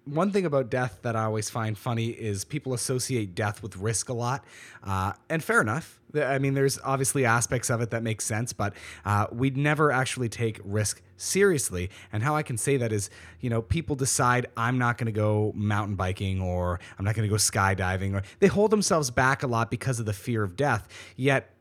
one 0.05 0.31
thing 0.31 0.45
about 0.45 0.69
death 0.69 0.99
that 1.03 1.15
I 1.15 1.23
always 1.23 1.49
find 1.49 1.77
funny 1.77 2.07
is 2.07 2.43
people 2.43 2.73
associate 2.73 3.35
death 3.35 3.63
with 3.63 3.77
risk 3.77 4.09
a 4.09 4.13
lot, 4.13 4.43
uh, 4.83 5.13
and 5.29 5.43
fair 5.43 5.61
enough. 5.61 5.99
I 6.15 6.37
mean, 6.37 6.53
there's 6.53 6.77
obviously 6.83 7.25
aspects 7.25 7.71
of 7.71 7.81
it 7.81 7.89
that 7.89 8.03
make 8.03 8.21
sense, 8.21 8.53
but 8.53 8.73
uh, 9.03 9.27
we'd 9.31 9.57
never 9.57 9.91
actually 9.91 10.29
take 10.29 10.59
risk 10.63 11.01
seriously. 11.17 11.89
And 12.11 12.21
how 12.21 12.35
I 12.35 12.43
can 12.43 12.57
say 12.57 12.77
that 12.77 12.91
is, 12.91 13.09
you 13.39 13.49
know, 13.49 13.61
people 13.61 13.95
decide 13.95 14.47
I'm 14.55 14.77
not 14.77 14.97
going 14.97 15.07
to 15.07 15.11
go 15.11 15.53
mountain 15.55 15.95
biking 15.95 16.39
or 16.39 16.79
I'm 16.99 17.05
not 17.05 17.15
going 17.15 17.27
to 17.27 17.31
go 17.31 17.37
skydiving, 17.37 18.13
or 18.13 18.23
they 18.39 18.47
hold 18.47 18.71
themselves 18.71 19.09
back 19.09 19.41
a 19.41 19.47
lot 19.47 19.71
because 19.71 19.99
of 19.99 20.05
the 20.05 20.13
fear 20.13 20.43
of 20.43 20.55
death. 20.55 20.87
Yet 21.15 21.52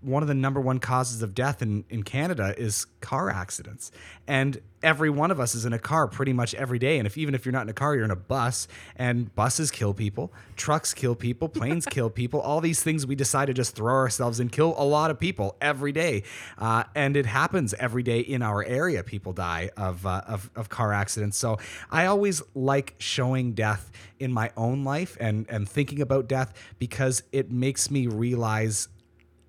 one 0.00 0.22
of 0.22 0.28
the 0.28 0.34
number 0.34 0.60
one 0.60 0.78
causes 0.78 1.22
of 1.22 1.34
death 1.34 1.60
in, 1.60 1.84
in 1.90 2.02
Canada 2.02 2.54
is 2.56 2.86
car 3.00 3.30
accidents. 3.30 3.90
And 4.26 4.60
every 4.82 5.10
one 5.10 5.30
of 5.30 5.40
us 5.40 5.54
is 5.54 5.64
in 5.64 5.72
a 5.72 5.78
car 5.78 6.06
pretty 6.06 6.32
much 6.32 6.54
every 6.54 6.78
day. 6.78 6.98
And 6.98 7.06
if 7.06 7.18
even 7.18 7.34
if 7.34 7.44
you're 7.44 7.52
not 7.52 7.62
in 7.62 7.68
a 7.70 7.74
car, 7.74 7.94
you're 7.94 8.04
in 8.04 8.10
a 8.10 8.16
bus. 8.16 8.68
And 8.96 9.34
buses 9.34 9.70
kill 9.70 9.94
people, 9.94 10.32
trucks 10.56 10.94
kill 10.94 11.14
people, 11.14 11.48
planes 11.48 11.86
kill 11.90 12.10
people. 12.10 12.40
All 12.40 12.60
these 12.60 12.82
things 12.82 13.06
we 13.06 13.14
decide 13.14 13.46
to 13.46 13.54
just 13.54 13.74
throw 13.74 13.94
ourselves 13.94 14.38
in 14.38 14.48
kill 14.48 14.74
a 14.76 14.84
lot 14.84 15.10
of 15.10 15.18
people 15.18 15.56
every 15.60 15.92
day. 15.92 16.22
Uh, 16.58 16.84
and 16.94 17.16
it 17.16 17.26
happens 17.26 17.74
every 17.74 18.02
day 18.02 18.20
in 18.20 18.42
our 18.42 18.62
area. 18.62 19.02
People 19.02 19.32
die 19.32 19.70
of, 19.76 20.06
uh, 20.06 20.22
of, 20.28 20.50
of 20.54 20.68
car 20.68 20.92
accidents. 20.92 21.36
So 21.36 21.58
I 21.90 22.06
always 22.06 22.42
like 22.54 22.94
showing 22.98 23.54
death 23.54 23.90
in 24.20 24.32
my 24.32 24.52
own 24.56 24.84
life 24.84 25.16
and, 25.18 25.46
and 25.48 25.68
thinking 25.68 26.00
about 26.00 26.28
death 26.28 26.52
because 26.78 27.22
it 27.32 27.50
makes 27.50 27.90
me 27.90 28.06
realize 28.06 28.88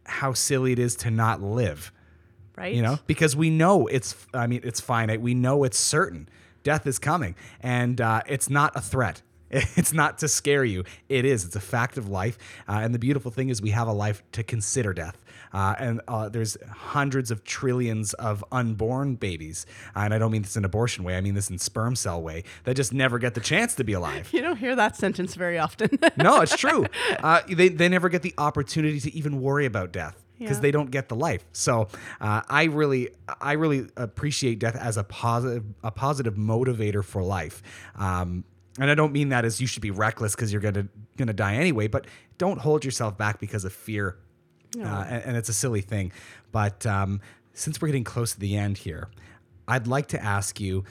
how 0.05 0.33
silly 0.33 0.71
it 0.71 0.79
is 0.79 0.95
to 0.97 1.11
not 1.11 1.41
live. 1.41 1.91
Right. 2.57 2.73
You 2.73 2.81
know, 2.81 2.99
because 3.05 3.35
we 3.35 3.49
know 3.49 3.87
it's, 3.87 4.15
I 4.33 4.47
mean, 4.47 4.61
it's 4.63 4.79
finite. 4.79 5.19
We 5.19 5.33
know 5.33 5.63
it's 5.65 5.77
certain. 5.77 6.29
death 6.63 6.87
is 6.87 6.99
coming, 6.99 7.35
and 7.61 7.99
uh, 7.99 8.21
it's 8.27 8.49
not 8.49 8.75
a 8.75 8.81
threat. 8.81 9.21
It's 9.51 9.93
not 9.93 10.17
to 10.19 10.27
scare 10.27 10.65
you. 10.65 10.83
It 11.07 11.23
is. 11.23 11.45
It's 11.45 11.55
a 11.55 11.61
fact 11.61 11.97
of 11.97 12.09
life. 12.09 12.37
Uh, 12.67 12.79
and 12.83 12.93
the 12.93 12.99
beautiful 12.99 13.29
thing 13.31 13.49
is, 13.49 13.61
we 13.61 13.69
have 13.69 13.87
a 13.87 13.93
life 13.93 14.23
to 14.33 14.43
consider 14.43 14.93
death. 14.93 15.23
Uh, 15.55 15.73
and 15.79 16.01
uh, 16.09 16.27
there's 16.27 16.57
hundreds 16.69 17.31
of 17.31 17.43
trillions 17.45 18.13
of 18.15 18.43
unborn 18.51 19.15
babies. 19.15 19.65
And 19.95 20.13
I 20.13 20.17
don't 20.19 20.31
mean 20.31 20.41
this 20.41 20.57
in 20.57 20.65
abortion 20.65 21.05
way. 21.05 21.15
I 21.15 21.21
mean 21.21 21.33
this 21.33 21.49
in 21.49 21.57
sperm 21.59 21.95
cell 21.95 22.21
way 22.21 22.43
that 22.65 22.75
just 22.75 22.93
never 22.93 23.17
get 23.19 23.35
the 23.35 23.39
chance 23.41 23.73
to 23.75 23.83
be 23.85 23.93
alive. 23.93 24.29
You 24.35 24.41
don't 24.41 24.57
hear 24.57 24.75
that 24.75 24.97
sentence 24.97 25.33
very 25.35 25.57
often. 25.57 25.89
no, 26.17 26.41
it's 26.41 26.57
true. 26.57 26.85
Uh, 27.23 27.41
they, 27.49 27.69
they 27.69 27.87
never 27.87 28.09
get 28.09 28.21
the 28.21 28.33
opportunity 28.37 28.99
to 28.99 29.15
even 29.15 29.41
worry 29.41 29.65
about 29.65 29.93
death 29.93 30.21
because 30.37 30.57
Yeah. 30.57 30.61
they 30.61 30.71
don't 30.71 30.91
get 30.91 31.07
the 31.07 31.15
life. 31.15 31.45
So 31.53 31.87
uh, 32.19 32.41
I 32.49 32.63
really, 32.65 33.09
I 33.39 33.53
really 33.53 33.87
appreciate 33.95 34.59
death 34.59 34.75
as 34.75 34.97
a 34.97 35.05
positive, 35.05 35.63
a 35.85 35.91
positive 35.91 36.35
motivator 36.35 37.01
for 37.03 37.23
life. 37.23 37.63
Um, 37.97 38.43
and 38.77 38.91
I 38.91 38.95
don't 38.95 39.13
mean 39.13 39.29
that 39.29 39.45
as 39.45 39.61
you 39.61 39.67
should 39.67 39.81
be 39.81 39.91
reckless 39.91 40.35
because 40.35 40.51
you're 40.51 40.61
gonna 40.61 40.89
gonna 41.15 41.31
die 41.31 41.55
anyway. 41.55 41.87
But 41.87 42.07
don't 42.37 42.59
hold 42.59 42.83
yourself 42.83 43.17
back 43.17 43.39
because 43.39 43.63
of 43.63 43.71
fear, 43.71 44.17
uh, 44.83 45.05
and, 45.09 45.23
and 45.23 45.37
it's 45.37 45.49
a 45.49 45.53
silly 45.53 45.81
thing. 45.81 46.11
But 46.51 46.85
um, 46.85 47.21
since 47.53 47.81
we're 47.81 47.87
getting 47.87 48.03
close 48.03 48.33
to 48.33 48.39
the 48.39 48.57
end 48.57 48.77
here, 48.77 49.09
I'd 49.67 49.87
like 49.87 50.07
to 50.07 50.23
ask 50.23 50.59
you, 50.59 50.83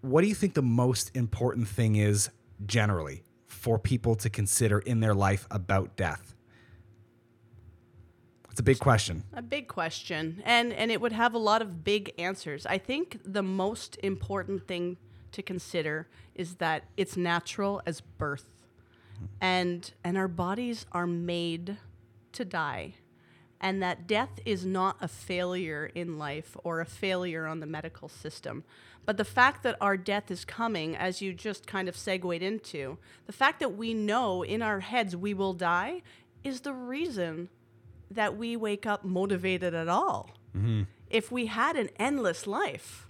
what 0.00 0.22
do 0.22 0.28
you 0.28 0.34
think 0.34 0.54
the 0.54 0.62
most 0.62 1.10
important 1.14 1.68
thing 1.68 1.96
is 1.96 2.30
generally 2.66 3.22
for 3.46 3.78
people 3.78 4.14
to 4.16 4.30
consider 4.30 4.78
in 4.78 5.00
their 5.00 5.14
life 5.14 5.46
about 5.50 5.96
death? 5.96 6.34
It's 8.50 8.60
a 8.60 8.64
big 8.64 8.80
question. 8.80 9.22
A 9.32 9.42
big 9.42 9.68
question, 9.68 10.42
and 10.44 10.72
and 10.72 10.90
it 10.90 11.00
would 11.00 11.12
have 11.12 11.32
a 11.32 11.38
lot 11.38 11.62
of 11.62 11.84
big 11.84 12.12
answers. 12.18 12.66
I 12.66 12.76
think 12.78 13.18
the 13.24 13.42
most 13.42 13.96
important 14.02 14.66
thing 14.66 14.96
to 15.30 15.42
consider 15.42 16.08
is 16.34 16.56
that 16.56 16.82
it's 16.96 17.16
natural 17.16 17.80
as 17.86 18.00
birth, 18.00 18.46
and 19.40 19.92
and 20.02 20.18
our 20.18 20.26
bodies 20.26 20.86
are 20.90 21.06
made 21.06 21.76
to 22.32 22.44
die, 22.44 22.94
and 23.60 23.82
that 23.82 24.06
death 24.06 24.40
is 24.44 24.64
not 24.64 24.96
a 25.00 25.08
failure 25.08 25.90
in 25.94 26.18
life 26.18 26.56
or 26.64 26.80
a 26.80 26.86
failure 26.86 27.46
on 27.46 27.60
the 27.60 27.66
medical 27.66 28.08
system. 28.08 28.64
But 29.04 29.16
the 29.16 29.24
fact 29.24 29.62
that 29.62 29.76
our 29.80 29.96
death 29.96 30.30
is 30.30 30.44
coming, 30.44 30.94
as 30.94 31.22
you 31.22 31.32
just 31.32 31.66
kind 31.66 31.88
of 31.88 31.96
segued 31.96 32.42
into, 32.42 32.98
the 33.26 33.32
fact 33.32 33.58
that 33.60 33.76
we 33.76 33.94
know 33.94 34.42
in 34.42 34.60
our 34.60 34.80
heads 34.80 35.16
we 35.16 35.32
will 35.32 35.54
die 35.54 36.02
is 36.44 36.60
the 36.60 36.74
reason 36.74 37.48
that 38.10 38.36
we 38.36 38.56
wake 38.56 38.86
up 38.86 39.04
motivated 39.04 39.74
at 39.74 39.88
all. 39.88 40.30
Mm-hmm. 40.56 40.82
If 41.08 41.32
we 41.32 41.46
had 41.46 41.76
an 41.76 41.88
endless 41.98 42.46
life, 42.46 43.08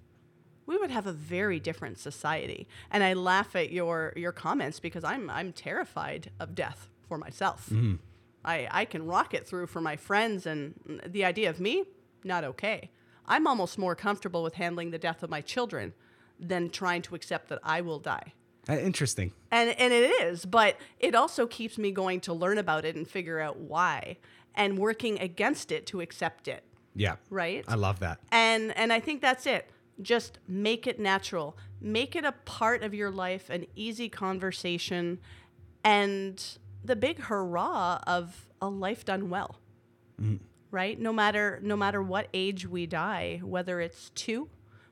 we 0.67 0.77
would 0.77 0.91
have 0.91 1.07
a 1.07 1.13
very 1.13 1.59
different 1.59 1.99
society. 1.99 2.69
And 2.91 3.03
I 3.03 3.15
laugh 3.15 3.57
at 3.57 3.73
your 3.73 4.13
your 4.17 4.33
comments 4.33 4.81
because 4.81 5.03
I'm 5.03 5.29
I'm 5.31 5.53
terrified 5.53 6.31
of 6.39 6.55
death 6.55 6.91
for 7.09 7.19
myself. 7.19 7.71
Mm-hmm. 7.71 7.97
I, 8.49 8.69
I 8.71 8.85
can 8.87 9.05
rock 9.07 9.35
it 9.35 9.47
through 9.47 9.67
for 9.67 9.81
my 9.81 9.97
friends 9.97 10.47
and 10.47 10.75
the 11.07 11.25
idea 11.25 11.51
of 11.51 11.61
me, 11.61 11.85
not 12.25 12.45
okay. 12.45 12.91
I'm 13.27 13.47
almost 13.47 13.77
more 13.79 13.95
comfortable 13.95 14.43
with 14.43 14.55
handling 14.55 14.91
the 14.91 14.99
death 14.99 15.23
of 15.23 15.29
my 15.29 15.43
children 15.43 15.93
than 16.41 16.71
trying 16.71 17.03
to 17.03 17.15
accept 17.15 17.49
that 17.51 17.59
I 17.63 17.83
will 17.83 17.99
die. 17.99 18.33
Uh, 18.69 18.77
interesting. 18.79 19.33
And 19.51 19.71
and 19.79 19.93
it 19.93 20.11
is, 20.23 20.47
but 20.47 20.77
it 20.99 21.15
also 21.15 21.47
keeps 21.47 21.77
me 21.79 21.91
going 21.91 22.21
to 22.23 22.33
learn 22.33 22.59
about 22.59 22.85
it 22.85 22.97
and 22.97 23.07
figure 23.09 23.39
out 23.41 23.57
why 23.59 24.17
and 24.55 24.79
working 24.79 25.21
against 25.21 25.71
it 25.71 25.87
to 25.87 26.01
accept 26.01 26.49
it, 26.49 26.63
Yeah. 26.95 27.17
right? 27.31 27.65
I 27.69 27.75
love 27.77 27.99
that. 28.01 28.19
and 28.33 28.75
and 28.77 28.93
I 28.93 29.01
think 29.01 29.21
that's 29.21 29.47
it. 29.47 29.71
Just 30.01 30.39
make 30.49 30.87
it 30.87 30.99
natural. 30.99 31.57
Make 31.81 32.17
it 32.17 32.25
a 32.25 32.33
part 32.33 32.83
of 32.83 32.95
your 32.95 33.11
life, 33.11 33.51
an 33.51 33.67
easy 33.77 34.09
conversation 34.09 35.19
and 35.85 36.59
the 36.85 36.97
big 36.97 37.21
hurrah 37.21 38.01
of 38.07 38.47
a 38.61 38.69
life 38.69 39.05
done 39.05 39.31
well. 39.31 39.57
Mm-hmm. 40.21 40.37
Right? 40.71 41.01
No 41.01 41.13
matter 41.13 41.61
no 41.63 41.77
matter 41.77 42.03
what 42.03 42.29
age 42.35 42.67
we 42.67 42.87
die, 42.87 43.41
whether 43.43 43.81
it's 43.81 44.11
2, 44.11 44.49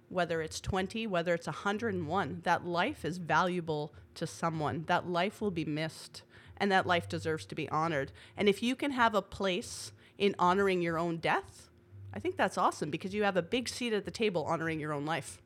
whether 0.08 0.40
it's 0.40 0.60
20, 0.60 1.06
whether 1.06 1.34
it's 1.34 1.46
101, 1.46 2.40
that 2.44 2.66
life 2.66 3.04
is 3.04 3.18
valuable 3.18 3.92
to 4.14 4.26
someone. 4.26 4.84
That 4.86 5.06
life 5.08 5.40
will 5.40 5.50
be 5.50 5.64
missed 5.64 6.22
and 6.56 6.72
that 6.72 6.86
life 6.86 7.08
deserves 7.08 7.44
to 7.46 7.54
be 7.54 7.68
honored. 7.68 8.12
And 8.36 8.48
if 8.48 8.62
you 8.62 8.74
can 8.74 8.92
have 8.92 9.14
a 9.14 9.20
place 9.22 9.92
in 10.16 10.34
honoring 10.38 10.80
your 10.80 10.98
own 10.98 11.18
death, 11.18 11.68
I 12.14 12.18
think 12.18 12.36
that's 12.36 12.56
awesome 12.56 12.90
because 12.90 13.14
you 13.14 13.24
have 13.24 13.36
a 13.36 13.42
big 13.42 13.68
seat 13.68 13.92
at 13.92 14.06
the 14.06 14.10
table 14.10 14.44
honoring 14.44 14.80
your 14.80 14.94
own 14.94 15.04
life, 15.04 15.42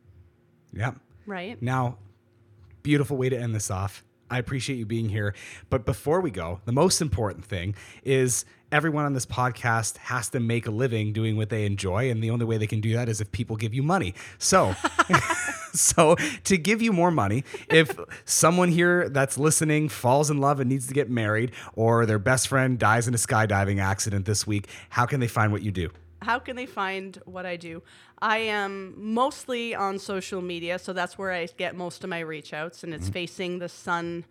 Yeah. 0.73 0.93
right? 1.27 1.61
Now, 1.61 1.99
beautiful 2.85 3.17
way 3.17 3.29
to 3.29 3.37
end 3.37 3.55
this 3.57 3.71
off. 3.73 4.05
I 4.31 4.39
appreciate 4.39 4.77
you 4.77 4.87
being 4.87 5.09
here. 5.09 5.35
But 5.69 5.85
before 5.85 6.21
we 6.21 6.31
go, 6.31 6.61
the 6.65 6.73
most 6.73 7.01
important 7.01 7.45
thing 7.45 7.75
is 8.05 8.45
everyone 8.73 9.05
on 9.05 9.13
this 9.13 9.27
podcast 9.27 9.97
has 9.99 10.29
to 10.31 10.41
make 10.41 10.67
a 10.67 10.71
living 10.71 11.13
doing 11.13 11.37
what 11.37 11.49
they 11.49 11.67
enjoy. 11.67 12.11
And 12.11 12.23
the 12.23 12.31
only 12.31 12.45
way 12.45 12.57
they 12.57 12.67
can 12.67 12.81
do 12.81 12.93
that 12.95 13.09
is 13.09 13.21
if 13.21 13.33
people 13.33 13.57
give 13.57 13.75
you 13.75 13.83
money. 13.83 14.15
So, 14.39 14.77
so 15.73 16.15
to 16.45 16.57
give 16.57 16.81
you 16.81 16.93
more 16.93 17.11
money, 17.11 17.45
if 17.69 17.99
someone 18.25 18.69
here 18.69 19.09
that's 19.09 19.37
listening 19.37 19.89
falls 19.89 20.31
in 20.31 20.39
love 20.39 20.61
and 20.61 20.71
needs 20.71 20.87
to 20.87 20.95
get 20.95 21.11
married, 21.11 21.53
or 21.75 22.07
their 22.07 22.19
best 22.21 22.49
friend 22.49 22.79
dies 22.79 23.09
in 23.09 23.15
a 23.15 23.19
skydiving 23.19 23.81
accident 23.81 24.27
this 24.27 24.47
week, 24.47 24.69
how 24.91 25.07
can 25.07 25.21
they 25.21 25.29
find 25.29 25.53
what 25.53 25.63
you 25.63 25.73
do? 25.73 25.91
How 26.23 26.39
can 26.39 26.57
they 26.57 26.67
find 26.67 27.19
what 27.25 27.47
I 27.47 27.57
do? 27.57 27.83
I 28.21 28.39
am 28.39 28.95
mostly 28.97 29.75
on 29.75 29.99
social 29.99 30.43
media, 30.43 30.79
so 30.79 30.93
that's 30.93 31.17
where 31.17 31.33
I 31.33 31.47
get 31.47 31.75
most 31.75 32.05
of 32.05 32.11
my 32.11 32.21
reach 32.21 32.53
outs, 32.53 32.85
and 32.85 32.93
it's 32.93 33.09
facing 33.09 33.59
the 33.59 33.69
sun 33.69 34.25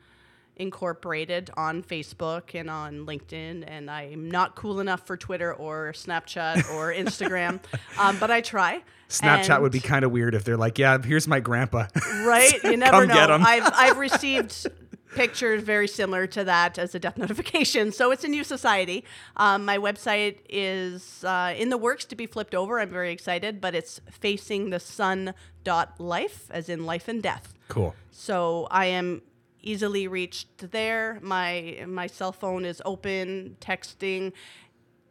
incorporated 0.55 1.49
on 1.55 1.81
Facebook 1.81 2.53
and 2.53 2.69
on 2.69 3.05
LinkedIn. 3.05 3.63
And 3.65 3.89
I'm 3.89 4.29
not 4.29 4.55
cool 4.55 4.79
enough 4.81 5.07
for 5.07 5.17
Twitter 5.17 5.53
or 5.53 5.93
Snapchat 5.93 6.69
or 6.73 6.93
Instagram, 6.93 7.59
um, 7.97 8.17
but 8.19 8.29
I 8.29 8.41
try. 8.41 8.83
Snapchat 9.07 9.61
would 9.61 9.71
be 9.71 9.79
kind 9.79 10.05
of 10.05 10.11
weird 10.11 10.35
if 10.35 10.43
they're 10.43 10.57
like, 10.57 10.77
yeah, 10.77 11.01
here's 11.01 11.27
my 11.27 11.39
grandpa. 11.39 11.87
right. 12.23 12.63
You 12.63 12.77
never 12.77 13.07
know. 13.07 13.15
I've 13.41 13.73
I've 13.73 13.97
received 13.97 14.67
pictures 15.15 15.63
very 15.63 15.87
similar 15.87 16.27
to 16.27 16.43
that 16.43 16.77
as 16.77 16.95
a 16.95 16.99
death 16.99 17.17
notification. 17.25 17.91
So 17.91 18.11
it's 18.11 18.23
a 18.23 18.27
new 18.27 18.43
society. 18.43 19.05
Um, 19.37 19.65
my 19.65 19.77
website 19.77 20.39
is 20.49 21.23
uh, 21.23 21.53
in 21.57 21.69
the 21.69 21.77
works 21.77 22.05
to 22.05 22.15
be 22.15 22.25
flipped 22.25 22.55
over. 22.55 22.79
I'm 22.79 22.89
very 22.89 23.11
excited, 23.11 23.61
but 23.61 23.75
it's 23.75 24.01
facing 24.11 24.69
the 24.69 24.79
sun 24.79 25.33
dot 25.63 25.99
life, 25.99 26.47
as 26.51 26.69
in 26.69 26.85
life 26.85 27.07
and 27.07 27.21
death. 27.21 27.53
cool. 27.67 27.95
So 28.11 28.67
I 28.71 28.85
am 28.87 29.21
easily 29.61 30.07
reached 30.07 30.71
there. 30.71 31.19
My 31.21 31.83
my 31.87 32.07
cell 32.07 32.31
phone 32.31 32.65
is 32.65 32.81
open, 32.85 33.57
texting. 33.61 34.33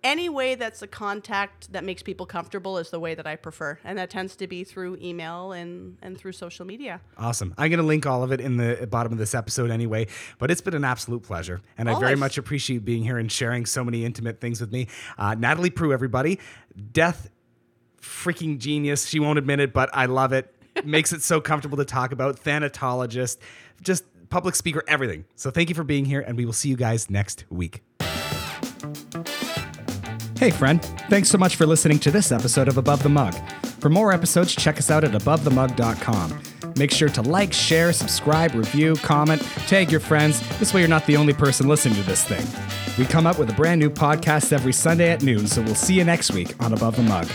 Any 0.05 0.29
way 0.29 0.55
that's 0.55 0.81
a 0.81 0.87
contact 0.87 1.73
that 1.73 1.83
makes 1.83 2.03
people 2.03 2.25
comfortable 2.25 2.79
is 2.79 2.91
the 2.91 3.01
way 3.01 3.15
that 3.15 3.27
I 3.27 3.35
prefer. 3.35 3.79
And 3.83 3.99
that 3.99 4.11
tends 4.11 4.37
to 4.37 4.47
be 4.47 4.63
through 4.63 4.99
email 5.03 5.53
and, 5.53 5.99
and 6.03 6.17
through 6.17 6.33
social 6.33 6.65
media. 6.65 7.01
Awesome. 7.17 7.53
I'm 7.59 7.69
going 7.71 7.81
to 7.81 7.87
link 7.87 8.07
all 8.07 8.23
of 8.23 8.31
it 8.31 8.41
in 8.41 8.59
the 8.59 8.87
bottom 8.89 9.13
of 9.13 9.19
this 9.19 9.35
episode 9.35 9.71
anyway, 9.71 10.07
but 10.39 10.51
it's 10.51 10.61
been 10.61 10.75
an 10.75 10.85
absolute 10.85 11.25
pleasure. 11.25 11.61
And 11.77 11.91
I 11.91 11.99
very 11.99 12.15
much 12.15 12.39
appreciate 12.39 12.85
being 12.85 13.03
here 13.03 13.19
and 13.19 13.31
sharing 13.31 13.67
so 13.67 13.85
many 13.85 14.05
intimate 14.05 14.41
things 14.41 14.61
with 14.61 14.71
me. 14.71 14.87
Uh, 15.19 15.35
Natalie 15.35 15.71
Proulx, 15.71 15.93
everybody. 15.93 16.39
Death, 16.93 17.29
freaking 18.01 18.59
genius. 18.59 19.07
She 19.07 19.19
won't 19.19 19.39
admit 19.39 19.59
it, 19.59 19.73
but 19.73 19.91
I 19.93 20.07
love 20.07 20.33
it. 20.33 20.55
Makes 20.85 21.13
it 21.13 21.23
so 21.23 21.41
comfortable 21.41 21.79
to 21.79 21.85
talk 21.85 22.13
about. 22.13 22.37
Thanatologist, 22.37 23.39
just 23.83 24.05
public 24.31 24.55
speaker, 24.55 24.85
everything. 24.87 25.25
So 25.35 25.51
thank 25.51 25.69
you 25.69 25.75
for 25.75 25.83
being 25.83 26.05
here, 26.05 26.21
and 26.21 26.37
we 26.37 26.45
will 26.45 26.53
see 26.53 26.69
you 26.69 26.77
guys 26.77 27.11
next 27.11 27.45
week. 27.51 27.83
Hey, 30.39 30.51
friend. 30.53 30.81
Thanks 31.11 31.29
so 31.29 31.37
much 31.37 31.57
for 31.57 31.67
listening 31.67 31.99
to 31.99 32.13
this 32.13 32.31
episode 32.31 32.69
of 32.69 32.79
Above 32.79 33.03
the 33.03 33.09
Mug. 33.09 33.35
For 33.81 33.91
more 33.91 34.13
episodes, 34.13 34.55
check 34.55 34.79
us 34.79 34.89
out 34.89 35.03
at 35.03 35.11
abovethemug.com. 35.11 36.41
Make 36.77 36.93
sure 36.93 37.09
to 37.09 37.23
like, 37.23 37.53
share, 37.53 37.93
subscribe, 37.93 38.55
review, 38.55 38.95
comment, 38.95 39.43
tag 39.67 39.91
your 39.91 39.99
friends. 39.99 40.41
This 40.61 40.73
way, 40.73 40.81
you're 40.81 40.89
not 40.89 41.05
the 41.07 41.17
only 41.17 41.33
person 41.33 41.67
listening 41.67 41.97
to 41.97 42.05
this 42.05 42.23
thing. 42.23 42.47
We 42.97 43.05
come 43.05 43.27
up 43.27 43.41
with 43.41 43.51
a 43.51 43.55
brand 43.55 43.81
new 43.81 43.91
podcast 43.91 44.53
every 44.53 44.73
Sunday 44.73 45.11
at 45.11 45.25
noon, 45.25 45.49
so 45.49 45.61
we'll 45.61 45.75
see 45.75 45.95
you 45.95 46.05
next 46.05 46.31
week 46.33 46.55
on 46.63 46.73
Above 46.73 46.95
the 46.95 47.03
Mug. 47.03 47.27